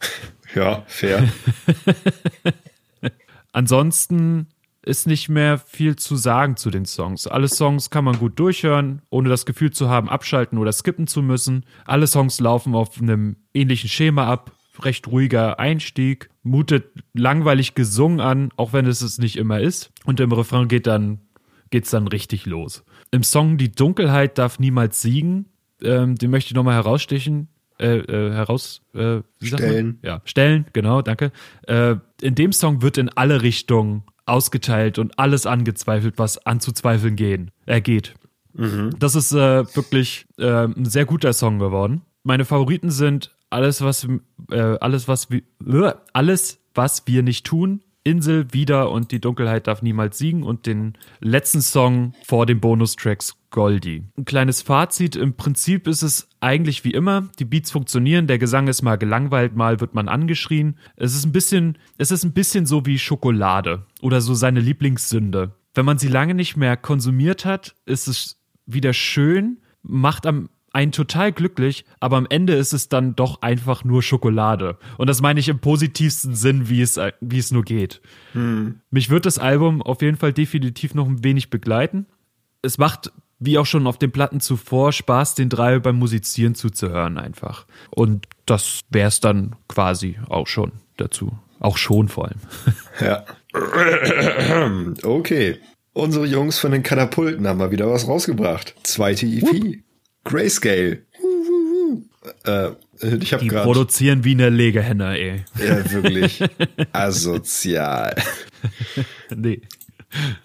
Ja, 0.54 0.82
fair. 0.88 1.28
Ansonsten 3.52 4.48
ist 4.82 5.06
nicht 5.06 5.28
mehr 5.28 5.58
viel 5.58 5.96
zu 5.96 6.16
sagen 6.16 6.56
zu 6.56 6.70
den 6.70 6.86
Songs. 6.86 7.26
Alle 7.26 7.48
Songs 7.48 7.90
kann 7.90 8.04
man 8.04 8.18
gut 8.18 8.38
durchhören, 8.38 9.02
ohne 9.10 9.28
das 9.28 9.46
Gefühl 9.46 9.70
zu 9.70 9.88
haben, 9.88 10.08
abschalten 10.08 10.58
oder 10.58 10.72
skippen 10.72 11.06
zu 11.06 11.22
müssen. 11.22 11.64
Alle 11.84 12.06
Songs 12.06 12.40
laufen 12.40 12.74
auf 12.74 13.00
einem 13.00 13.36
ähnlichen 13.52 13.88
Schema 13.88 14.26
ab. 14.26 14.52
Recht 14.82 15.08
ruhiger 15.08 15.58
Einstieg, 15.58 16.30
mutet 16.42 16.86
langweilig 17.12 17.74
gesungen 17.74 18.20
an, 18.20 18.50
auch 18.56 18.72
wenn 18.72 18.86
es 18.86 19.02
es 19.02 19.18
nicht 19.18 19.36
immer 19.36 19.60
ist. 19.60 19.92
Und 20.04 20.20
im 20.20 20.32
Refrain 20.32 20.68
geht 20.68 20.86
dann, 20.86 21.20
geht's 21.68 21.90
dann 21.90 22.08
richtig 22.08 22.46
los. 22.46 22.82
Im 23.10 23.22
Song 23.22 23.58
Die 23.58 23.70
Dunkelheit 23.70 24.38
darf 24.38 24.58
niemals 24.58 25.02
siegen, 25.02 25.50
ähm, 25.82 26.14
den 26.14 26.30
möchte 26.30 26.48
ich 26.48 26.54
nochmal 26.54 26.76
herausstechen 26.76 27.48
äh, 27.80 27.98
äh, 27.98 28.32
heraus 28.32 28.82
äh, 28.94 29.20
stellen. 29.42 29.98
Ja, 30.02 30.20
stellen, 30.24 30.66
genau, 30.72 31.02
danke. 31.02 31.32
Äh, 31.66 31.96
in 32.20 32.34
dem 32.34 32.52
Song 32.52 32.82
wird 32.82 32.98
in 32.98 33.08
alle 33.08 33.42
Richtungen 33.42 34.04
ausgeteilt 34.26 34.98
und 34.98 35.18
alles 35.18 35.46
angezweifelt, 35.46 36.14
was 36.18 36.44
anzuzweifeln 36.46 37.16
gehen, 37.16 37.50
äh, 37.66 37.80
geht. 37.80 38.14
Mhm. 38.52 38.90
Das 38.98 39.14
ist 39.14 39.32
äh, 39.32 39.64
wirklich 39.74 40.26
äh, 40.38 40.64
ein 40.64 40.84
sehr 40.84 41.04
guter 41.04 41.32
Song 41.32 41.58
geworden. 41.58 42.02
Meine 42.22 42.44
Favoriten 42.44 42.90
sind 42.90 43.34
alles, 43.48 43.82
was 43.82 44.06
äh, 44.50 44.60
alles, 44.80 45.08
was 45.08 45.30
wir 45.30 45.42
äh, 45.66 45.94
alles, 46.12 46.58
was 46.74 47.06
wir 47.06 47.22
nicht 47.22 47.46
tun, 47.46 47.82
Insel 48.04 48.52
wieder 48.52 48.90
und 48.90 49.12
die 49.12 49.20
Dunkelheit 49.20 49.66
darf 49.66 49.82
niemals 49.82 50.18
siegen 50.18 50.42
und 50.42 50.66
den 50.66 50.96
letzten 51.20 51.60
Song 51.60 52.14
vor 52.24 52.46
den 52.46 52.60
Bonustracks 52.60 53.36
Goldie. 53.50 54.04
Ein 54.16 54.24
kleines 54.24 54.62
Fazit, 54.62 55.16
im 55.16 55.34
Prinzip 55.34 55.86
ist 55.86 56.02
es 56.02 56.28
eigentlich 56.40 56.84
wie 56.84 56.92
immer, 56.92 57.28
die 57.38 57.44
Beats 57.44 57.70
funktionieren, 57.70 58.26
der 58.26 58.38
Gesang 58.38 58.68
ist 58.68 58.82
mal 58.82 58.96
gelangweilt, 58.96 59.56
mal 59.56 59.80
wird 59.80 59.94
man 59.94 60.08
angeschrien. 60.08 60.78
Es 60.96 61.14
ist 61.14 61.24
ein 61.24 61.32
bisschen, 61.32 61.78
es 61.98 62.10
ist 62.10 62.24
ein 62.24 62.32
bisschen 62.32 62.66
so 62.66 62.86
wie 62.86 62.98
Schokolade 62.98 63.86
oder 64.00 64.20
so 64.20 64.34
seine 64.34 64.60
Lieblingssünde. 64.60 65.52
Wenn 65.74 65.84
man 65.84 65.98
sie 65.98 66.08
lange 66.08 66.34
nicht 66.34 66.56
mehr 66.56 66.76
konsumiert 66.76 67.44
hat, 67.44 67.74
ist 67.86 68.08
es 68.08 68.40
wieder 68.66 68.92
schön, 68.92 69.58
macht 69.82 70.26
am 70.26 70.48
einen 70.72 70.92
total 70.92 71.32
glücklich, 71.32 71.84
aber 71.98 72.16
am 72.16 72.26
Ende 72.28 72.54
ist 72.54 72.72
es 72.72 72.88
dann 72.88 73.16
doch 73.16 73.42
einfach 73.42 73.84
nur 73.84 74.02
Schokolade. 74.02 74.78
Und 74.98 75.08
das 75.08 75.20
meine 75.20 75.40
ich 75.40 75.48
im 75.48 75.58
positivsten 75.58 76.34
Sinn, 76.34 76.68
wie 76.68 76.80
es, 76.80 76.98
wie 77.20 77.38
es 77.38 77.50
nur 77.50 77.64
geht. 77.64 78.00
Hm. 78.32 78.80
Mich 78.90 79.10
wird 79.10 79.26
das 79.26 79.38
Album 79.38 79.82
auf 79.82 80.00
jeden 80.02 80.16
Fall 80.16 80.32
definitiv 80.32 80.94
noch 80.94 81.08
ein 81.08 81.24
wenig 81.24 81.50
begleiten. 81.50 82.06
Es 82.62 82.78
macht, 82.78 83.10
wie 83.40 83.58
auch 83.58 83.66
schon 83.66 83.86
auf 83.86 83.98
den 83.98 84.12
Platten 84.12 84.40
zuvor, 84.40 84.92
Spaß, 84.92 85.34
den 85.34 85.48
drei 85.48 85.78
beim 85.78 85.96
Musizieren 85.96 86.54
zuzuhören 86.54 87.18
einfach. 87.18 87.66
Und 87.90 88.26
das 88.46 88.80
wäre 88.90 89.08
es 89.08 89.20
dann 89.20 89.56
quasi 89.66 90.18
auch 90.28 90.46
schon 90.46 90.72
dazu. 90.98 91.32
Auch 91.58 91.76
schon 91.76 92.08
vor 92.08 92.26
allem. 92.28 92.40
Ja. 93.00 93.24
Okay. 95.02 95.58
Unsere 95.92 96.26
Jungs 96.26 96.58
von 96.58 96.70
den 96.70 96.82
Katapulten 96.82 97.48
haben 97.48 97.58
mal 97.58 97.70
wieder 97.70 97.90
was 97.90 98.06
rausgebracht. 98.06 98.74
Zweite 98.84 99.26
EP. 99.26 99.42
Wupp. 99.42 99.76
Grayscale. 100.24 101.02
Äh, 102.44 102.70
ich 103.20 103.32
hab 103.32 103.40
Die 103.40 103.48
grad, 103.48 103.64
produzieren 103.64 104.24
wie 104.24 104.32
eine 104.32 104.50
Legehenne, 104.50 105.18
ey. 105.18 105.44
Ja, 105.58 105.90
wirklich. 105.90 106.42
Asozial. 106.92 108.14
nee. 109.34 109.62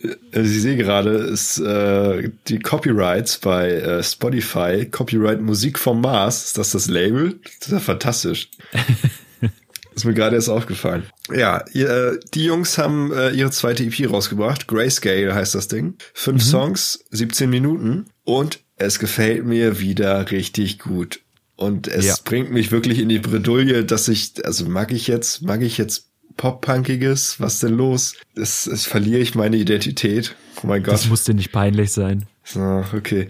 Äh, 0.02 0.42
ich 0.42 0.62
sehe 0.62 0.78
gerade, 0.78 1.12
ist 1.12 1.60
äh, 1.60 2.30
die 2.48 2.60
Copyrights 2.60 3.38
bei 3.40 3.72
äh, 3.72 4.04
Spotify, 4.04 4.86
Copyright 4.90 5.42
Musik 5.42 5.80
vom 5.80 6.02
Mars, 6.02 6.46
ist 6.46 6.58
das 6.58 6.72
das 6.72 6.88
Label? 6.88 7.40
Das 7.60 7.68
ist 7.68 7.74
ja 7.74 7.80
fantastisch. 7.80 8.50
ist 9.96 10.06
mir 10.06 10.14
gerade 10.14 10.36
erst 10.36 10.50
aufgefallen. 10.50 11.04
Ja, 11.34 11.64
ihr, 11.74 11.90
äh, 11.90 12.20
die 12.34 12.46
Jungs 12.46 12.78
haben 12.78 13.12
äh, 13.14 13.32
ihre 13.32 13.52
zweite 13.52 13.84
EP 13.84 14.12
rausgebracht. 14.12 14.68
Grayscale 14.68 15.34
heißt 15.34 15.56
das 15.56 15.68
Ding. 15.68 15.96
Fünf 16.14 16.44
mhm. 16.44 16.50
Songs, 16.50 17.06
17 17.12 17.50
Minuten. 17.50 18.06
Und 18.24 18.60
es 18.76 19.00
gefällt 19.00 19.46
mir 19.46 19.80
wieder 19.80 20.32
richtig 20.32 20.80
gut. 20.80 21.22
Und 21.56 21.88
es 21.88 22.06
ja. 22.06 22.16
bringt 22.26 22.52
mich 22.52 22.72
wirklich 22.72 23.00
in 23.00 23.08
die 23.08 23.20
Bredouille, 23.20 23.86
dass 23.86 24.10
ich, 24.10 24.46
also 24.46 24.66
mag 24.66 24.92
ich 24.92 25.08
jetzt, 25.08 25.42
mag 25.42 25.62
ich 25.62 25.78
jetzt 25.78 26.10
Pop-Punkiges? 26.38 27.40
Was 27.40 27.60
denn 27.60 27.74
los? 27.74 28.16
Es, 28.36 28.68
es 28.68 28.86
verliere 28.86 29.22
ich 29.22 29.36
meine 29.36 29.58
Identität. 29.58 30.36
Oh 30.64 30.68
mein 30.68 30.84
Gott. 30.84 30.94
Das 30.94 31.08
muss 31.08 31.24
dir 31.24 31.34
nicht 31.34 31.52
peinlich 31.52 31.92
sein. 31.92 32.26
So, 32.44 32.84
okay. 32.94 33.28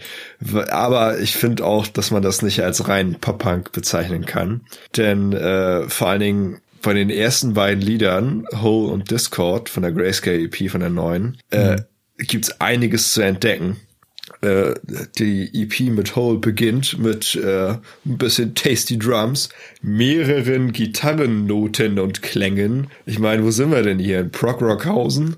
Aber 0.70 1.20
ich 1.20 1.36
finde 1.36 1.66
auch, 1.66 1.88
dass 1.88 2.12
man 2.12 2.22
das 2.22 2.42
nicht 2.42 2.62
als 2.64 2.88
rein 2.88 3.16
Pop-Punk 3.20 3.72
bezeichnen 3.72 4.26
kann. 4.26 4.62
Denn 4.98 5.34
äh, 5.34 5.88
vor 5.88 6.10
allen 6.10 6.20
Dingen 6.20 6.62
bei 6.82 6.94
den 6.94 7.10
ersten 7.10 7.54
beiden 7.54 7.82
Liedern, 7.82 8.46
Hole 8.62 8.92
und 8.92 9.10
Discord 9.10 9.70
von 9.70 9.84
der 9.84 9.92
Grayscale 9.92 10.44
EP 10.44 10.70
von 10.70 10.82
der 10.82 10.92
neuen, 10.92 11.38
äh, 11.50 11.78
mhm. 11.78 11.86
gibt's 12.18 12.62
einiges 12.62 13.14
zu 13.14 13.22
entdecken. 13.22 13.78
Äh, 14.46 14.76
die 15.18 15.50
EP 15.54 15.92
mit 15.92 16.16
Hole 16.16 16.38
beginnt 16.38 17.00
mit 17.00 17.36
äh, 17.36 17.70
ein 18.06 18.18
bisschen 18.18 18.54
tasty 18.54 19.00
Drums, 19.00 19.50
mehreren 19.82 20.72
Gitarrennoten 20.72 21.98
und 22.00 22.22
Klängen. 22.22 22.88
Ich 23.06 23.18
meine, 23.18 23.44
wo 23.44 23.52
sind 23.52 23.72
wir 23.72 23.82
denn 23.82 24.00
hier? 24.00 24.20
In 24.20 24.32
Prog 24.32 24.62
Rockhausen? 24.62 25.38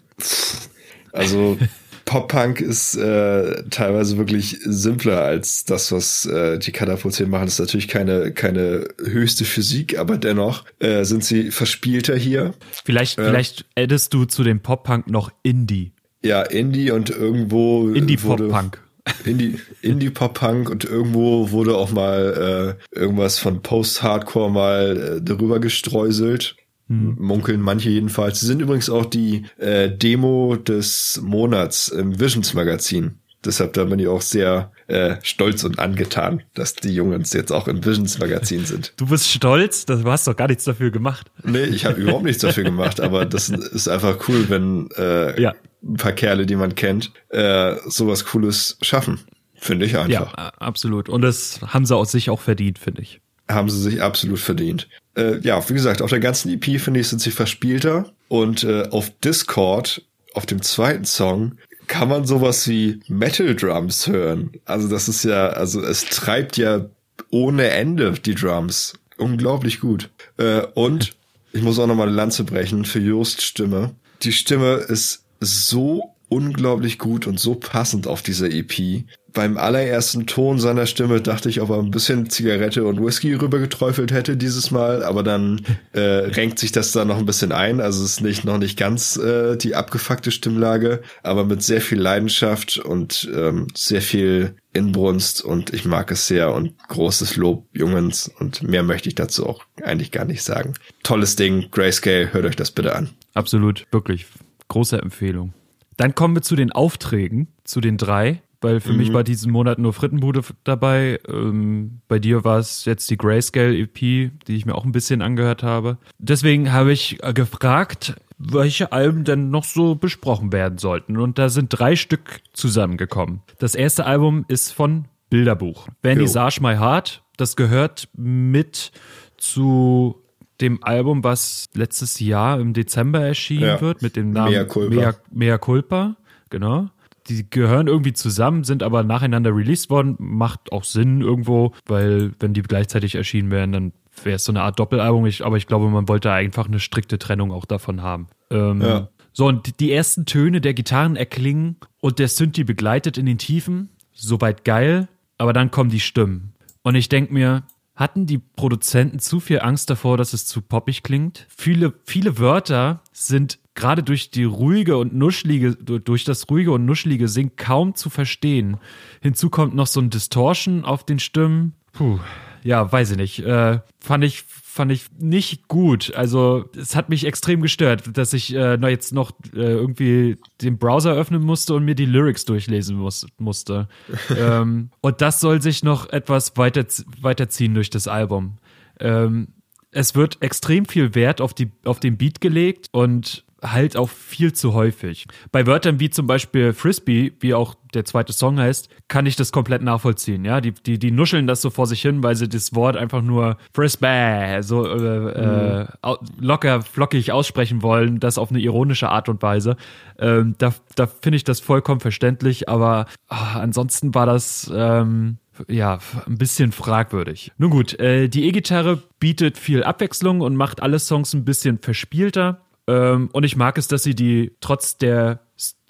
Also 1.14 1.58
Pop-Punk 2.06 2.62
ist 2.62 2.96
äh, 2.96 3.64
teilweise 3.70 4.18
wirklich 4.18 4.58
simpler 4.64 5.22
als 5.22 5.66
das, 5.66 5.92
was 5.92 6.26
äh, 6.26 6.58
die 6.58 6.72
Catapults 6.72 7.18
hier 7.18 7.28
machen. 7.28 7.46
Das 7.46 7.54
ist 7.54 7.60
natürlich 7.60 7.88
keine, 7.90 8.32
keine 8.32 8.88
höchste 9.04 9.46
Physik, 9.46 10.00
aber 10.00 10.18
dennoch 10.18 10.64
äh, 10.80 11.04
sind 11.04 11.24
sie 11.24 11.52
verspielter 11.52 12.16
hier. 12.16 12.54
Vielleicht, 12.86 13.20
äh, 13.20 13.26
vielleicht 13.26 13.66
addest 13.78 14.14
du 14.14 14.26
zu 14.26 14.44
dem 14.44 14.62
Pop-Punk 14.62 15.10
noch 15.10 15.32
Indie. 15.44 15.92
Ja, 16.24 16.42
Indie 16.42 16.92
und 16.92 17.10
irgendwo. 17.10 17.90
Indie-Pop-Punk. 17.90 18.82
Indie, 19.26 19.60
Indie-Pop-Punk 19.82 20.70
und 20.70 20.86
irgendwo 20.86 21.52
wurde 21.52 21.78
auch 21.78 21.92
mal 21.92 22.78
äh, 22.94 22.98
irgendwas 22.98 23.40
von 23.40 23.62
Post-Hardcore 23.62 24.52
mal 24.52 24.98
äh, 24.98 25.22
darüber 25.22 25.60
gestreuselt. 25.60 26.56
Hm. 26.90 27.18
Munkeln 27.20 27.62
manche 27.62 27.90
jedenfalls. 27.90 28.40
Sie 28.40 28.46
sind 28.46 28.62
übrigens 28.62 28.90
auch 28.90 29.06
die 29.06 29.46
äh, 29.58 29.90
Demo 29.90 30.56
des 30.56 31.20
Monats 31.22 31.90
im 31.90 32.20
Visions 32.20 32.54
Magazin. 32.54 33.20
Deshalb 33.46 33.74
da 33.74 33.84
bin 33.84 34.00
ich 34.00 34.08
auch 34.08 34.22
sehr 34.22 34.72
äh, 34.88 35.16
stolz 35.22 35.64
und 35.64 35.80
angetan, 35.80 36.44
dass 36.54 36.76
die 36.76 36.94
Jungs 36.94 37.34
jetzt 37.34 37.52
auch 37.52 37.68
im 37.68 37.86
Visions 37.86 38.20
Magazin 38.20 38.66
sind. 38.66 38.94
Du 38.98 39.08
bist 39.08 39.30
stolz? 39.30 39.86
Du 39.86 40.04
hast 40.06 40.28
doch 40.28 40.36
gar 40.36 40.48
nichts 40.48 40.64
dafür 40.64 40.92
gemacht. 40.92 41.32
Nee, 41.44 41.64
ich 41.64 41.86
habe 41.86 42.02
überhaupt 42.02 42.24
nichts 42.24 42.42
dafür 42.42 42.64
gemacht, 42.64 43.00
aber 43.00 43.26
das 43.26 43.50
ist 43.50 43.88
einfach 43.88 44.28
cool, 44.28 44.50
wenn 44.50 44.90
äh, 44.98 45.40
ja 45.40 45.54
ein 45.88 45.96
paar 45.96 46.12
Kerle, 46.12 46.46
die 46.46 46.56
man 46.56 46.76
kennt, 46.76 47.12
äh, 47.30 47.76
sowas 47.88 48.26
Cooles 48.26 48.78
schaffen. 48.82 49.20
Finde 49.56 49.86
ich 49.86 49.98
einfach. 49.98 50.38
Ja, 50.38 50.52
absolut. 50.60 51.10
Und 51.10 51.22
das 51.22 51.60
haben 51.68 51.86
sie 51.86 51.96
aus 51.96 52.12
sich 52.12 52.30
auch 52.30 52.42
verdient, 52.42 52.78
finde 52.78 53.02
ich. 53.02 53.22
Haben 53.50 53.70
sie 53.70 53.82
sich 53.82 54.02
absolut 54.02 54.40
verdient. 54.40 54.88
Äh, 55.16 55.40
ja, 55.40 55.68
wie 55.68 55.74
gesagt, 55.74 56.02
auf 56.02 56.10
der 56.10 56.20
ganzen 56.20 56.52
EP, 56.52 56.80
finde 56.80 57.00
ich, 57.00 57.08
sind 57.08 57.20
sie 57.20 57.32
verspielter. 57.32 58.12
Und 58.28 58.64
äh, 58.64 58.90
auf 58.92 59.12
Discord, 59.24 60.04
auf 60.34 60.46
dem 60.46 60.62
zweiten 60.62 61.06
Song, 61.06 61.58
kann 61.88 62.10
man 62.10 62.26
sowas 62.26 62.68
wie 62.68 63.00
Metal 63.08 63.56
Drums 63.56 64.08
hören. 64.08 64.52
Also 64.66 64.88
das 64.88 65.08
ist 65.08 65.24
ja, 65.24 65.48
also 65.48 65.82
es 65.82 66.06
treibt 66.06 66.58
ja 66.58 66.86
ohne 67.32 67.70
Ende 67.70 68.12
die 68.12 68.36
Drums. 68.36 68.94
Unglaublich 69.18 69.80
gut. 69.80 70.10
Äh, 70.38 70.62
und 70.76 71.16
ich 71.54 71.64
muss 71.64 71.80
auch 71.80 71.88
nochmal 71.88 72.08
eine 72.08 72.16
Lanze 72.16 72.44
brechen 72.44 72.86
für 72.86 73.00
Jost 73.00 73.42
Stimme. 73.42 73.96
Die 74.22 74.32
Stimme 74.32 74.74
ist 74.74 75.24
so 75.40 76.16
unglaublich 76.30 77.00
gut 77.00 77.28
und 77.28 77.40
so 77.40 77.56
passend 77.56 78.08
auf 78.08 78.22
dieser 78.22 78.52
EP. 78.52 79.04
Beim 79.34 79.58
allerersten 79.58 80.26
Ton 80.26 80.60
seiner 80.60 80.88
Stimme 80.88 81.22
dachte 81.22 81.48
ich, 81.48 81.62
ob 81.62 81.70
er 81.70 81.78
ein 81.78 81.92
bisschen 81.92 82.30
Zigarette 82.30 82.86
und 82.86 83.04
Whisky 83.04 83.34
rübergeträufelt 83.34 84.12
hätte 84.12 84.36
dieses 84.36 84.72
Mal, 84.72 85.04
aber 85.04 85.22
dann 85.22 85.62
äh, 85.94 86.00
renkt 86.00 86.60
sich 86.60 86.72
das 86.72 86.92
da 86.92 87.06
noch 87.06 87.18
ein 87.18 87.26
bisschen 87.26 87.52
ein. 87.52 87.80
Also 87.80 88.04
es 88.04 88.14
ist 88.14 88.22
nicht 88.22 88.46
noch 88.46 88.58
nicht 88.58 88.78
ganz 88.78 89.16
äh, 89.18 89.56
die 89.56 89.76
abgefuckte 89.76 90.32
Stimmlage, 90.32 91.02
aber 91.24 91.46
mit 91.46 91.62
sehr 91.62 91.82
viel 91.82 92.00
Leidenschaft 92.00 92.78
und 92.78 93.30
ähm, 93.34 93.68
sehr 93.76 94.02
viel 94.02 94.56
Inbrunst 94.74 95.44
und 95.44 95.74
ich 95.74 95.86
mag 95.86 96.12
es 96.12 96.28
sehr 96.28 96.54
und 96.54 96.74
großes 96.88 97.36
Lob 97.36 97.68
Jungens 97.74 98.32
und 98.40 98.64
mehr 98.64 98.84
möchte 98.84 99.10
ich 99.10 99.16
dazu 99.16 99.46
auch 99.46 99.64
eigentlich 99.82 100.12
gar 100.12 100.26
nicht 100.26 100.44
sagen. 100.44 100.74
Tolles 101.04 101.36
Ding, 101.36 101.68
Grayscale, 101.72 102.34
hört 102.34 102.46
euch 102.46 102.56
das 102.56 102.72
bitte 102.72 102.96
an. 102.96 103.12
Absolut, 103.34 103.86
wirklich 103.92 104.26
Große 104.68 105.02
Empfehlung. 105.02 105.54
Dann 105.98 106.14
kommen 106.16 106.36
wir 106.36 106.42
zu 106.42 106.56
den 106.56 106.72
Aufträgen, 106.72 107.48
zu 107.64 107.82
den 107.82 107.98
drei. 107.98 108.42
weil 108.60 108.80
für 108.80 108.92
mhm. 108.92 108.98
mich 108.98 109.14
war 109.14 109.24
diesen 109.24 109.52
Monat 109.52 109.78
nur 109.78 109.94
Frittenbude 109.94 110.42
dabei. 110.64 111.20
Ähm, 111.28 112.02
bei 112.08 112.18
dir 112.18 112.44
war 112.44 112.58
es 112.58 112.86
jetzt 112.86 113.08
die 113.12 113.18
Grayscale 113.18 113.78
EP, 113.78 113.96
die 114.00 114.32
ich 114.48 114.66
mir 114.66 114.74
auch 114.74 114.84
ein 114.84 114.92
bisschen 114.92 115.22
angehört 115.22 115.62
habe. 115.62 116.00
Deswegen 116.18 116.72
habe 116.72 116.92
ich 116.92 117.24
äh, 117.24 117.34
gefragt, 117.34 118.16
welche 118.40 118.92
Alben 118.92 119.24
denn 119.24 119.50
noch 119.50 119.64
so 119.64 119.96
besprochen 119.96 120.52
werden 120.52 120.78
sollten. 120.78 121.18
Und 121.18 121.38
da 121.38 121.50
sind 121.50 121.70
drei 121.70 121.96
Stück 121.96 122.42
zusammengekommen. 122.54 123.42
Das 123.60 123.76
erste 123.76 124.06
Album 124.06 124.46
ist 124.48 124.72
von 124.72 125.06
Bilderbuch. 125.30 125.88
Vernissage 126.02 126.60
My 126.62 126.76
Heart, 126.76 127.24
das 127.38 127.56
gehört 127.56 128.10
mit 128.16 128.92
zu 129.38 130.24
dem 130.62 130.84
Album, 130.84 131.24
was 131.24 131.70
letztes 131.74 132.20
Jahr 132.20 132.60
im 132.60 132.74
Dezember 132.74 133.22
erschienen 133.22 133.64
ja. 133.64 133.82
wird, 133.82 134.02
mit 134.02 134.16
dem 134.16 134.32
Namen 134.32 134.52
Mea 134.52 134.64
Culpa. 134.66 134.96
Mea, 134.96 135.14
Mea 135.32 135.58
Culpa. 135.58 136.16
Genau. 136.50 136.90
Die 137.30 137.50
gehören 137.50 137.88
irgendwie 137.88 138.14
zusammen, 138.14 138.64
sind 138.64 138.84
aber 138.84 139.04
nacheinander 139.04 139.56
released 139.56 139.90
worden. 139.90 140.16
Macht 140.18 140.72
auch 140.72 140.84
Sinn 140.84 141.22
irgendwo, 141.22 141.74
weil 141.86 142.32
wenn 142.40 142.54
die 142.54 142.62
gleichzeitig 142.62 143.16
erschienen 143.16 143.52
wären, 143.52 143.72
dann 143.72 143.92
wäre 144.24 144.38
es 144.38 144.46
so 144.46 144.52
eine 144.52 144.62
Art 144.62 144.80
Doppelalbum. 144.80 145.26
Ich, 145.26 145.46
aber 145.46 145.58
ich 145.58 145.68
glaube, 145.68 145.90
man 145.90 146.08
wollte 146.08 146.32
einfach 146.32 146.68
eine 146.68 146.80
strikte 146.80 147.20
Trennung 147.20 147.52
auch 147.52 147.66
davon 147.66 148.02
haben. 148.02 148.28
Ähm, 148.50 148.82
ja. 148.82 149.10
So, 149.34 149.46
und 149.46 149.80
die 149.80 149.92
ersten 149.92 150.26
Töne 150.26 150.62
der 150.62 150.74
Gitarren 150.74 151.16
erklingen 151.16 151.76
und 152.00 152.18
der 152.18 152.28
Synthi 152.28 152.64
begleitet 152.64 153.18
in 153.18 153.26
den 153.26 153.38
Tiefen. 153.38 153.90
Soweit 154.14 154.66
geil, 154.66 155.10
aber 155.38 155.54
dann 155.54 155.70
kommen 155.70 155.92
die 155.92 156.00
Stimmen. 156.00 156.54
Und 156.82 156.96
ich 156.96 157.10
denke 157.10 157.34
mir, 157.34 157.64
hatten 157.98 158.28
die 158.28 158.38
Produzenten 158.38 159.20
zu 159.20 159.40
viel 159.40 159.60
Angst 159.60 159.90
davor, 159.90 160.18
dass 160.18 160.32
es 160.32 160.46
zu 160.46 160.62
poppig 160.62 161.04
klingt? 161.04 161.48
Viele, 161.50 161.94
viele 162.06 162.38
Wörter 162.38 163.02
sind 163.12 163.60
gerade 163.74 164.04
durch 164.04 164.32
die 164.32 164.44
ruhige 164.44 164.98
und 164.98 165.16
nuschlige, 165.16 165.76
durch 165.76 166.24
das 166.24 166.50
ruhige 166.50 166.72
und 166.72 166.86
nuschlige 166.86 167.28
Singen 167.28 167.56
kaum 167.56 167.96
zu 167.96 168.10
verstehen. 168.10 168.78
Hinzu 169.22 169.50
kommt 169.50 169.76
noch 169.76 169.88
so 169.88 170.00
ein 170.00 170.12
Distortion 170.12 170.86
auf 170.86 171.06
den 171.06 171.20
Stimmen. 171.20 171.74
Puh, 171.92 172.20
ja, 172.68 172.92
weiß 172.92 173.12
ich 173.12 173.18
nicht. 173.18 173.40
Äh, 173.40 173.80
fand 174.02 174.26
ich 174.26 174.44
fand 174.44 174.92
ich 174.92 175.06
nicht 175.18 175.70
gut. 175.70 176.14
Also 176.14 176.66
es 176.78 176.98
hat 176.98 177.08
mich 177.08 177.26
extrem 177.26 177.62
gestört, 177.62 178.18
dass 178.18 178.34
ich 178.34 178.54
äh, 178.54 178.76
jetzt 178.90 179.14
noch 179.14 179.32
äh, 179.56 179.62
irgendwie 179.62 180.38
den 180.62 180.78
Browser 180.78 181.14
öffnen 181.14 181.42
musste 181.42 181.74
und 181.74 181.86
mir 181.86 181.96
die 181.96 182.06
Lyrics 182.06 182.44
durchlesen 182.44 182.98
muss, 182.98 183.26
musste. 183.38 183.88
ähm, 184.38 184.90
und 185.00 185.22
das 185.22 185.40
soll 185.40 185.62
sich 185.62 185.82
noch 185.82 186.10
etwas 186.10 186.58
weiter, 186.58 186.86
weiterziehen 187.22 187.74
durch 187.74 187.90
das 187.90 188.10
Album. 188.10 188.58
Ähm, 189.00 189.48
es 189.92 190.14
wird 190.14 190.42
extrem 190.42 190.86
viel 190.86 191.16
Wert 191.16 191.40
auf, 191.40 191.54
die, 191.54 191.72
auf 191.86 192.02
den 192.02 192.18
Beat 192.18 192.42
gelegt 192.42 192.90
und 192.92 193.46
halt 193.64 193.98
auch 193.98 194.10
viel 194.10 194.54
zu 194.54 194.74
häufig. 194.74 195.26
Bei 195.52 195.66
Wörtern 195.66 196.00
wie 196.00 196.10
zum 196.10 196.28
Beispiel 196.28 196.74
Frisbee, 196.74 197.34
wie 197.40 197.54
auch 197.54 197.76
der 197.94 198.06
zweite 198.06 198.34
Song 198.34 198.60
heißt, 198.60 198.90
kann 199.08 199.26
ich 199.26 199.36
das 199.36 199.52
komplett 199.52 199.82
nachvollziehen. 199.82 200.46
Ja, 200.46 200.62
die, 200.62 200.74
die, 200.74 201.00
die 201.00 201.12
nuscheln 201.12 201.48
das 201.48 201.62
so 201.62 201.70
vor 201.70 201.88
sich 201.88 202.02
hin, 202.02 202.22
weil 202.22 202.36
sie 202.36 202.48
das 202.48 202.76
Wort 202.76 202.98
einfach 202.98 203.22
nur 203.22 203.58
Frisbee 203.74 204.62
so 204.62 204.86
äh, 204.86 205.20
mhm. 205.20 205.88
äh, 206.02 206.16
locker, 206.40 206.82
flockig 206.82 207.32
aussprechen 207.32 207.82
wollen, 207.82 208.20
das 208.20 208.38
auf 208.38 208.52
eine 208.52 208.60
ironische 208.60 209.10
Art 209.10 209.30
und 209.30 209.42
Weise. 209.42 209.78
Ähm, 210.20 210.56
da 210.58 210.74
da 210.96 211.08
finde 211.08 211.38
ich 211.38 211.44
das 211.44 211.60
vollkommen 211.60 212.00
verständlich, 212.00 212.70
aber 212.70 213.06
oh, 213.30 213.36
ansonsten 213.56 214.14
war 214.14 214.26
das. 214.26 214.72
Ähm, 214.74 215.38
ja, 215.68 215.98
ein 216.28 216.38
bisschen 216.38 216.72
fragwürdig. 216.72 217.52
Nun 217.58 217.72
gut, 217.72 218.00
äh, 218.00 218.28
die 218.28 218.46
E-Gitarre 218.46 219.02
bietet 219.20 219.58
viel 219.58 219.84
Abwechslung 219.84 220.42
und 220.42 220.56
macht 220.56 220.84
alle 220.84 221.00
Songs 221.00 221.34
ein 221.34 221.46
bisschen 221.46 221.80
verspielter. 221.80 222.67
Ähm, 222.88 223.30
und 223.32 223.44
ich 223.44 223.56
mag 223.56 223.78
es, 223.78 223.88
dass 223.88 224.04
sie 224.04 224.16
die 224.16 224.56
trotz 224.60 224.98
der 224.98 225.42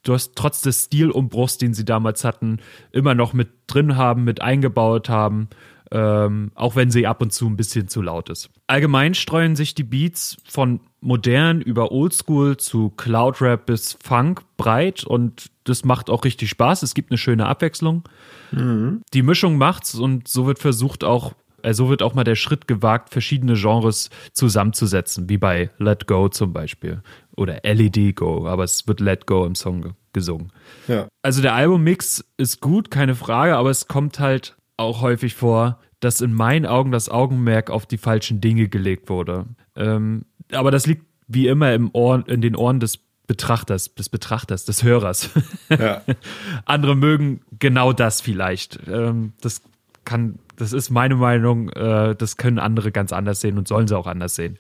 trotz 0.04 0.62
des 0.62 0.86
Stilumbruchs, 0.86 1.58
den 1.58 1.74
sie 1.74 1.84
damals 1.84 2.24
hatten, 2.24 2.60
immer 2.92 3.14
noch 3.14 3.34
mit 3.34 3.50
drin 3.68 3.98
haben, 3.98 4.24
mit 4.24 4.42
eingebaut 4.42 5.10
haben. 5.10 5.50
Ähm, 5.90 6.52
auch 6.56 6.76
wenn 6.76 6.92
sie 6.92 7.08
ab 7.08 7.22
und 7.22 7.32
zu 7.32 7.48
ein 7.48 7.56
bisschen 7.56 7.88
zu 7.88 8.02
laut 8.02 8.30
ist. 8.30 8.50
Allgemein 8.68 9.14
streuen 9.14 9.56
sich 9.56 9.74
die 9.74 9.84
Beats 9.84 10.36
von 10.46 10.82
modern 11.00 11.62
über 11.62 11.94
Oldschool 11.94 12.58
zu 12.58 12.90
Cloudrap 12.90 13.66
bis 13.66 13.98
Funk 14.04 14.42
breit 14.58 15.06
und 15.06 15.50
das 15.64 15.86
macht 15.86 16.10
auch 16.10 16.26
richtig 16.26 16.50
Spaß. 16.50 16.84
Es 16.84 16.94
gibt 16.94 17.12
eine 17.12 17.18
schöne 17.18 17.46
Abwechslung. 17.46 18.04
Mhm. 18.52 19.02
Die 19.14 19.22
Mischung 19.22 19.58
macht's 19.58 19.96
und 19.96 20.28
so 20.28 20.46
wird 20.46 20.60
versucht 20.60 21.06
auch 21.06 21.34
so 21.74 21.90
wird 21.90 22.02
auch 22.02 22.14
mal 22.14 22.24
der 22.24 22.36
Schritt 22.36 22.68
gewagt, 22.68 23.10
verschiedene 23.10 23.54
Genres 23.56 24.10
zusammenzusetzen, 24.34 25.30
wie 25.30 25.38
bei 25.38 25.70
Let 25.78 26.08
Go 26.08 26.30
zum 26.30 26.54
Beispiel 26.54 27.02
oder 27.36 27.60
LED 27.64 28.16
Go, 28.16 28.48
aber 28.48 28.64
es 28.64 28.88
wird 28.88 29.00
Let 29.00 29.28
Go 29.28 29.46
im 29.46 29.56
Song 29.56 29.94
gesungen. 30.12 30.52
Ja. 30.88 31.08
Also 31.22 31.42
der 31.42 31.54
Albummix 31.54 32.26
ist 32.38 32.60
gut, 32.62 32.92
keine 32.92 33.16
Frage, 33.16 33.56
aber 33.56 33.70
es 33.70 33.88
kommt 33.88 34.20
halt 34.20 34.58
auch 34.76 35.02
häufig 35.02 35.36
vor, 35.36 35.80
dass 36.00 36.22
in 36.22 36.34
meinen 36.34 36.66
Augen 36.66 36.92
das 36.92 37.10
Augenmerk 37.10 37.70
auf 37.70 37.86
die 37.86 37.98
falschen 37.98 38.42
Dinge 38.42 38.68
gelegt 38.68 39.10
wurde. 39.10 39.46
Ähm, 39.76 40.26
aber 40.52 40.72
das 40.72 40.86
liegt 40.88 41.06
wie 41.28 41.48
immer 41.48 41.74
im 41.74 41.90
Ohr, 41.94 42.24
in 42.28 42.42
den 42.42 42.56
Ohren 42.56 42.80
des 42.80 43.00
Betrachters, 43.28 43.94
des 43.94 44.10
Betrachters, 44.10 44.66
des 44.66 44.84
Hörers. 44.84 45.30
Ja. 45.70 46.02
Andere 46.66 46.96
mögen 46.96 47.42
genau 47.60 47.92
das 47.94 48.22
vielleicht. 48.22 48.80
Ähm, 48.88 49.34
das 49.42 49.62
kann 50.06 50.40
das 50.58 50.74
ist 50.74 50.90
meine 50.90 51.16
Meinung. 51.16 51.70
Äh, 51.70 52.16
das 52.16 52.36
können 52.36 52.60
andere 52.60 52.92
ganz 52.92 53.14
anders 53.14 53.40
sehen 53.40 53.58
und 53.58 53.68
sollen 53.68 53.88
sie 53.88 53.98
auch 53.98 54.08
anders 54.08 54.36
sehen. 54.36 54.58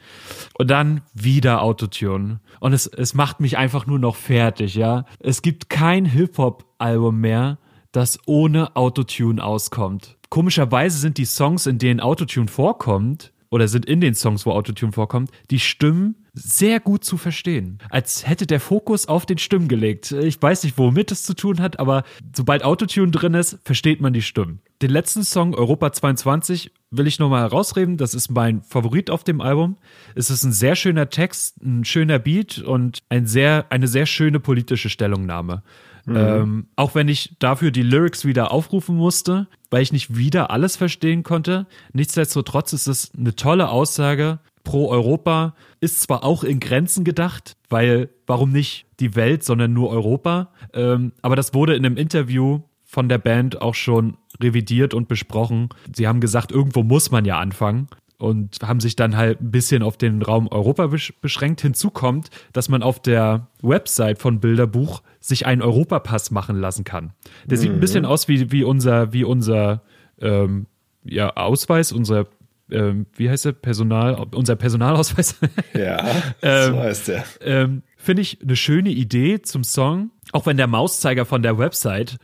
Und 0.57 0.71
dann 0.71 1.01
wieder 1.13 1.61
Autotune. 1.61 2.39
Und 2.59 2.73
es, 2.73 2.87
es 2.87 3.13
macht 3.13 3.39
mich 3.39 3.57
einfach 3.57 3.85
nur 3.85 3.99
noch 3.99 4.15
fertig, 4.15 4.75
ja. 4.75 5.05
Es 5.19 5.41
gibt 5.41 5.69
kein 5.69 6.05
Hip-Hop-Album 6.05 7.19
mehr, 7.19 7.57
das 7.91 8.19
ohne 8.25 8.75
Autotune 8.75 9.43
auskommt. 9.43 10.17
Komischerweise 10.29 10.99
sind 10.99 11.17
die 11.17 11.25
Songs, 11.25 11.65
in 11.65 11.79
denen 11.79 11.99
Autotune 11.99 12.47
vorkommt, 12.47 13.33
oder 13.49 13.67
sind 13.67 13.85
in 13.85 14.01
den 14.01 14.15
Songs, 14.15 14.45
wo 14.45 14.51
Autotune 14.51 14.91
vorkommt, 14.91 15.31
die 15.49 15.59
Stimmen 15.59 16.15
sehr 16.33 16.79
gut 16.79 17.03
zu 17.03 17.17
verstehen. 17.17 17.79
Als 17.89 18.27
hätte 18.27 18.45
der 18.45 18.59
Fokus 18.59 19.07
auf 19.07 19.25
den 19.25 19.37
Stimmen 19.37 19.67
gelegt. 19.67 20.11
Ich 20.11 20.41
weiß 20.41 20.63
nicht, 20.63 20.77
womit 20.77 21.11
es 21.11 21.23
zu 21.23 21.33
tun 21.33 21.59
hat, 21.59 21.79
aber 21.79 22.03
sobald 22.35 22.63
Autotune 22.63 23.11
drin 23.11 23.33
ist, 23.33 23.57
versteht 23.63 24.01
man 24.01 24.13
die 24.13 24.21
Stimmen. 24.21 24.59
Den 24.81 24.91
letzten 24.91 25.23
Song, 25.23 25.55
Europa 25.55 25.91
22, 25.91 26.71
will 26.91 27.07
ich 27.07 27.17
nochmal 27.17 27.41
herausreden. 27.41 27.97
Das 27.97 28.13
ist 28.13 28.29
mein 28.29 28.61
Favorit 28.61 29.09
auf 29.09 29.23
dem 29.23 29.41
Album. 29.41 29.77
Es 30.13 30.29
ist 30.29 30.43
ein 30.43 30.51
sehr 30.51 30.75
schöner 30.75 31.09
Text, 31.09 31.61
ein 31.63 31.83
schöner 31.83 32.19
Beat 32.19 32.59
und 32.59 32.99
ein 33.09 33.25
sehr, 33.25 33.65
eine 33.69 33.87
sehr 33.87 34.05
schöne 34.05 34.39
politische 34.39 34.89
Stellungnahme. 34.89 35.63
Mhm. 36.07 36.15
Ähm, 36.15 36.67
auch 36.77 36.95
wenn 36.95 37.09
ich 37.09 37.35
dafür 37.39 37.69
die 37.69 37.83
Lyrics 37.83 38.23
wieder 38.23 38.51
aufrufen 38.51 38.95
musste, 38.95 39.47
weil 39.69 39.81
ich 39.81 39.91
nicht 39.91 40.15
wieder 40.15 40.51
alles 40.51 40.77
verstehen 40.77 41.21
konnte. 41.21 41.67
Nichtsdestotrotz 41.91 42.71
ist 42.71 42.87
es 42.87 43.11
eine 43.15 43.35
tolle 43.35 43.69
Aussage 43.69 44.39
pro 44.63 44.89
Europa. 44.89 45.53
Ist 45.81 46.01
zwar 46.01 46.23
auch 46.23 46.45
in 46.45 46.61
Grenzen 46.61 47.03
gedacht, 47.03 47.57
weil 47.69 48.09
warum 48.25 48.53
nicht 48.53 48.85
die 49.01 49.15
Welt, 49.15 49.43
sondern 49.43 49.73
nur 49.73 49.89
Europa. 49.89 50.53
Ähm, 50.73 51.11
aber 51.21 51.35
das 51.35 51.53
wurde 51.53 51.75
in 51.75 51.85
einem 51.85 51.97
Interview 51.97 52.61
von 52.85 53.09
der 53.09 53.17
Band 53.17 53.61
auch 53.61 53.75
schon 53.75 54.17
revidiert 54.41 54.93
und 54.93 55.09
besprochen. 55.09 55.67
Sie 55.93 56.07
haben 56.07 56.21
gesagt, 56.21 56.53
irgendwo 56.53 56.83
muss 56.83 57.11
man 57.11 57.25
ja 57.25 57.37
anfangen 57.37 57.89
und 58.17 58.57
haben 58.63 58.79
sich 58.79 58.95
dann 58.95 59.15
halt 59.15 59.41
ein 59.41 59.51
bisschen 59.51 59.83
auf 59.83 59.97
den 59.97 60.21
Raum 60.21 60.47
Europa 60.47 60.89
beschränkt. 61.21 61.61
Hinzu 61.61 61.91
kommt, 61.91 62.29
dass 62.51 62.67
man 62.67 62.81
auf 62.81 62.99
der 63.01 63.47
Website 63.61 64.19
von 64.19 64.39
Bilderbuch 64.39 65.01
sich 65.19 65.45
einen 65.45 65.61
Europapass 65.61 66.31
machen 66.31 66.57
lassen 66.59 66.83
kann. 66.83 67.13
Der 67.45 67.57
mhm. 67.57 67.61
sieht 67.61 67.71
ein 67.71 67.79
bisschen 67.79 68.03
mhm. 68.03 68.09
aus 68.09 68.27
wie, 68.27 68.51
wie 68.51 68.63
unser, 68.63 69.13
wie 69.13 69.23
unser 69.23 69.83
ähm, 70.19 70.65
ja, 71.03 71.35
Ausweis, 71.35 71.91
unser 71.91 72.25
ähm, 72.69 73.05
wie 73.15 73.29
heißt 73.29 73.45
der 73.45 73.53
Personal, 73.53 74.27
unser 74.33 74.55
Personalausweis. 74.55 75.35
Ja, 75.73 76.05
ähm, 76.41 76.73
so 76.73 76.79
heißt 76.79 77.07
der. 77.07 77.23
Ähm, 77.41 77.83
Finde 77.97 78.21
ich 78.21 78.39
eine 78.41 78.55
schöne 78.55 78.89
Idee 78.89 79.41
zum 79.41 79.63
Song, 79.63 80.11
auch 80.31 80.45
wenn 80.45 80.57
der 80.57 80.67
Mauszeiger 80.67 81.25
von 81.25 81.41
der 81.41 81.57
Website 81.57 82.17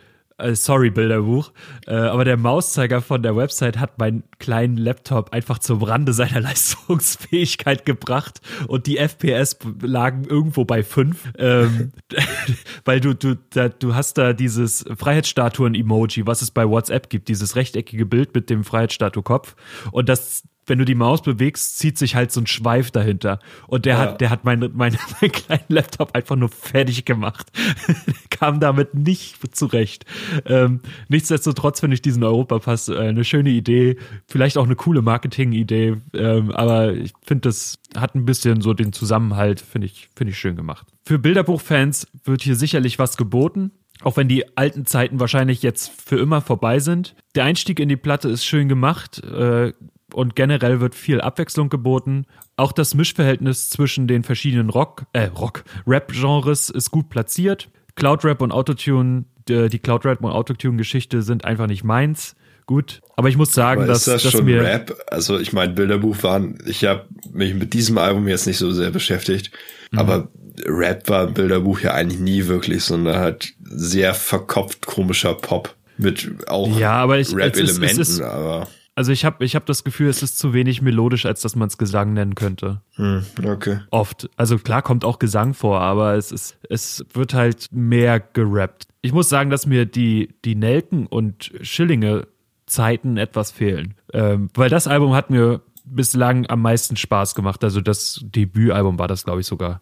sorry, 0.54 0.90
Bilderbuch. 0.90 1.52
Äh, 1.88 1.96
aber 1.96 2.26
der 2.26 2.38
Mauszeiger 2.38 3.02
von 3.02 3.24
der 3.24 3.36
Website 3.36 3.80
hat 3.80 3.98
meinen 3.98 4.24
kleinen 4.40 4.78
Laptop 4.78 5.34
einfach 5.34 5.60
zum 5.60 5.84
Rande 5.84 6.14
seiner 6.14 6.40
Leistungsfähigkeit 6.42 7.86
gebracht 7.86 8.42
und 8.68 8.88
die 8.88 8.98
FPS 8.98 9.58
lagen 9.82 10.26
irgendwo 10.26 10.66
bei 10.66 10.84
fünf, 10.84 11.32
ähm, 11.38 11.92
weil 12.86 13.00
du 13.00 13.14
du 13.14 13.36
da, 13.52 13.70
du 13.70 13.96
hast 13.96 14.18
da 14.18 14.34
dieses 14.34 14.86
Freiheitsstatuen-Emoji, 14.96 16.26
was 16.26 16.42
es 16.42 16.52
bei 16.52 16.68
WhatsApp 16.68 17.10
gibt, 17.10 17.28
dieses 17.28 17.56
rechteckige 17.56 18.06
Bild 18.06 18.34
mit 18.36 18.50
dem 18.50 18.64
Freiheitsstatue-Kopf 18.64 19.56
und 19.92 20.10
das 20.10 20.44
wenn 20.66 20.80
du 20.80 20.86
die 20.86 20.96
Maus 20.96 21.22
bewegst, 21.22 21.78
zieht 21.80 21.98
sich 21.98 22.16
halt 22.16 22.32
so 22.32 22.42
ein 22.42 22.48
Schweif 22.48 22.92
dahinter. 22.92 23.40
Und 23.68 23.86
der 23.86 23.96
ja. 23.96 24.00
hat, 24.00 24.22
der 24.22 24.30
hat 24.30 24.44
meinen 24.46 24.72
mein, 24.76 24.98
mein 25.22 25.32
kleinen 25.32 25.66
Laptop 25.68 26.16
einfach 26.16 26.36
nur 26.36 26.50
fertig 26.50 27.06
gemacht. 27.06 27.52
Kam 28.30 28.60
damit 28.60 28.94
nicht 28.94 29.56
zurecht. 29.56 30.06
Ähm, 30.46 30.82
nichtsdestotrotz 31.10 31.80
finde 31.80 31.96
ich 31.96 32.02
diesen 32.02 32.24
Europapass 32.24 32.90
äh, 32.90 32.98
eine 32.98 33.24
schöne 33.24 33.50
Idee, 33.50 33.98
vielleicht 34.28 34.58
auch 34.58 34.66
eine 34.66 34.76
coole 34.76 35.02
Marketing-Idee, 35.02 35.98
ähm, 36.14 36.52
aber 36.52 36.94
ich 36.94 37.14
finde, 37.26 37.50
das 37.50 37.80
hat 37.96 38.16
ein 38.16 38.26
bisschen 38.26 38.62
so 38.62 38.74
den 38.74 38.94
Zusammenhalt, 38.94 39.62
finde 39.62 39.88
ich, 39.88 40.10
finde 40.16 40.32
ich 40.32 40.40
schön 40.40 40.56
gemacht. 40.56 40.88
Für 41.06 41.20
Bilderbuchfans 41.20 42.08
wird 42.24 42.42
hier 42.42 42.56
sicherlich 42.56 43.00
was 43.00 43.18
geboten. 43.18 43.72
Auch 44.02 44.18
wenn 44.18 44.28
die 44.28 44.58
alten 44.58 44.86
Zeiten 44.86 45.20
wahrscheinlich 45.20 45.62
jetzt 45.62 45.92
für 46.04 46.18
immer 46.18 46.42
vorbei 46.42 46.80
sind. 46.80 47.16
Der 47.36 47.46
Einstieg 47.46 47.80
in 47.80 47.90
die 47.90 47.96
Platte 47.96 48.28
ist 48.28 48.44
schön 48.44 48.68
gemacht 48.68 49.24
äh, 49.24 49.72
und 50.14 50.36
generell 50.36 50.80
wird 50.80 50.96
viel 50.96 51.22
Abwechslung 51.22 51.70
geboten. 51.70 52.26
Auch 52.56 52.72
das 52.72 52.94
Mischverhältnis 52.96 53.70
zwischen 53.70 54.08
den 54.08 54.24
verschiedenen 54.24 54.70
Rock, 54.70 55.04
äh, 55.14 55.26
Rock, 55.26 55.64
Rap-Genres 55.88 56.70
ist 56.70 56.92
gut 56.92 57.10
platziert. 57.10 57.70
Cloud 57.96 58.24
Rap 58.26 58.42
und 58.42 58.52
Autotune, 58.52 59.26
die, 59.48 59.80
Cloud 59.80 60.06
Rap 60.06 60.24
und 60.24 60.32
Autotune-Geschichte 60.32 61.22
sind 61.22 61.46
einfach 61.46 61.68
nicht 61.68 61.84
meins. 61.84 62.36
Gut, 62.66 63.02
aber 63.18 63.28
ich 63.28 63.36
muss 63.36 63.52
sagen, 63.54 63.82
Aber 63.82 63.88
dass, 63.88 64.00
ist 64.00 64.08
das 64.08 64.24
dass 64.24 64.32
schon 64.32 64.46
mir 64.46 64.62
Rap? 64.64 64.96
Also 65.08 65.38
ich 65.38 65.52
meine, 65.52 65.74
Bilderbuch 65.74 66.24
waren, 66.24 66.58
ich 66.66 66.86
habe 66.86 67.06
mich 67.34 67.54
mit 67.54 67.74
diesem 67.74 67.98
Album 67.98 68.26
jetzt 68.30 68.48
nicht 68.48 68.58
so 68.58 68.72
sehr 68.72 68.90
beschäftigt, 68.90 69.52
Mhm. 69.92 70.00
aber 70.00 70.30
Rap 70.66 71.10
war 71.10 71.28
im 71.28 71.34
Bilderbuch 71.34 71.82
ja 71.82 71.94
eigentlich 71.94 72.22
nie 72.22 72.48
wirklich, 72.48 72.84
sondern 72.86 73.18
halt 73.18 73.54
sehr 73.64 74.14
verkopft 74.14 74.86
komischer 74.86 75.34
Pop 75.34 75.76
mit 75.98 76.30
auch 76.48 76.80
Ja, 76.80 76.94
aber 76.94 77.20
ich- 77.20 77.36
Rap-Elementen, 77.36 78.22
aber 78.24 78.68
Also 78.96 79.12
ich 79.12 79.26
habe 79.26 79.44
ich 79.44 79.56
hab 79.56 79.66
das 79.66 79.84
Gefühl, 79.84 80.08
es 80.08 80.22
ist 80.22 80.38
zu 80.38 80.54
wenig 80.54 80.82
melodisch, 80.82 81.26
als 81.26 81.42
dass 81.42 81.56
man 81.56 81.68
es 81.68 81.78
Gesang 81.78 82.14
nennen 82.14 82.36
könnte. 82.36 82.82
hm, 82.96 83.24
okay. 83.44 83.80
Oft. 83.90 84.30
Also 84.36 84.60
klar 84.60 84.84
kommt 84.84 85.04
auch 85.04 85.18
Gesang 85.18 85.54
vor, 85.54 85.82
aber 85.82 86.14
es 86.14 86.32
ist, 86.32 86.58
es 86.70 87.04
wird 87.14 87.34
halt 87.34 87.70
mehr 87.72 88.20
gerappt. 88.20 88.88
Ich 89.02 89.12
muss 89.12 89.30
sagen, 89.30 89.50
dass 89.50 89.66
mir 89.66 89.86
die, 89.86 90.36
die 90.46 90.56
Nelken 90.56 91.08
und 91.08 91.52
Schillinge 91.62 92.28
Zeiten 92.66 93.18
etwas 93.18 93.52
fehlen. 93.52 93.96
Ähm, 94.14 94.50
weil 94.54 94.70
das 94.70 94.88
Album 94.88 95.14
hat 95.14 95.30
mir 95.30 95.62
bislang 95.86 96.48
am 96.50 96.62
meisten 96.62 96.96
Spaß 96.96 97.36
gemacht. 97.36 97.64
Also 97.64 97.82
das 97.82 98.22
Debütalbum 98.24 99.00
war 99.00 99.08
das, 99.08 99.24
glaube 99.24 99.42
ich, 99.42 99.48
sogar 99.48 99.82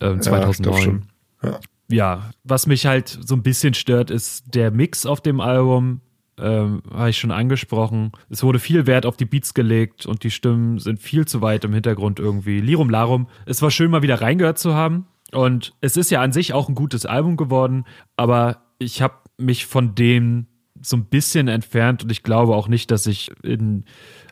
Ja, 0.00 0.14
ich 0.14 0.22
2009 0.22 0.62
glaub 0.62 0.82
schon. 0.82 1.02
Ja. 1.42 1.60
ja, 1.88 2.30
was 2.44 2.66
mich 2.66 2.86
halt 2.86 3.08
so 3.08 3.34
ein 3.34 3.42
bisschen 3.42 3.74
stört, 3.74 4.10
ist 4.10 4.54
der 4.54 4.70
Mix 4.70 5.06
auf 5.06 5.20
dem 5.20 5.40
Album. 5.40 6.00
Ähm, 6.38 6.82
habe 6.90 7.10
ich 7.10 7.18
schon 7.18 7.30
angesprochen. 7.30 8.12
Es 8.30 8.42
wurde 8.42 8.58
viel 8.58 8.86
Wert 8.86 9.04
auf 9.04 9.16
die 9.16 9.26
Beats 9.26 9.52
gelegt 9.52 10.06
und 10.06 10.24
die 10.24 10.30
Stimmen 10.30 10.78
sind 10.78 11.00
viel 11.00 11.26
zu 11.26 11.42
weit 11.42 11.64
im 11.64 11.74
Hintergrund 11.74 12.18
irgendwie. 12.18 12.60
Lirum 12.60 12.88
Larum. 12.88 13.28
Es 13.44 13.60
war 13.60 13.70
schön, 13.70 13.90
mal 13.90 14.02
wieder 14.02 14.20
reingehört 14.20 14.58
zu 14.58 14.74
haben. 14.74 15.06
Und 15.32 15.74
es 15.80 15.96
ist 15.96 16.10
ja 16.10 16.20
an 16.20 16.32
sich 16.32 16.52
auch 16.52 16.68
ein 16.68 16.74
gutes 16.74 17.06
Album 17.06 17.36
geworden, 17.36 17.84
aber 18.16 18.62
ich 18.78 19.00
habe 19.00 19.14
mich 19.38 19.66
von 19.66 19.94
dem 19.94 20.46
so 20.82 20.96
ein 20.96 21.06
bisschen 21.06 21.48
entfernt 21.48 22.02
und 22.02 22.12
ich 22.12 22.22
glaube 22.22 22.54
auch 22.54 22.68
nicht, 22.68 22.90
dass 22.90 23.06
ich 23.06 23.30
in 23.42 23.84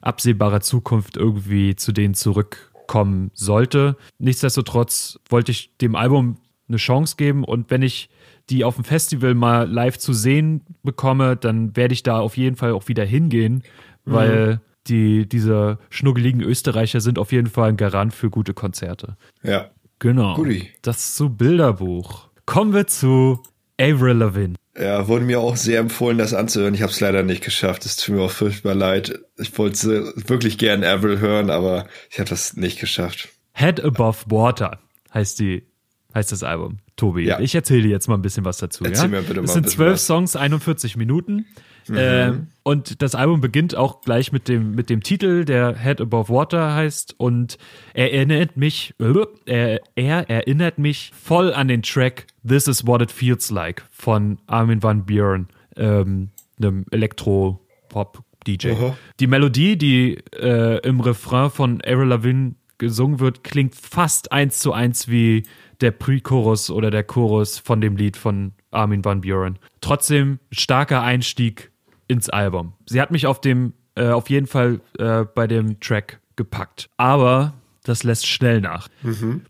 absehbarer 0.02 0.60
Zukunft 0.60 1.16
irgendwie 1.16 1.76
zu 1.76 1.92
denen 1.92 2.14
zurückkommen 2.14 3.30
sollte. 3.34 3.96
Nichtsdestotrotz 4.18 5.18
wollte 5.28 5.52
ich 5.52 5.76
dem 5.78 5.94
Album 5.94 6.38
eine 6.68 6.76
Chance 6.76 7.16
geben 7.16 7.44
und 7.44 7.70
wenn 7.70 7.82
ich 7.82 8.10
die 8.50 8.64
auf 8.64 8.74
dem 8.74 8.84
Festival 8.84 9.34
mal 9.34 9.70
live 9.70 9.98
zu 9.98 10.12
sehen 10.12 10.62
bekomme, 10.82 11.36
dann 11.36 11.76
werde 11.76 11.94
ich 11.94 12.02
da 12.02 12.18
auf 12.18 12.36
jeden 12.36 12.56
Fall 12.56 12.72
auch 12.72 12.88
wieder 12.88 13.04
hingehen, 13.04 13.62
weil 14.04 14.60
die, 14.86 15.28
diese 15.28 15.78
schnuggeligen 15.88 16.40
Österreicher 16.40 17.00
sind 17.00 17.18
auf 17.18 17.32
jeden 17.32 17.48
Fall 17.48 17.70
ein 17.70 17.76
Garant 17.76 18.14
für 18.14 18.30
gute 18.30 18.54
Konzerte. 18.54 19.16
Ja. 19.42 19.70
Genau. 19.98 20.34
Guti. 20.34 20.70
Das 20.82 21.14
zu 21.14 21.28
Bilderbuch. 21.30 22.28
Kommen 22.46 22.72
wir 22.72 22.86
zu 22.86 23.42
Avril 23.78 24.16
Lavigne. 24.16 24.56
Ja, 24.78 25.08
wurde 25.08 25.24
mir 25.24 25.40
auch 25.40 25.56
sehr 25.56 25.78
empfohlen, 25.78 26.16
das 26.16 26.32
anzuhören. 26.32 26.74
Ich 26.74 26.82
habe 26.82 26.92
es 26.92 27.00
leider 27.00 27.22
nicht 27.22 27.44
geschafft. 27.44 27.84
Es 27.84 27.96
tut 27.96 28.14
mir 28.14 28.22
auch 28.22 28.30
furchtbar 28.30 28.74
leid. 28.74 29.20
Ich 29.36 29.56
wollte 29.58 30.12
wirklich 30.16 30.58
gern 30.58 30.84
Avril 30.84 31.18
hören, 31.18 31.50
aber 31.50 31.86
ich 32.10 32.18
habe 32.18 32.30
das 32.30 32.56
nicht 32.56 32.80
geschafft. 32.80 33.28
Head 33.52 33.84
Above 33.84 34.18
Water 34.26 34.78
heißt 35.12 35.38
die, 35.40 35.66
heißt 36.14 36.32
das 36.32 36.42
Album. 36.42 36.78
Tobi, 36.96 37.24
Ja. 37.24 37.40
ich 37.40 37.54
erzähle 37.54 37.82
dir 37.82 37.90
jetzt 37.90 38.08
mal 38.08 38.14
ein 38.14 38.22
bisschen 38.22 38.44
was 38.44 38.58
dazu. 38.58 38.84
Erzähl 38.84 39.10
ja? 39.10 39.20
mir 39.20 39.22
bitte 39.22 39.40
es 39.40 39.46
mal 39.46 39.52
ein 39.52 39.62
sind 39.62 39.70
zwölf. 39.70 39.98
Songs, 39.98 40.36
41 40.36 40.96
Minuten. 40.96 41.46
Ähm, 41.92 42.48
und 42.62 43.02
das 43.02 43.14
Album 43.14 43.40
beginnt 43.40 43.74
auch 43.74 44.02
gleich 44.02 44.32
mit 44.32 44.48
dem, 44.48 44.74
mit 44.74 44.90
dem 44.90 45.02
Titel, 45.02 45.44
der 45.44 45.76
Head 45.76 46.00
Above 46.00 46.28
Water 46.32 46.74
heißt. 46.74 47.14
Und 47.18 47.58
er 47.94 48.12
erinnert 48.12 48.56
mich, 48.56 48.94
äh, 48.98 49.24
er, 49.46 49.80
er 49.96 50.30
erinnert 50.30 50.78
mich 50.78 51.10
voll 51.20 51.52
an 51.52 51.68
den 51.68 51.82
Track 51.82 52.26
This 52.46 52.68
is 52.68 52.86
What 52.86 53.02
It 53.02 53.10
Feels 53.10 53.50
Like 53.50 53.82
von 53.90 54.38
Armin 54.46 54.82
van 54.82 55.04
Buuren, 55.04 55.48
ähm, 55.76 56.28
einem 56.58 56.84
Elektro-Pop-DJ. 56.90 58.72
Die 59.18 59.26
Melodie, 59.26 59.76
die 59.76 60.18
äh, 60.38 60.78
im 60.86 61.00
Refrain 61.00 61.50
von 61.50 61.80
Avril 61.84 62.08
Lavigne 62.08 62.54
gesungen 62.78 63.20
wird, 63.20 63.44
klingt 63.44 63.74
fast 63.74 64.32
eins 64.32 64.58
zu 64.60 64.72
eins 64.72 65.08
wie 65.08 65.44
der 65.80 65.90
Pre-Chorus 65.92 66.70
oder 66.70 66.90
der 66.90 67.04
Chorus 67.04 67.58
von 67.58 67.80
dem 67.80 67.96
Lied 67.96 68.16
von 68.16 68.52
Armin 68.70 69.04
van 69.04 69.20
Buuren. 69.20 69.58
Trotzdem 69.80 70.38
starker 70.50 71.02
Einstieg 71.02 71.70
ins 72.06 72.28
Album. 72.28 72.74
Sie 72.86 73.00
hat 73.00 73.10
mich 73.10 73.26
auf 73.26 73.40
dem, 73.40 73.72
äh, 73.94 74.08
auf 74.08 74.30
jeden 74.30 74.46
Fall 74.46 74.80
äh, 74.98 75.24
bei 75.24 75.46
dem 75.46 75.80
Track 75.80 76.20
gepackt. 76.36 76.88
Aber 76.96 77.54
das 77.84 78.02
lässt 78.02 78.26
schnell 78.26 78.60
nach. 78.60 78.88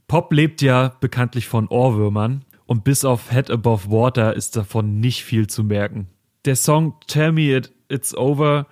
Pop 0.09 0.33
lebt 0.33 0.63
ja 0.63 0.95
bekanntlich 1.01 1.49
von 1.49 1.69
Ohrwürmern 1.69 2.45
und 2.67 2.85
bis 2.85 3.05
auf 3.05 3.31
Head 3.31 3.51
Above 3.51 3.91
Water 3.91 4.35
ist 4.37 4.57
davon 4.57 5.01
nicht 5.01 5.25
viel 5.25 5.47
zu 5.49 5.65
merken. 5.65 6.09
Der 6.45 6.57
Song 6.57 6.95
Tell 7.07 7.33
Me 7.33 7.57
It, 7.57 7.73
It's 7.89 8.15
Over 8.17 8.67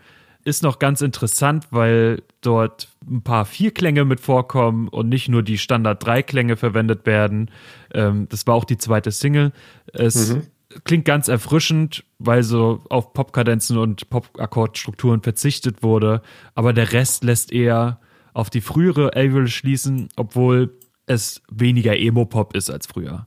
ist 0.45 0.63
noch 0.63 0.79
ganz 0.79 1.01
interessant, 1.01 1.67
weil 1.71 2.23
dort 2.41 2.89
ein 3.09 3.23
paar 3.23 3.45
Vierklänge 3.45 4.05
mit 4.05 4.21
vorkommen 4.21 4.89
und 4.89 5.09
nicht 5.09 5.29
nur 5.29 5.43
die 5.43 5.59
Standard 5.59 6.05
Dreiklänge 6.05 6.57
verwendet 6.57 7.07
werden. 7.07 7.51
Ähm, 7.93 8.27
das 8.29 8.47
war 8.47 8.55
auch 8.55 8.65
die 8.65 8.79
zweite 8.79 9.11
Single. 9.11 9.53
Es 9.93 10.37
klingt 10.85 11.05
ganz 11.05 11.29
erfrischend, 11.29 12.05
weil 12.19 12.43
so 12.43 12.85
auf 12.91 13.13
Popkadenzen 13.13 13.79
und 13.79 14.09
Pop-Akkordstrukturen 14.11 15.23
verzichtet 15.23 15.83
wurde. 15.83 16.23
Aber 16.55 16.73
der 16.73 16.93
Rest 16.93 17.25
lässt 17.25 17.53
eher 17.53 18.01
auf 18.35 18.51
die 18.51 18.61
frühere 18.61 19.17
Avril 19.17 19.49
schließen, 19.49 20.09
obwohl 20.17 20.79
es 21.07 21.43
weniger 21.51 21.97
Emo-Pop 21.97 22.55
ist 22.55 22.71
als 22.71 22.87
früher. 22.87 23.27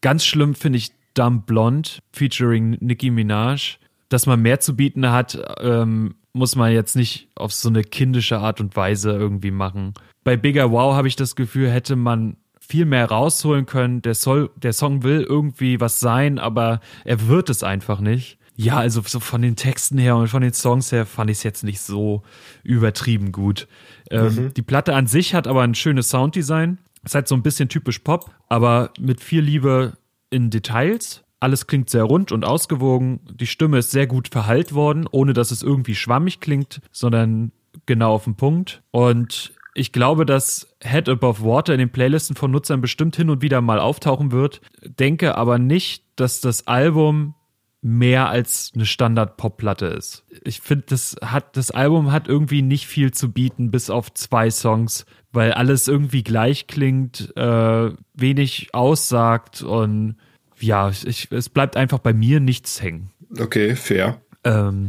Ganz 0.00 0.24
schlimm 0.24 0.54
finde 0.54 0.78
ich 0.78 0.92
Dumb 1.14 1.46
Blonde 1.46 1.88
featuring 2.12 2.76
Nicki 2.80 3.10
Minaj. 3.10 3.78
Dass 4.08 4.26
man 4.26 4.42
mehr 4.42 4.58
zu 4.58 4.74
bieten 4.74 5.08
hat, 5.12 5.38
ähm, 5.60 6.16
muss 6.32 6.56
man 6.56 6.72
jetzt 6.72 6.96
nicht 6.96 7.28
auf 7.34 7.52
so 7.52 7.68
eine 7.68 7.82
kindische 7.82 8.38
Art 8.38 8.60
und 8.60 8.76
Weise 8.76 9.10
irgendwie 9.10 9.50
machen. 9.50 9.94
Bei 10.24 10.36
Bigger 10.36 10.70
Wow 10.70 10.94
habe 10.94 11.08
ich 11.08 11.16
das 11.16 11.34
Gefühl, 11.36 11.70
hätte 11.70 11.96
man 11.96 12.36
viel 12.60 12.84
mehr 12.84 13.06
rausholen 13.06 13.66
können. 13.66 14.02
Der, 14.02 14.14
soll, 14.14 14.50
der 14.56 14.72
Song 14.72 15.02
will 15.02 15.22
irgendwie 15.28 15.80
was 15.80 15.98
sein, 15.98 16.38
aber 16.38 16.80
er 17.04 17.26
wird 17.26 17.50
es 17.50 17.62
einfach 17.62 18.00
nicht. 18.00 18.38
Ja, 18.54 18.76
also 18.76 19.00
so 19.04 19.20
von 19.20 19.42
den 19.42 19.56
Texten 19.56 19.96
her 19.98 20.16
und 20.16 20.28
von 20.28 20.42
den 20.42 20.52
Songs 20.52 20.92
her 20.92 21.06
fand 21.06 21.30
ich 21.30 21.38
es 21.38 21.42
jetzt 21.42 21.64
nicht 21.64 21.80
so 21.80 22.22
übertrieben 22.62 23.32
gut. 23.32 23.66
Ähm, 24.10 24.52
Die 24.54 24.62
Platte 24.62 24.94
an 24.94 25.06
sich 25.06 25.34
hat 25.34 25.46
aber 25.46 25.62
ein 25.62 25.74
schönes 25.74 26.10
Sounddesign. 26.10 26.78
Ist 27.02 27.14
halt 27.14 27.26
so 27.26 27.34
ein 27.34 27.42
bisschen 27.42 27.70
typisch 27.70 28.00
Pop, 28.00 28.30
aber 28.48 28.92
mit 29.00 29.22
viel 29.22 29.40
Liebe 29.40 29.94
in 30.28 30.50
Details. 30.50 31.22
Alles 31.40 31.66
klingt 31.66 31.90
sehr 31.90 32.04
rund 32.04 32.32
und 32.32 32.44
ausgewogen. 32.44 33.20
Die 33.32 33.46
Stimme 33.46 33.78
ist 33.78 33.90
sehr 33.90 34.06
gut 34.06 34.28
verhallt 34.28 34.74
worden, 34.74 35.08
ohne 35.10 35.32
dass 35.32 35.50
es 35.50 35.62
irgendwie 35.62 35.94
schwammig 35.94 36.40
klingt, 36.40 36.80
sondern 36.92 37.52
genau 37.86 38.12
auf 38.12 38.24
den 38.24 38.36
Punkt. 38.36 38.82
Und 38.90 39.52
ich 39.74 39.92
glaube, 39.92 40.26
dass 40.26 40.76
Head 40.82 41.08
Above 41.08 41.42
Water 41.42 41.72
in 41.72 41.78
den 41.78 41.92
Playlisten 41.92 42.36
von 42.36 42.50
Nutzern 42.50 42.80
bestimmt 42.80 43.16
hin 43.16 43.30
und 43.30 43.40
wieder 43.40 43.60
mal 43.60 43.78
auftauchen 43.78 44.32
wird. 44.32 44.60
Denke 44.82 45.36
aber 45.36 45.58
nicht, 45.58 46.04
dass 46.16 46.40
das 46.40 46.66
Album 46.66 47.34
mehr 47.82 48.28
als 48.28 48.72
eine 48.74 48.84
Standard-Pop-Platte 48.84 49.86
ist. 49.86 50.26
Ich 50.44 50.60
finde, 50.60 50.84
das 50.88 51.16
hat, 51.22 51.56
das 51.56 51.70
Album 51.70 52.12
hat 52.12 52.28
irgendwie 52.28 52.60
nicht 52.60 52.86
viel 52.86 53.12
zu 53.12 53.32
bieten, 53.32 53.70
bis 53.70 53.88
auf 53.88 54.12
zwei 54.12 54.50
Songs, 54.50 55.06
weil 55.32 55.52
alles 55.52 55.88
irgendwie 55.88 56.22
gleich 56.22 56.66
klingt, 56.66 57.34
äh, 57.36 57.90
wenig 58.12 58.74
aussagt 58.74 59.62
und 59.62 60.16
ja, 60.60 60.90
ich, 60.90 61.30
es 61.30 61.48
bleibt 61.48 61.76
einfach 61.76 61.98
bei 61.98 62.12
mir 62.12 62.40
nichts 62.40 62.82
hängen. 62.82 63.10
Okay, 63.38 63.76
fair. 63.76 64.20
Ähm, 64.44 64.88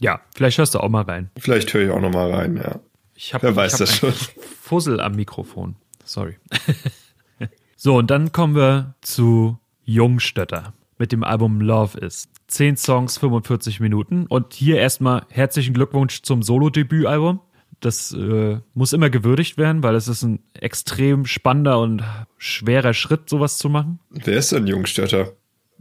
ja, 0.00 0.20
vielleicht 0.34 0.58
hörst 0.58 0.74
du 0.74 0.80
auch 0.80 0.88
mal 0.88 1.02
rein. 1.02 1.30
Vielleicht 1.38 1.72
höre 1.72 1.84
ich 1.84 1.90
auch 1.90 2.00
noch 2.00 2.12
mal 2.12 2.30
rein, 2.32 2.56
ja. 2.56 2.80
Ich 3.14 3.34
hab, 3.34 3.42
Wer 3.42 3.54
weiß 3.54 3.74
ich 3.74 3.80
hab 3.80 3.86
das 3.86 3.96
schon. 3.96 4.12
Fussel 4.62 5.00
am 5.00 5.14
Mikrofon. 5.14 5.76
Sorry. 6.04 6.38
so, 7.76 7.96
und 7.96 8.10
dann 8.10 8.32
kommen 8.32 8.54
wir 8.54 8.94
zu 9.02 9.58
Jungstötter 9.84 10.72
mit 10.98 11.12
dem 11.12 11.22
Album 11.22 11.60
Love 11.60 11.98
Is. 11.98 12.28
Zehn 12.46 12.76
Songs, 12.76 13.18
45 13.18 13.80
Minuten. 13.80 14.26
Und 14.26 14.54
hier 14.54 14.78
erstmal 14.78 15.26
herzlichen 15.28 15.74
Glückwunsch 15.74 16.22
zum 16.22 16.42
Solo-Debütalbum. 16.42 17.40
Das 17.80 18.12
äh, 18.12 18.58
muss 18.74 18.92
immer 18.92 19.08
gewürdigt 19.10 19.56
werden, 19.56 19.82
weil 19.82 19.94
es 19.94 20.06
ist 20.06 20.22
ein 20.22 20.40
extrem 20.54 21.24
spannender 21.24 21.80
und 21.80 22.02
schwerer 22.36 22.92
Schritt, 22.92 23.28
sowas 23.28 23.56
zu 23.58 23.68
machen. 23.70 24.00
Wer 24.10 24.36
ist 24.38 24.52
denn 24.52 24.66
Jungstötter? 24.66 25.32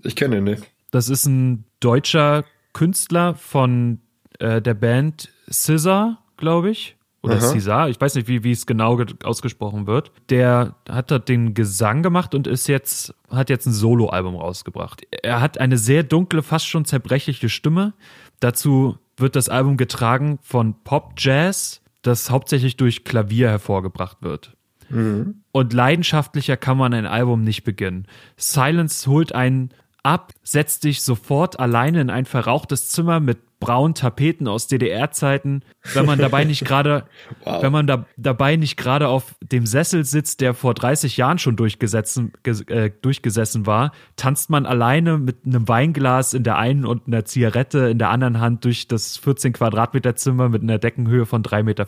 Ich 0.03 0.15
kenne 0.15 0.37
ihn 0.37 0.45
nicht. 0.45 0.63
Das 0.91 1.09
ist 1.09 1.25
ein 1.25 1.65
deutscher 1.81 2.45
Künstler 2.73 3.35
von 3.35 3.99
äh, 4.39 4.61
der 4.61 4.73
Band 4.73 5.29
Scissor, 5.49 6.17
glaube 6.37 6.69
ich. 6.69 6.95
oder 7.21 7.35
Aha. 7.35 7.47
Cesar, 7.51 7.89
ich 7.89 7.99
weiß 7.99 8.15
nicht, 8.15 8.27
wie, 8.27 8.43
wie 8.43 8.51
es 8.51 8.65
genau 8.65 8.99
ausgesprochen 9.23 9.87
wird, 9.87 10.11
der 10.29 10.75
hat 10.89 11.11
dort 11.11 11.27
den 11.27 11.53
Gesang 11.53 12.01
gemacht 12.01 12.33
und 12.33 12.47
ist 12.47 12.67
jetzt, 12.67 13.13
hat 13.29 13.49
jetzt 13.49 13.65
ein 13.65 13.73
Soloalbum 13.73 14.35
rausgebracht. 14.35 15.05
Er 15.21 15.41
hat 15.41 15.57
eine 15.59 15.77
sehr 15.77 16.03
dunkle, 16.03 16.43
fast 16.43 16.67
schon 16.67 16.85
zerbrechliche 16.85 17.49
Stimme. 17.49 17.93
Dazu 18.39 18.97
wird 19.17 19.35
das 19.35 19.49
Album 19.49 19.75
getragen 19.75 20.39
von 20.41 20.75
Pop 20.83 21.13
Jazz, 21.17 21.81
das 22.01 22.29
hauptsächlich 22.29 22.77
durch 22.77 23.03
Klavier 23.03 23.49
hervorgebracht 23.49 24.17
wird. 24.21 24.55
Mhm. 24.89 25.43
Und 25.51 25.73
leidenschaftlicher 25.73 26.57
kann 26.57 26.77
man 26.77 26.93
ein 26.93 27.05
Album 27.05 27.43
nicht 27.43 27.63
beginnen. 27.63 28.07
Silence 28.37 29.09
holt 29.09 29.33
einen 29.33 29.69
ab, 30.03 30.33
setzt 30.43 30.83
dich 30.83 31.01
sofort 31.01 31.59
alleine 31.59 32.01
in 32.01 32.09
ein 32.09 32.25
verrauchtes 32.25 32.89
Zimmer 32.89 33.19
mit 33.19 33.39
braunen 33.59 33.93
Tapeten 33.93 34.47
aus 34.47 34.67
DDR-Zeiten, 34.67 35.63
wenn 35.93 36.05
man 36.05 36.17
dabei 36.17 36.45
nicht 36.45 36.63
gerade, 36.63 37.03
wow. 37.43 37.61
wenn 37.61 37.71
man 37.71 37.87
da, 37.87 38.05
dabei 38.15 38.55
nicht 38.55 38.77
gerade 38.77 39.09
auf 39.09 39.35
dem 39.41 39.65
Sessel 39.65 40.05
sitzt, 40.05 40.41
der 40.41 40.53
vor 40.53 40.73
30 40.73 41.17
Jahren 41.17 41.39
schon 41.39 41.55
durchgesessen, 41.57 42.31
äh, 42.43 42.89
durchgesessen 43.01 43.65
war, 43.65 43.91
tanzt 44.15 44.49
man 44.49 44.65
alleine 44.65 45.17
mit 45.17 45.45
einem 45.45 45.67
Weinglas 45.67 46.33
in 46.33 46.43
der 46.43 46.57
einen 46.57 46.85
und 46.85 47.07
einer 47.07 47.25
Zigarette 47.25 47.89
in 47.89 47.99
der 47.99 48.09
anderen 48.09 48.39
Hand 48.39 48.63
durch 48.63 48.87
das 48.87 49.17
14 49.17 49.53
Quadratmeter 49.53 50.15
Zimmer 50.15 50.47
mit 50.47 50.61
einer 50.61 50.79
Deckenhöhe 50.79 51.25
von 51.25 51.43
3,50 51.43 51.63
Meter. 51.63 51.87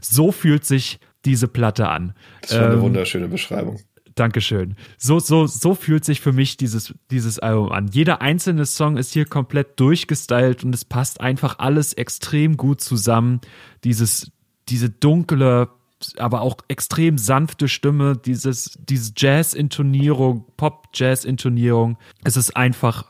So 0.00 0.32
fühlt 0.32 0.64
sich 0.64 0.98
diese 1.24 1.48
Platte 1.48 1.88
an. 1.88 2.14
Das 2.42 2.54
war 2.54 2.64
eine 2.64 2.74
ähm, 2.74 2.80
wunderschöne 2.80 3.28
Beschreibung. 3.28 3.78
Dankeschön. 4.20 4.76
So, 4.98 5.18
so, 5.18 5.46
so 5.46 5.74
fühlt 5.74 6.04
sich 6.04 6.20
für 6.20 6.32
mich 6.32 6.58
dieses, 6.58 6.94
dieses 7.10 7.38
Album 7.38 7.72
an. 7.72 7.88
Jeder 7.88 8.20
einzelne 8.20 8.66
Song 8.66 8.98
ist 8.98 9.14
hier 9.14 9.24
komplett 9.24 9.80
durchgestylt 9.80 10.62
und 10.62 10.74
es 10.74 10.84
passt 10.84 11.22
einfach 11.22 11.58
alles 11.58 11.94
extrem 11.94 12.58
gut 12.58 12.82
zusammen. 12.82 13.40
Dieses, 13.82 14.30
diese 14.68 14.90
dunkle, 14.90 15.70
aber 16.18 16.42
auch 16.42 16.58
extrem 16.68 17.16
sanfte 17.16 17.66
Stimme, 17.66 18.14
dieses, 18.14 18.78
diese 18.78 19.12
Jazz-Intonierung, 19.16 20.44
Pop-Jazz-Intonierung. 20.58 21.96
Es 22.22 22.36
ist 22.36 22.54
einfach, 22.54 23.06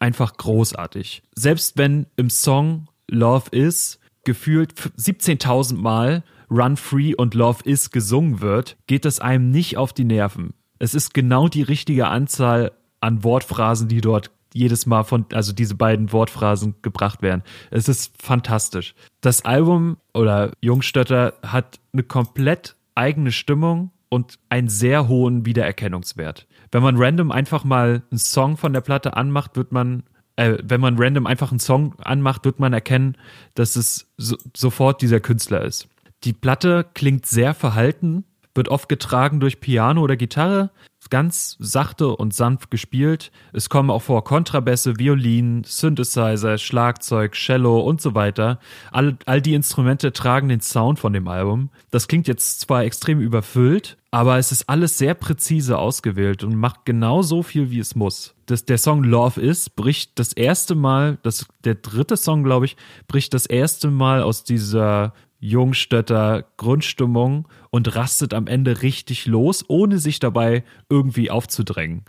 einfach 0.00 0.36
großartig. 0.36 1.22
Selbst 1.36 1.78
wenn 1.78 2.06
im 2.16 2.30
Song 2.30 2.88
Love 3.08 3.50
Is 3.52 4.00
gefühlt 4.24 4.72
17.000 4.72 5.76
Mal 5.76 6.24
Run 6.50 6.76
Free 6.76 7.14
und 7.14 7.34
Love 7.34 7.64
Is 7.64 7.90
gesungen 7.90 8.40
wird, 8.40 8.76
geht 8.86 9.04
es 9.04 9.20
einem 9.20 9.50
nicht 9.50 9.76
auf 9.76 9.92
die 9.92 10.04
Nerven. 10.04 10.54
Es 10.78 10.94
ist 10.94 11.14
genau 11.14 11.48
die 11.48 11.62
richtige 11.62 12.08
Anzahl 12.08 12.72
an 13.00 13.24
Wortphrasen, 13.24 13.88
die 13.88 14.00
dort 14.00 14.30
jedes 14.54 14.86
Mal 14.86 15.04
von, 15.04 15.26
also 15.32 15.52
diese 15.52 15.74
beiden 15.74 16.12
Wortphrasen 16.12 16.76
gebracht 16.82 17.22
werden. 17.22 17.42
Es 17.70 17.88
ist 17.88 18.20
fantastisch. 18.20 18.94
Das 19.20 19.44
Album 19.44 19.98
oder 20.14 20.52
Jungstötter 20.60 21.34
hat 21.42 21.78
eine 21.92 22.02
komplett 22.02 22.76
eigene 22.94 23.30
Stimmung 23.30 23.90
und 24.08 24.38
einen 24.48 24.68
sehr 24.68 25.06
hohen 25.06 25.44
Wiedererkennungswert. 25.44 26.46
Wenn 26.72 26.82
man 26.82 26.96
random 26.96 27.30
einfach 27.30 27.64
mal 27.64 28.02
einen 28.10 28.18
Song 28.18 28.56
von 28.56 28.72
der 28.72 28.80
Platte 28.80 29.16
anmacht, 29.16 29.56
wird 29.56 29.72
man 29.72 30.04
äh, 30.36 30.56
wenn 30.62 30.80
man 30.80 30.96
random 30.96 31.26
einfach 31.26 31.50
einen 31.50 31.58
Song 31.58 31.96
anmacht, 31.98 32.44
wird 32.44 32.60
man 32.60 32.72
erkennen, 32.72 33.16
dass 33.54 33.74
es 33.74 34.06
so, 34.16 34.36
sofort 34.56 35.02
dieser 35.02 35.18
Künstler 35.18 35.62
ist. 35.64 35.88
Die 36.24 36.32
Platte 36.32 36.86
klingt 36.94 37.26
sehr 37.26 37.54
verhalten, 37.54 38.24
wird 38.54 38.68
oft 38.68 38.88
getragen 38.88 39.40
durch 39.40 39.60
Piano 39.60 40.02
oder 40.02 40.16
Gitarre, 40.16 40.70
ganz 41.10 41.56
sachte 41.58 42.08
und 42.08 42.34
sanft 42.34 42.70
gespielt. 42.70 43.30
Es 43.52 43.68
kommen 43.68 43.90
auch 43.90 44.02
vor 44.02 44.24
Kontrabässe, 44.24 44.98
Violinen, 44.98 45.64
Synthesizer, 45.64 46.58
Schlagzeug, 46.58 47.32
Cello 47.32 47.80
und 47.80 48.00
so 48.00 48.14
weiter. 48.14 48.58
All, 48.90 49.16
all 49.26 49.40
die 49.40 49.54
Instrumente 49.54 50.12
tragen 50.12 50.48
den 50.48 50.60
Sound 50.60 50.98
von 50.98 51.12
dem 51.12 51.28
Album. 51.28 51.70
Das 51.90 52.08
klingt 52.08 52.28
jetzt 52.28 52.60
zwar 52.60 52.84
extrem 52.84 53.20
überfüllt, 53.20 53.96
aber 54.10 54.38
es 54.38 54.52
ist 54.52 54.68
alles 54.68 54.98
sehr 54.98 55.14
präzise 55.14 55.78
ausgewählt 55.78 56.44
und 56.44 56.56
macht 56.56 56.84
genau 56.84 57.22
so 57.22 57.42
viel, 57.42 57.70
wie 57.70 57.78
es 57.78 57.94
muss. 57.94 58.34
Das, 58.46 58.64
der 58.64 58.78
Song 58.78 59.04
Love 59.04 59.40
Is 59.40 59.68
bricht 59.70 60.18
das 60.18 60.32
erste 60.32 60.74
Mal, 60.74 61.18
das, 61.22 61.46
der 61.64 61.74
dritte 61.74 62.16
Song, 62.16 62.42
glaube 62.44 62.66
ich, 62.66 62.76
bricht 63.06 63.34
das 63.34 63.46
erste 63.46 63.90
Mal 63.90 64.22
aus 64.22 64.44
dieser 64.44 65.12
Jungstötter 65.38 66.44
Grundstimmung 66.56 67.48
und 67.70 67.94
rastet 67.94 68.34
am 68.34 68.46
Ende 68.46 68.82
richtig 68.82 69.26
los, 69.26 69.64
ohne 69.68 69.98
sich 69.98 70.18
dabei 70.18 70.64
irgendwie 70.88 71.30
aufzudrängen 71.30 72.04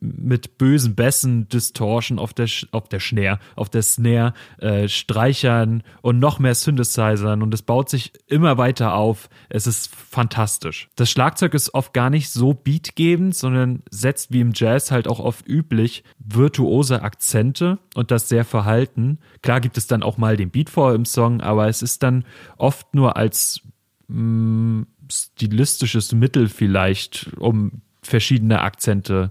mit 0.00 0.58
bösen 0.58 0.94
Bässen, 0.94 1.48
Distortion 1.48 2.18
auf 2.18 2.34
der, 2.34 2.48
auf 2.72 2.88
der 2.88 3.00
Snare, 3.00 3.38
auf 3.54 3.68
der 3.68 3.82
Snare, 3.82 4.34
äh, 4.58 4.88
Streichern 4.88 5.82
und 6.02 6.18
noch 6.18 6.38
mehr 6.38 6.54
Synthesizern 6.54 7.42
und 7.42 7.54
es 7.54 7.62
baut 7.62 7.88
sich 7.88 8.12
immer 8.26 8.58
weiter 8.58 8.94
auf. 8.94 9.28
Es 9.48 9.66
ist 9.66 9.94
fantastisch. 9.94 10.88
Das 10.96 11.10
Schlagzeug 11.10 11.54
ist 11.54 11.74
oft 11.74 11.92
gar 11.92 12.10
nicht 12.10 12.30
so 12.30 12.54
beatgebend, 12.54 13.34
sondern 13.34 13.82
setzt 13.90 14.32
wie 14.32 14.40
im 14.40 14.52
Jazz 14.54 14.90
halt 14.90 15.08
auch 15.08 15.20
oft 15.20 15.46
üblich 15.46 16.04
virtuose 16.18 17.02
Akzente 17.02 17.78
und 17.94 18.10
das 18.10 18.28
sehr 18.28 18.44
verhalten. 18.44 19.18
Klar 19.42 19.60
gibt 19.60 19.78
es 19.78 19.86
dann 19.86 20.02
auch 20.02 20.18
mal 20.18 20.36
den 20.36 20.50
Beat 20.50 20.70
vor 20.70 20.94
im 20.94 21.04
Song, 21.04 21.40
aber 21.40 21.68
es 21.68 21.82
ist 21.82 22.02
dann 22.02 22.24
oft 22.56 22.94
nur 22.94 23.16
als 23.16 23.60
mh, 24.08 24.20
mm, 24.20 24.86
stilistisches 25.10 26.12
Mittel 26.12 26.48
vielleicht, 26.48 27.30
um 27.38 27.82
verschiedene 28.02 28.62
Akzente 28.62 29.30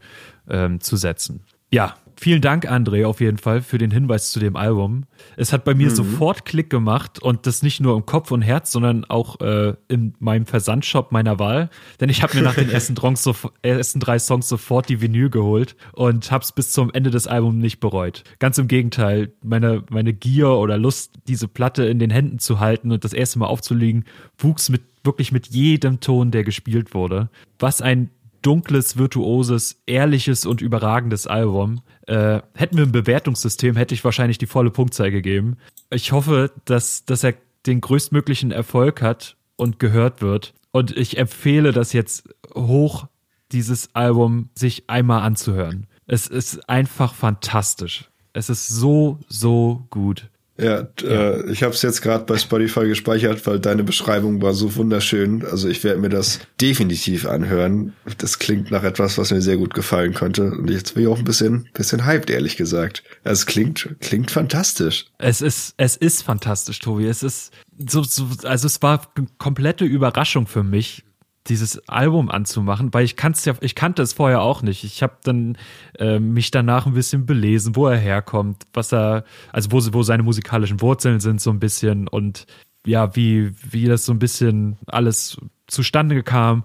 ähm, 0.50 0.80
zu 0.82 0.96
setzen. 0.96 1.44
Ja, 1.72 1.96
vielen 2.16 2.42
Dank, 2.42 2.70
André, 2.70 3.06
auf 3.06 3.20
jeden 3.20 3.38
Fall 3.38 3.62
für 3.62 3.78
den 3.78 3.92
Hinweis 3.92 4.32
zu 4.32 4.40
dem 4.40 4.56
Album. 4.56 5.06
Es 5.36 5.52
hat 5.52 5.66
bei 5.66 5.74
mir 5.74 5.90
mhm. 5.90 5.96
sofort 5.96 6.46
Klick 6.46 6.70
gemacht 6.70 7.20
und 7.20 7.48
das 7.48 7.64
nicht 7.64 7.82
nur 7.82 7.96
im 7.96 8.06
Kopf 8.06 8.32
und 8.32 8.42
Herz, 8.42 8.72
sondern 8.72 9.04
auch 9.06 9.40
äh, 9.42 9.74
in 9.88 10.14
meinem 10.20 10.46
Versandshop 10.46 11.12
meiner 11.12 11.40
Wahl. 11.40 11.70
Denn 12.00 12.10
ich 12.10 12.24
habe 12.24 12.38
mir 12.38 12.44
nach 12.44 12.56
den 12.56 12.70
ersten, 12.72 12.96
Dronks, 12.96 13.30
ersten 13.62 14.00
drei 14.00 14.20
Songs 14.20 14.48
sofort 14.48 14.90
die 14.90 15.02
Vinyl 15.02 15.30
geholt 15.30 15.76
und 15.94 16.32
habe 16.32 16.44
es 16.44 16.52
bis 16.52 16.72
zum 16.72 16.92
Ende 16.94 17.10
des 17.10 17.28
Albums 17.28 17.56
nicht 17.56 17.80
bereut. 17.80 18.24
Ganz 18.40 18.58
im 18.58 18.68
Gegenteil, 18.68 19.34
meine, 19.44 19.84
meine 19.90 20.14
Gier 20.14 20.52
oder 20.52 20.78
Lust, 20.78 21.14
diese 21.28 21.48
Platte 21.48 21.84
in 21.86 22.00
den 22.00 22.10
Händen 22.10 22.40
zu 22.40 22.60
halten 22.60 22.92
und 22.92 23.04
das 23.04 23.14
erste 23.14 23.40
Mal 23.40 23.48
aufzulegen, 23.48 24.06
wuchs 24.38 24.70
mit 24.70 24.84
wirklich 25.06 25.32
mit 25.32 25.48
jedem 25.48 26.00
Ton, 26.00 26.32
der 26.32 26.44
gespielt 26.44 26.94
wurde. 26.94 27.30
Was 27.60 27.82
ein 27.82 28.10
dunkles, 28.46 28.98
virtuoses, 28.98 29.82
ehrliches 29.86 30.46
und 30.46 30.62
überragendes 30.62 31.26
Album. 31.26 31.82
Äh, 32.08 32.42
hätten 32.54 32.78
wir 32.78 32.86
ein 32.86 32.92
Bewertungssystem, 32.92 33.76
hätte 33.76 33.96
ich 33.96 34.04
wahrscheinlich 34.04 34.38
die 34.38 34.46
volle 34.46 34.70
Punktzahl 34.70 35.10
gegeben. 35.10 35.58
Ich 35.90 36.12
hoffe, 36.12 36.52
dass, 36.66 37.06
dass 37.06 37.24
er 37.24 37.34
den 37.66 37.82
größtmöglichen 37.82 38.52
Erfolg 38.52 39.02
hat 39.02 39.36
und 39.56 39.80
gehört 39.80 40.22
wird. 40.22 40.54
Und 40.72 40.96
ich 40.96 41.18
empfehle 41.18 41.72
das 41.72 41.94
jetzt 41.94 42.30
hoch, 42.54 43.08
dieses 43.52 43.96
Album 43.96 44.50
sich 44.54 44.90
einmal 44.90 45.24
anzuhören. 45.24 45.88
Es 46.06 46.28
ist 46.28 46.70
einfach 46.70 47.16
fantastisch. 47.16 48.10
Es 48.34 48.50
ist 48.50 48.68
so, 48.68 49.20
so 49.28 49.88
gut. 49.90 50.30
Ja, 50.58 50.88
ja. 51.02 51.10
Äh, 51.10 51.52
ich 51.52 51.64
habe 51.64 51.74
es 51.74 51.82
jetzt 51.82 52.02
gerade 52.02 52.24
bei 52.24 52.38
Spotify 52.38 52.88
gespeichert, 52.88 53.46
weil 53.46 53.60
deine 53.60 53.84
Beschreibung 53.84 54.42
war 54.42 54.54
so 54.54 54.76
wunderschön. 54.76 55.46
Also 55.46 55.68
ich 55.68 55.84
werde 55.84 56.00
mir 56.00 56.10
das 56.10 56.40
definitiv 56.62 57.28
anhören. 57.28 57.94
Das 58.20 58.40
klingt 58.40 58.72
nach 58.72 58.84
etwas, 58.84 59.18
was 59.18 59.32
mir 59.32 59.42
sehr 59.42 59.58
gut 59.58 59.74
gefallen 59.74 60.14
könnte. 60.14 60.52
Und 60.52 60.70
jetzt 60.70 60.94
bin 60.94 61.04
ich 61.04 61.10
auch 61.10 61.18
ein 61.18 61.26
bisschen, 61.26 61.68
bisschen 61.74 62.06
hyped, 62.06 62.30
ehrlich 62.30 62.56
gesagt. 62.56 63.04
Es 63.24 63.46
klingt, 63.46 63.96
klingt 64.00 64.32
fantastisch. 64.32 65.08
Es 65.18 65.42
ist, 65.42 65.74
es 65.78 65.98
ist 65.98 66.24
fantastisch, 66.24 66.80
Tobi. 66.80 67.08
Es 67.08 67.22
ist 67.22 67.52
so, 67.90 68.04
so 68.04 68.28
also 68.44 68.68
es 68.68 68.82
war 68.82 69.02
komplette 69.38 69.84
Überraschung 69.84 70.48
für 70.48 70.64
mich, 70.64 71.04
dieses 71.48 71.88
Album 71.88 72.30
anzumachen, 72.30 72.94
weil 72.94 73.06
ich 73.06 73.16
kannte 73.16 73.40
ja, 73.50 73.56
ich 73.62 73.76
kannte 73.76 74.02
es 74.02 74.14
vorher 74.14 74.42
auch 74.42 74.62
nicht. 74.62 74.84
Ich 74.84 75.04
habe 75.04 75.18
dann 75.24 75.58
äh, 76.00 76.20
mich 76.20 76.52
danach 76.52 76.86
ein 76.86 76.94
bisschen 76.94 77.26
belesen, 77.26 77.76
wo 77.76 77.88
er 77.88 77.98
herkommt, 77.98 78.66
was 78.74 78.92
er, 78.92 79.26
also 79.52 79.72
wo, 79.72 79.94
wo 79.94 80.04
seine 80.04 80.24
musikalischen 80.24 80.82
Wurzeln 80.82 81.20
sind 81.20 81.42
so 81.42 81.52
ein 81.52 81.60
bisschen 81.60 82.08
und 82.08 82.48
ja, 82.86 83.16
wie 83.16 83.54
wie 83.62 83.86
das 83.86 84.06
so 84.06 84.14
ein 84.14 84.20
bisschen 84.20 84.78
alles 84.88 85.38
zustande 85.68 86.24
kam. 86.24 86.64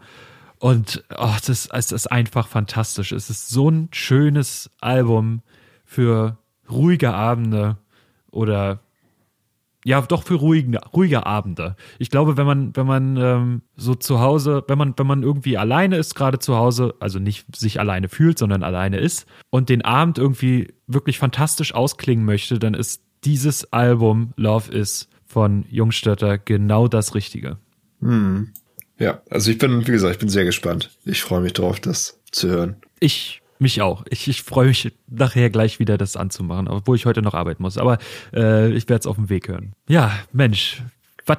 Und 0.59 1.05
oh, 1.17 1.35
das, 1.47 1.69
es 1.73 1.93
ist 1.93 2.07
einfach 2.13 2.47
fantastisch. 2.47 3.13
Es 3.13 3.31
ist 3.31 3.49
so 3.49 3.71
ein 3.71 3.89
schönes 3.93 4.71
Album 4.81 5.43
für 5.85 6.37
ruhige 6.71 7.15
Abende 7.15 7.79
oder 8.31 8.81
ja, 9.85 10.01
doch 10.03 10.25
für 10.25 10.35
ruhige, 10.35 10.79
ruhige 10.93 11.27
Abende. 11.27 11.77
Ich 11.99 12.11
glaube, 12.11 12.37
wenn 12.37 12.47
man, 12.47 12.77
wenn 12.77 12.87
man 12.87 13.17
ähm, 13.17 13.63
so 13.77 13.95
zu 13.95 14.21
Hause, 14.21 14.63
wenn 14.69 14.79
man, 14.79 14.95
wenn 14.97 15.07
man 15.07 15.23
irgendwie 15.23 15.57
alleine 15.57 15.97
ist, 15.97 16.15
gerade 16.15 16.39
zu 16.39 16.57
Hause, 16.57 16.95
also 17.01 17.19
nicht 17.19 17.57
sich 17.57 17.81
alleine 17.81 18.09
fühlt, 18.09 18.39
sondern 18.39 18.63
alleine 18.63 18.99
ist 18.99 19.27
und 19.49 19.69
den 19.69 19.83
Abend 19.83 20.19
irgendwie 20.19 20.69
wirklich 20.87 21.19
fantastisch 21.19 21.75
ausklingen 21.75 22.25
möchte, 22.25 22.59
dann 22.59 22.75
ist 22.75 23.03
dieses 23.25 23.73
Album 23.73 24.33
Love 24.37 24.73
Is 24.73 25.09
von 25.25 25.65
Jungstötter 25.71 26.39
genau 26.39 26.89
das 26.89 27.15
Richtige. 27.15 27.59
Hm. 28.01 28.53
Ja, 28.99 29.23
also 29.31 29.51
ich 29.51 29.59
bin, 29.59 29.87
wie 29.87 29.93
gesagt, 29.93 30.15
ich 30.15 30.21
bin 30.21 30.29
sehr 30.29 30.45
gespannt. 30.45 30.91
Ich 31.05 31.23
freue 31.23 31.41
mich 31.41 31.55
drauf, 31.55 31.81
das 31.81 32.21
zu 32.33 32.49
hören. 32.49 32.77
Ich 32.99 33.41
mich 33.61 33.83
auch. 33.83 34.05
Ich, 34.11 34.29
ich 34.29 34.43
freue 34.43 34.69
mich 34.69 34.93
nachher 35.09 35.51
gleich 35.51 35.79
wieder, 35.79 35.99
das 35.99 36.17
anzumachen, 36.17 36.69
obwohl 36.69 36.97
ich 36.97 37.07
heute 37.07 37.23
noch 37.23 37.35
arbeiten 37.35 37.63
muss. 37.63 37.79
Aber 37.79 37.99
äh, 38.35 38.71
ich 38.73 38.89
werde 38.89 39.01
es 39.01 39.07
auf 39.07 39.17
dem 39.17 39.29
Weg 39.29 39.49
hören. 39.49 39.73
Ja, 39.89 40.13
Mensch, 40.33 40.83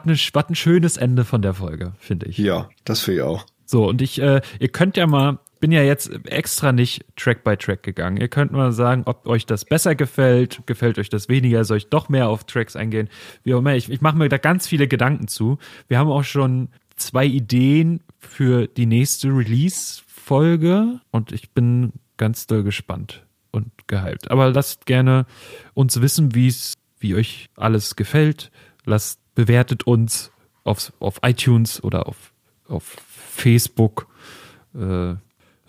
ne, 0.06 0.16
ein 0.48 0.56
schönes 0.56 0.98
Ende 0.98 1.26
von 1.26 1.42
der 1.42 1.54
Folge, 1.54 1.94
finde 2.00 2.28
ich. 2.28 2.38
Ja, 2.38 2.70
das 2.86 3.02
finde 3.02 3.20
ich 3.20 3.24
auch. 3.24 3.46
So, 3.66 3.88
und 3.88 4.02
ich, 4.02 4.22
äh, 4.22 4.42
ihr 4.60 4.70
könnt 4.70 4.98
ja 4.98 5.08
mal, 5.08 5.40
bin 5.60 5.72
ja 5.72 5.82
jetzt 5.82 6.12
extra 6.26 6.72
nicht 6.72 7.06
Track 7.16 7.44
by 7.44 7.56
Track 7.56 7.84
gegangen. 7.84 8.18
Ihr 8.18 8.28
könnt 8.28 8.52
mal 8.52 8.72
sagen, 8.72 9.04
ob 9.06 9.28
euch 9.28 9.46
das 9.46 9.64
besser 9.64 9.96
gefällt, 9.96 10.62
gefällt 10.66 11.00
euch 11.00 11.10
das 11.10 11.30
weniger, 11.30 11.64
soll 11.64 11.78
ich 11.78 11.88
doch 11.88 12.10
mehr 12.10 12.28
auf 12.30 12.44
Tracks 12.46 12.76
eingehen, 12.76 13.10
wie 13.44 13.54
auch 13.54 13.60
immer. 13.60 13.76
Ich, 13.76 13.90
ich 13.90 14.02
mache 14.02 14.18
mir 14.18 14.28
da 14.28 14.38
ganz 14.38 14.68
viele 14.68 14.88
Gedanken 14.88 15.28
zu. 15.28 15.58
Wir 15.88 16.00
haben 16.00 16.10
auch 16.10 16.24
schon 16.24 16.70
zwei 16.98 17.26
Ideen 17.26 18.02
für 18.20 18.68
die 18.68 18.86
nächste 18.86 19.30
Release-Folge 19.30 21.00
und 21.12 21.32
ich 21.32 21.52
bin 21.52 21.94
ganz 22.22 22.46
doll 22.46 22.62
gespannt 22.62 23.26
und 23.50 23.72
gehypt. 23.88 24.30
Aber 24.30 24.52
lasst 24.52 24.86
gerne 24.86 25.26
uns 25.74 26.02
wissen, 26.02 26.36
wie 26.36 26.48
es, 26.48 26.76
wie 27.00 27.16
euch 27.16 27.50
alles 27.56 27.96
gefällt. 27.96 28.52
Lasst, 28.86 29.20
bewertet 29.34 29.88
uns 29.88 30.32
auf, 30.64 30.94
auf 31.00 31.18
iTunes 31.24 31.84
oder 31.84 32.08
auf, 32.08 32.32
auf 32.68 32.96
Facebook. 33.10 34.08
Äh, 34.76 35.14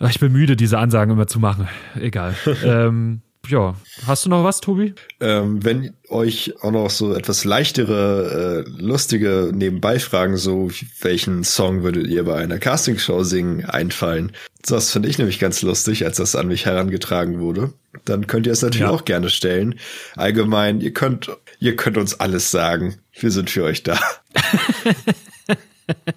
ich 0.07 0.19
bin 0.19 0.31
müde, 0.31 0.55
diese 0.55 0.77
Ansagen 0.77 1.11
immer 1.11 1.25
zu 1.25 1.39
machen. 1.39 1.67
Egal. 1.95 2.35
ähm, 2.63 3.21
ja, 3.47 3.75
hast 4.07 4.25
du 4.25 4.29
noch 4.29 4.43
was, 4.43 4.61
Tobi? 4.61 4.93
Ähm, 5.19 5.63
wenn 5.63 5.93
euch 6.09 6.53
auch 6.61 6.71
noch 6.71 6.89
so 6.89 7.13
etwas 7.13 7.43
leichtere, 7.43 8.65
äh, 8.65 8.81
lustige 8.81 9.51
Nebenbei-Fragen, 9.53 10.37
so 10.37 10.71
welchen 11.01 11.43
Song 11.43 11.83
würdet 11.83 12.07
ihr 12.07 12.23
bei 12.23 12.37
einer 12.37 12.59
Castingshow 12.59 13.23
singen, 13.23 13.65
einfallen? 13.65 14.31
Das 14.65 14.91
finde 14.91 15.09
ich 15.09 15.17
nämlich 15.17 15.39
ganz 15.39 15.61
lustig, 15.61 16.05
als 16.05 16.17
das 16.17 16.35
an 16.35 16.47
mich 16.47 16.65
herangetragen 16.65 17.39
wurde. 17.39 17.73
Dann 18.05 18.27
könnt 18.27 18.47
ihr 18.47 18.53
es 18.53 18.61
natürlich 18.61 18.87
ja. 18.87 18.91
auch 18.91 19.03
gerne 19.03 19.29
stellen. 19.29 19.77
Allgemein, 20.15 20.79
ihr 20.79 20.93
könnt, 20.93 21.29
ihr 21.59 21.75
könnt 21.75 21.97
uns 21.97 22.19
alles 22.19 22.49
sagen. 22.49 22.95
Wir 23.19 23.31
sind 23.31 23.49
für 23.49 23.63
euch 23.63 23.83
da. 23.83 23.99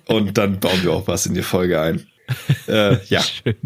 Und 0.07 0.39
dann 0.39 0.61
bauen 0.61 0.83
wir 0.83 0.93
auch 0.93 1.09
was 1.09 1.27
in 1.27 1.35
die 1.35 1.43
Folge 1.43 1.81
ein. 1.81 2.07
Äh, 2.69 3.05
ja. 3.07 3.21
Schön. 3.23 3.57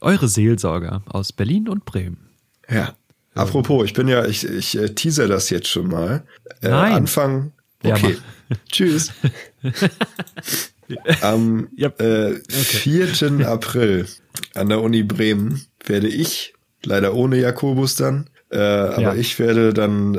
Eure 0.00 0.28
Seelsorger 0.28 1.02
aus 1.06 1.32
Berlin 1.32 1.68
und 1.68 1.84
Bremen. 1.84 2.28
Ja. 2.68 2.94
Apropos, 3.34 3.84
ich 3.84 3.92
bin 3.92 4.08
ja, 4.08 4.24
ich, 4.24 4.44
ich 4.44 4.76
äh, 4.76 4.88
teaser 4.88 5.28
das 5.28 5.50
jetzt 5.50 5.68
schon 5.68 5.88
mal. 5.88 6.24
Äh, 6.60 6.70
Nein. 6.70 6.92
Anfang. 6.92 7.52
Okay. 7.84 8.16
Ja, 8.48 8.56
Tschüss. 8.72 9.12
Am 11.20 11.68
yep. 11.78 12.00
äh, 12.00 12.32
okay. 12.32 13.06
4. 13.12 13.46
April 13.46 14.06
an 14.54 14.68
der 14.68 14.80
Uni 14.80 15.02
Bremen 15.02 15.62
werde 15.84 16.08
ich, 16.08 16.54
leider 16.84 17.14
ohne 17.14 17.38
Jakobus 17.38 17.94
dann, 17.94 18.30
äh, 18.50 18.58
aber 18.58 19.02
ja. 19.02 19.14
ich 19.14 19.38
werde 19.38 19.72
dann 19.74 20.14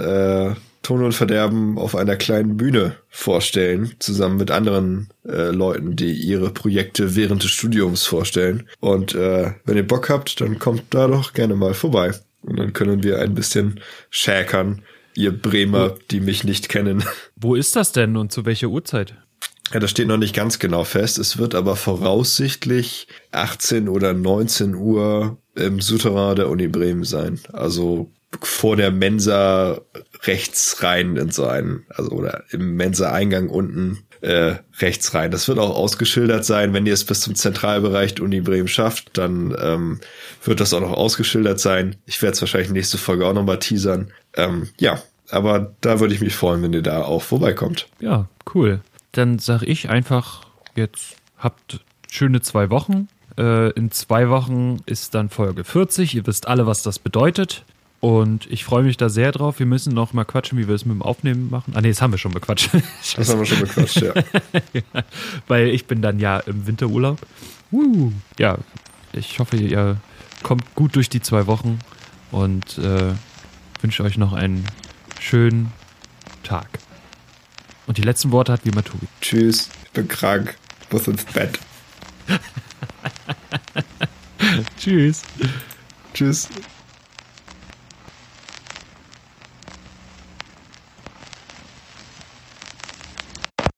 Ton 0.90 1.04
und 1.04 1.12
Verderben 1.12 1.78
auf 1.78 1.96
einer 1.96 2.16
kleinen 2.16 2.58
Bühne 2.58 2.96
vorstellen, 3.10 3.94
zusammen 4.00 4.38
mit 4.38 4.50
anderen 4.50 5.10
äh, 5.24 5.52
Leuten, 5.52 5.96
die 5.96 6.14
ihre 6.14 6.50
Projekte 6.50 7.16
während 7.16 7.44
des 7.44 7.52
Studiums 7.52 8.08
vorstellen. 8.08 8.68
Und 8.80 9.14
äh, 9.14 9.52
wenn 9.66 9.78
ihr 9.78 9.86
Bock 9.86 10.10
habt, 10.10 10.42
dann 10.42 10.58
kommt 10.58 10.86
da 10.90 11.08
doch 11.08 11.34
gerne 11.34 11.54
mal 11.54 11.76
vorbei. 11.76 12.16
Und 12.42 12.58
dann 12.58 12.74
können 12.74 13.04
wir 13.04 13.20
ein 13.20 13.36
bisschen 13.36 13.82
schäkern, 14.10 14.82
ihr 15.14 15.32
Bremer, 15.32 15.94
die 16.10 16.22
mich 16.22 16.44
nicht 16.44 16.70
kennen. 16.70 17.04
Wo 17.36 17.54
ist 17.54 17.76
das 17.76 17.92
denn 17.92 18.18
und 18.18 18.32
zu 18.32 18.48
welcher 18.48 18.70
Uhrzeit? 18.70 19.14
Ja, 19.72 19.80
das 19.80 19.92
steht 19.92 20.08
noch 20.08 20.18
nicht 20.18 20.34
ganz 20.34 20.58
genau 20.58 20.86
fest. 20.86 21.20
Es 21.20 21.38
wird 21.38 21.54
aber 21.54 21.76
voraussichtlich 21.76 23.08
18 23.32 23.90
oder 23.90 24.16
19 24.16 24.74
Uhr 24.74 25.38
im 25.54 25.82
Souterrain 25.82 26.36
der 26.36 26.50
Uni 26.50 26.68
Bremen 26.68 27.04
sein. 27.04 27.40
Also 27.54 28.10
vor 28.42 28.76
der 28.76 28.92
Mensa 28.92 29.82
rechts 30.24 30.84
rein 30.84 31.18
in 31.18 31.32
so 31.32 31.46
einen, 31.46 31.86
also 31.90 32.12
oder 32.12 32.44
im 32.52 32.76
Mensa-Eingang 32.76 33.50
unten 33.50 34.04
äh, 34.22 34.56
rechts 34.80 35.14
rein. 35.14 35.32
Das 35.32 35.48
wird 35.48 35.60
auch 35.60 35.76
ausgeschildert 35.76 36.46
sein. 36.46 36.74
Wenn 36.74 36.86
ihr 36.86 36.94
es 36.94 37.06
bis 37.06 37.22
zum 37.22 37.36
Zentralbereich 37.36 38.20
Uni 38.22 38.42
Bremen 38.42 38.68
schafft, 38.68 39.18
dann 39.18 39.56
ähm, 39.60 40.00
wird 40.44 40.60
das 40.60 40.74
auch 40.74 40.82
noch 40.82 40.92
ausgeschildert 40.92 41.60
sein. 41.60 41.96
Ich 42.06 42.22
werde 42.22 42.34
es 42.34 42.42
wahrscheinlich 42.42 42.72
nächste 42.72 42.98
Folge 42.98 43.26
auch 43.26 43.34
nochmal 43.34 43.60
teasern. 43.60 44.12
Ähm, 44.36 44.70
ja, 44.78 45.02
aber 45.30 45.74
da 45.82 46.00
würde 46.00 46.14
ich 46.14 46.22
mich 46.22 46.36
freuen, 46.36 46.62
wenn 46.62 46.74
ihr 46.74 46.82
da 46.82 47.04
auch 47.04 47.24
vorbeikommt. 47.24 47.88
Ja, 48.00 48.28
cool. 48.54 48.82
Dann 49.12 49.40
sage 49.40 49.66
ich 49.66 49.90
einfach, 49.90 50.42
jetzt 50.76 51.16
habt 51.38 51.80
schöne 52.12 52.42
zwei 52.42 52.70
Wochen. 52.70 53.08
Äh, 53.38 53.72
in 53.72 53.92
zwei 53.92 54.30
Wochen 54.30 54.82
ist 54.86 55.16
dann 55.16 55.30
Folge 55.30 55.64
40. 55.64 56.16
Ihr 56.16 56.28
wisst 56.28 56.48
alle, 56.48 56.68
was 56.68 56.84
das 56.84 57.00
bedeutet. 57.00 57.64
Und 58.02 58.50
ich 58.50 58.64
freue 58.64 58.84
mich 58.84 58.96
da 58.96 59.10
sehr 59.10 59.32
drauf. 59.32 59.60
Wir 59.60 59.66
müssen 59.66 59.94
noch 59.94 60.14
mal 60.14 60.24
quatschen, 60.24 60.58
wie 60.58 60.68
wir 60.68 60.76
es 60.76 60.86
mit 60.86 60.96
dem 60.96 61.02
Aufnehmen 61.02 61.50
machen. 61.50 61.74
Ah, 61.76 61.82
nee, 61.82 61.90
das 61.90 62.02
haben 62.02 62.12
wir 62.12 62.18
schon 62.18 62.32
bequatscht. 62.32 62.70
das 63.16 63.30
haben 63.30 63.40
wir 63.40 63.46
schon 63.46 63.60
bequatscht, 63.60 64.02
ja. 64.02 64.14
ja. 64.74 65.04
Weil 65.48 65.68
ich 65.68 65.86
bin 65.86 66.02
dann 66.02 66.20
ja 66.20 66.40
im 66.40 66.66
Winterurlaub. 66.66 67.20
Uh, 67.72 68.12
ja, 68.38 68.58
ich 69.12 69.40
hoffe, 69.40 69.58
ihr 69.58 69.98
kommt 70.44 70.76
gut 70.76 70.96
durch 70.96 71.10
die 71.10 71.22
zwei 71.22 71.46
Wochen 71.48 71.80
und 72.32 72.78
äh, 72.78 73.14
wünsche 73.82 74.04
euch 74.04 74.18
noch 74.18 74.34
einen 74.34 74.64
schönen 75.20 75.72
Tag. 76.44 76.68
Und 77.86 77.98
die 77.98 78.04
letzten 78.04 78.32
Worte 78.32 78.54
hat 78.54 78.66
wie 78.66 78.70
immer 78.70 78.84
Tobi. 78.84 79.08
Tschüss, 79.20 79.70
ich 79.84 79.92
bin 79.92 80.08
krank. 80.08 80.56
Ich 80.82 80.92
muss 80.92 81.08
ins 81.08 81.26
Bett. 81.26 81.60
Tschüss. 84.80 85.24
Tschüss. 86.14 86.50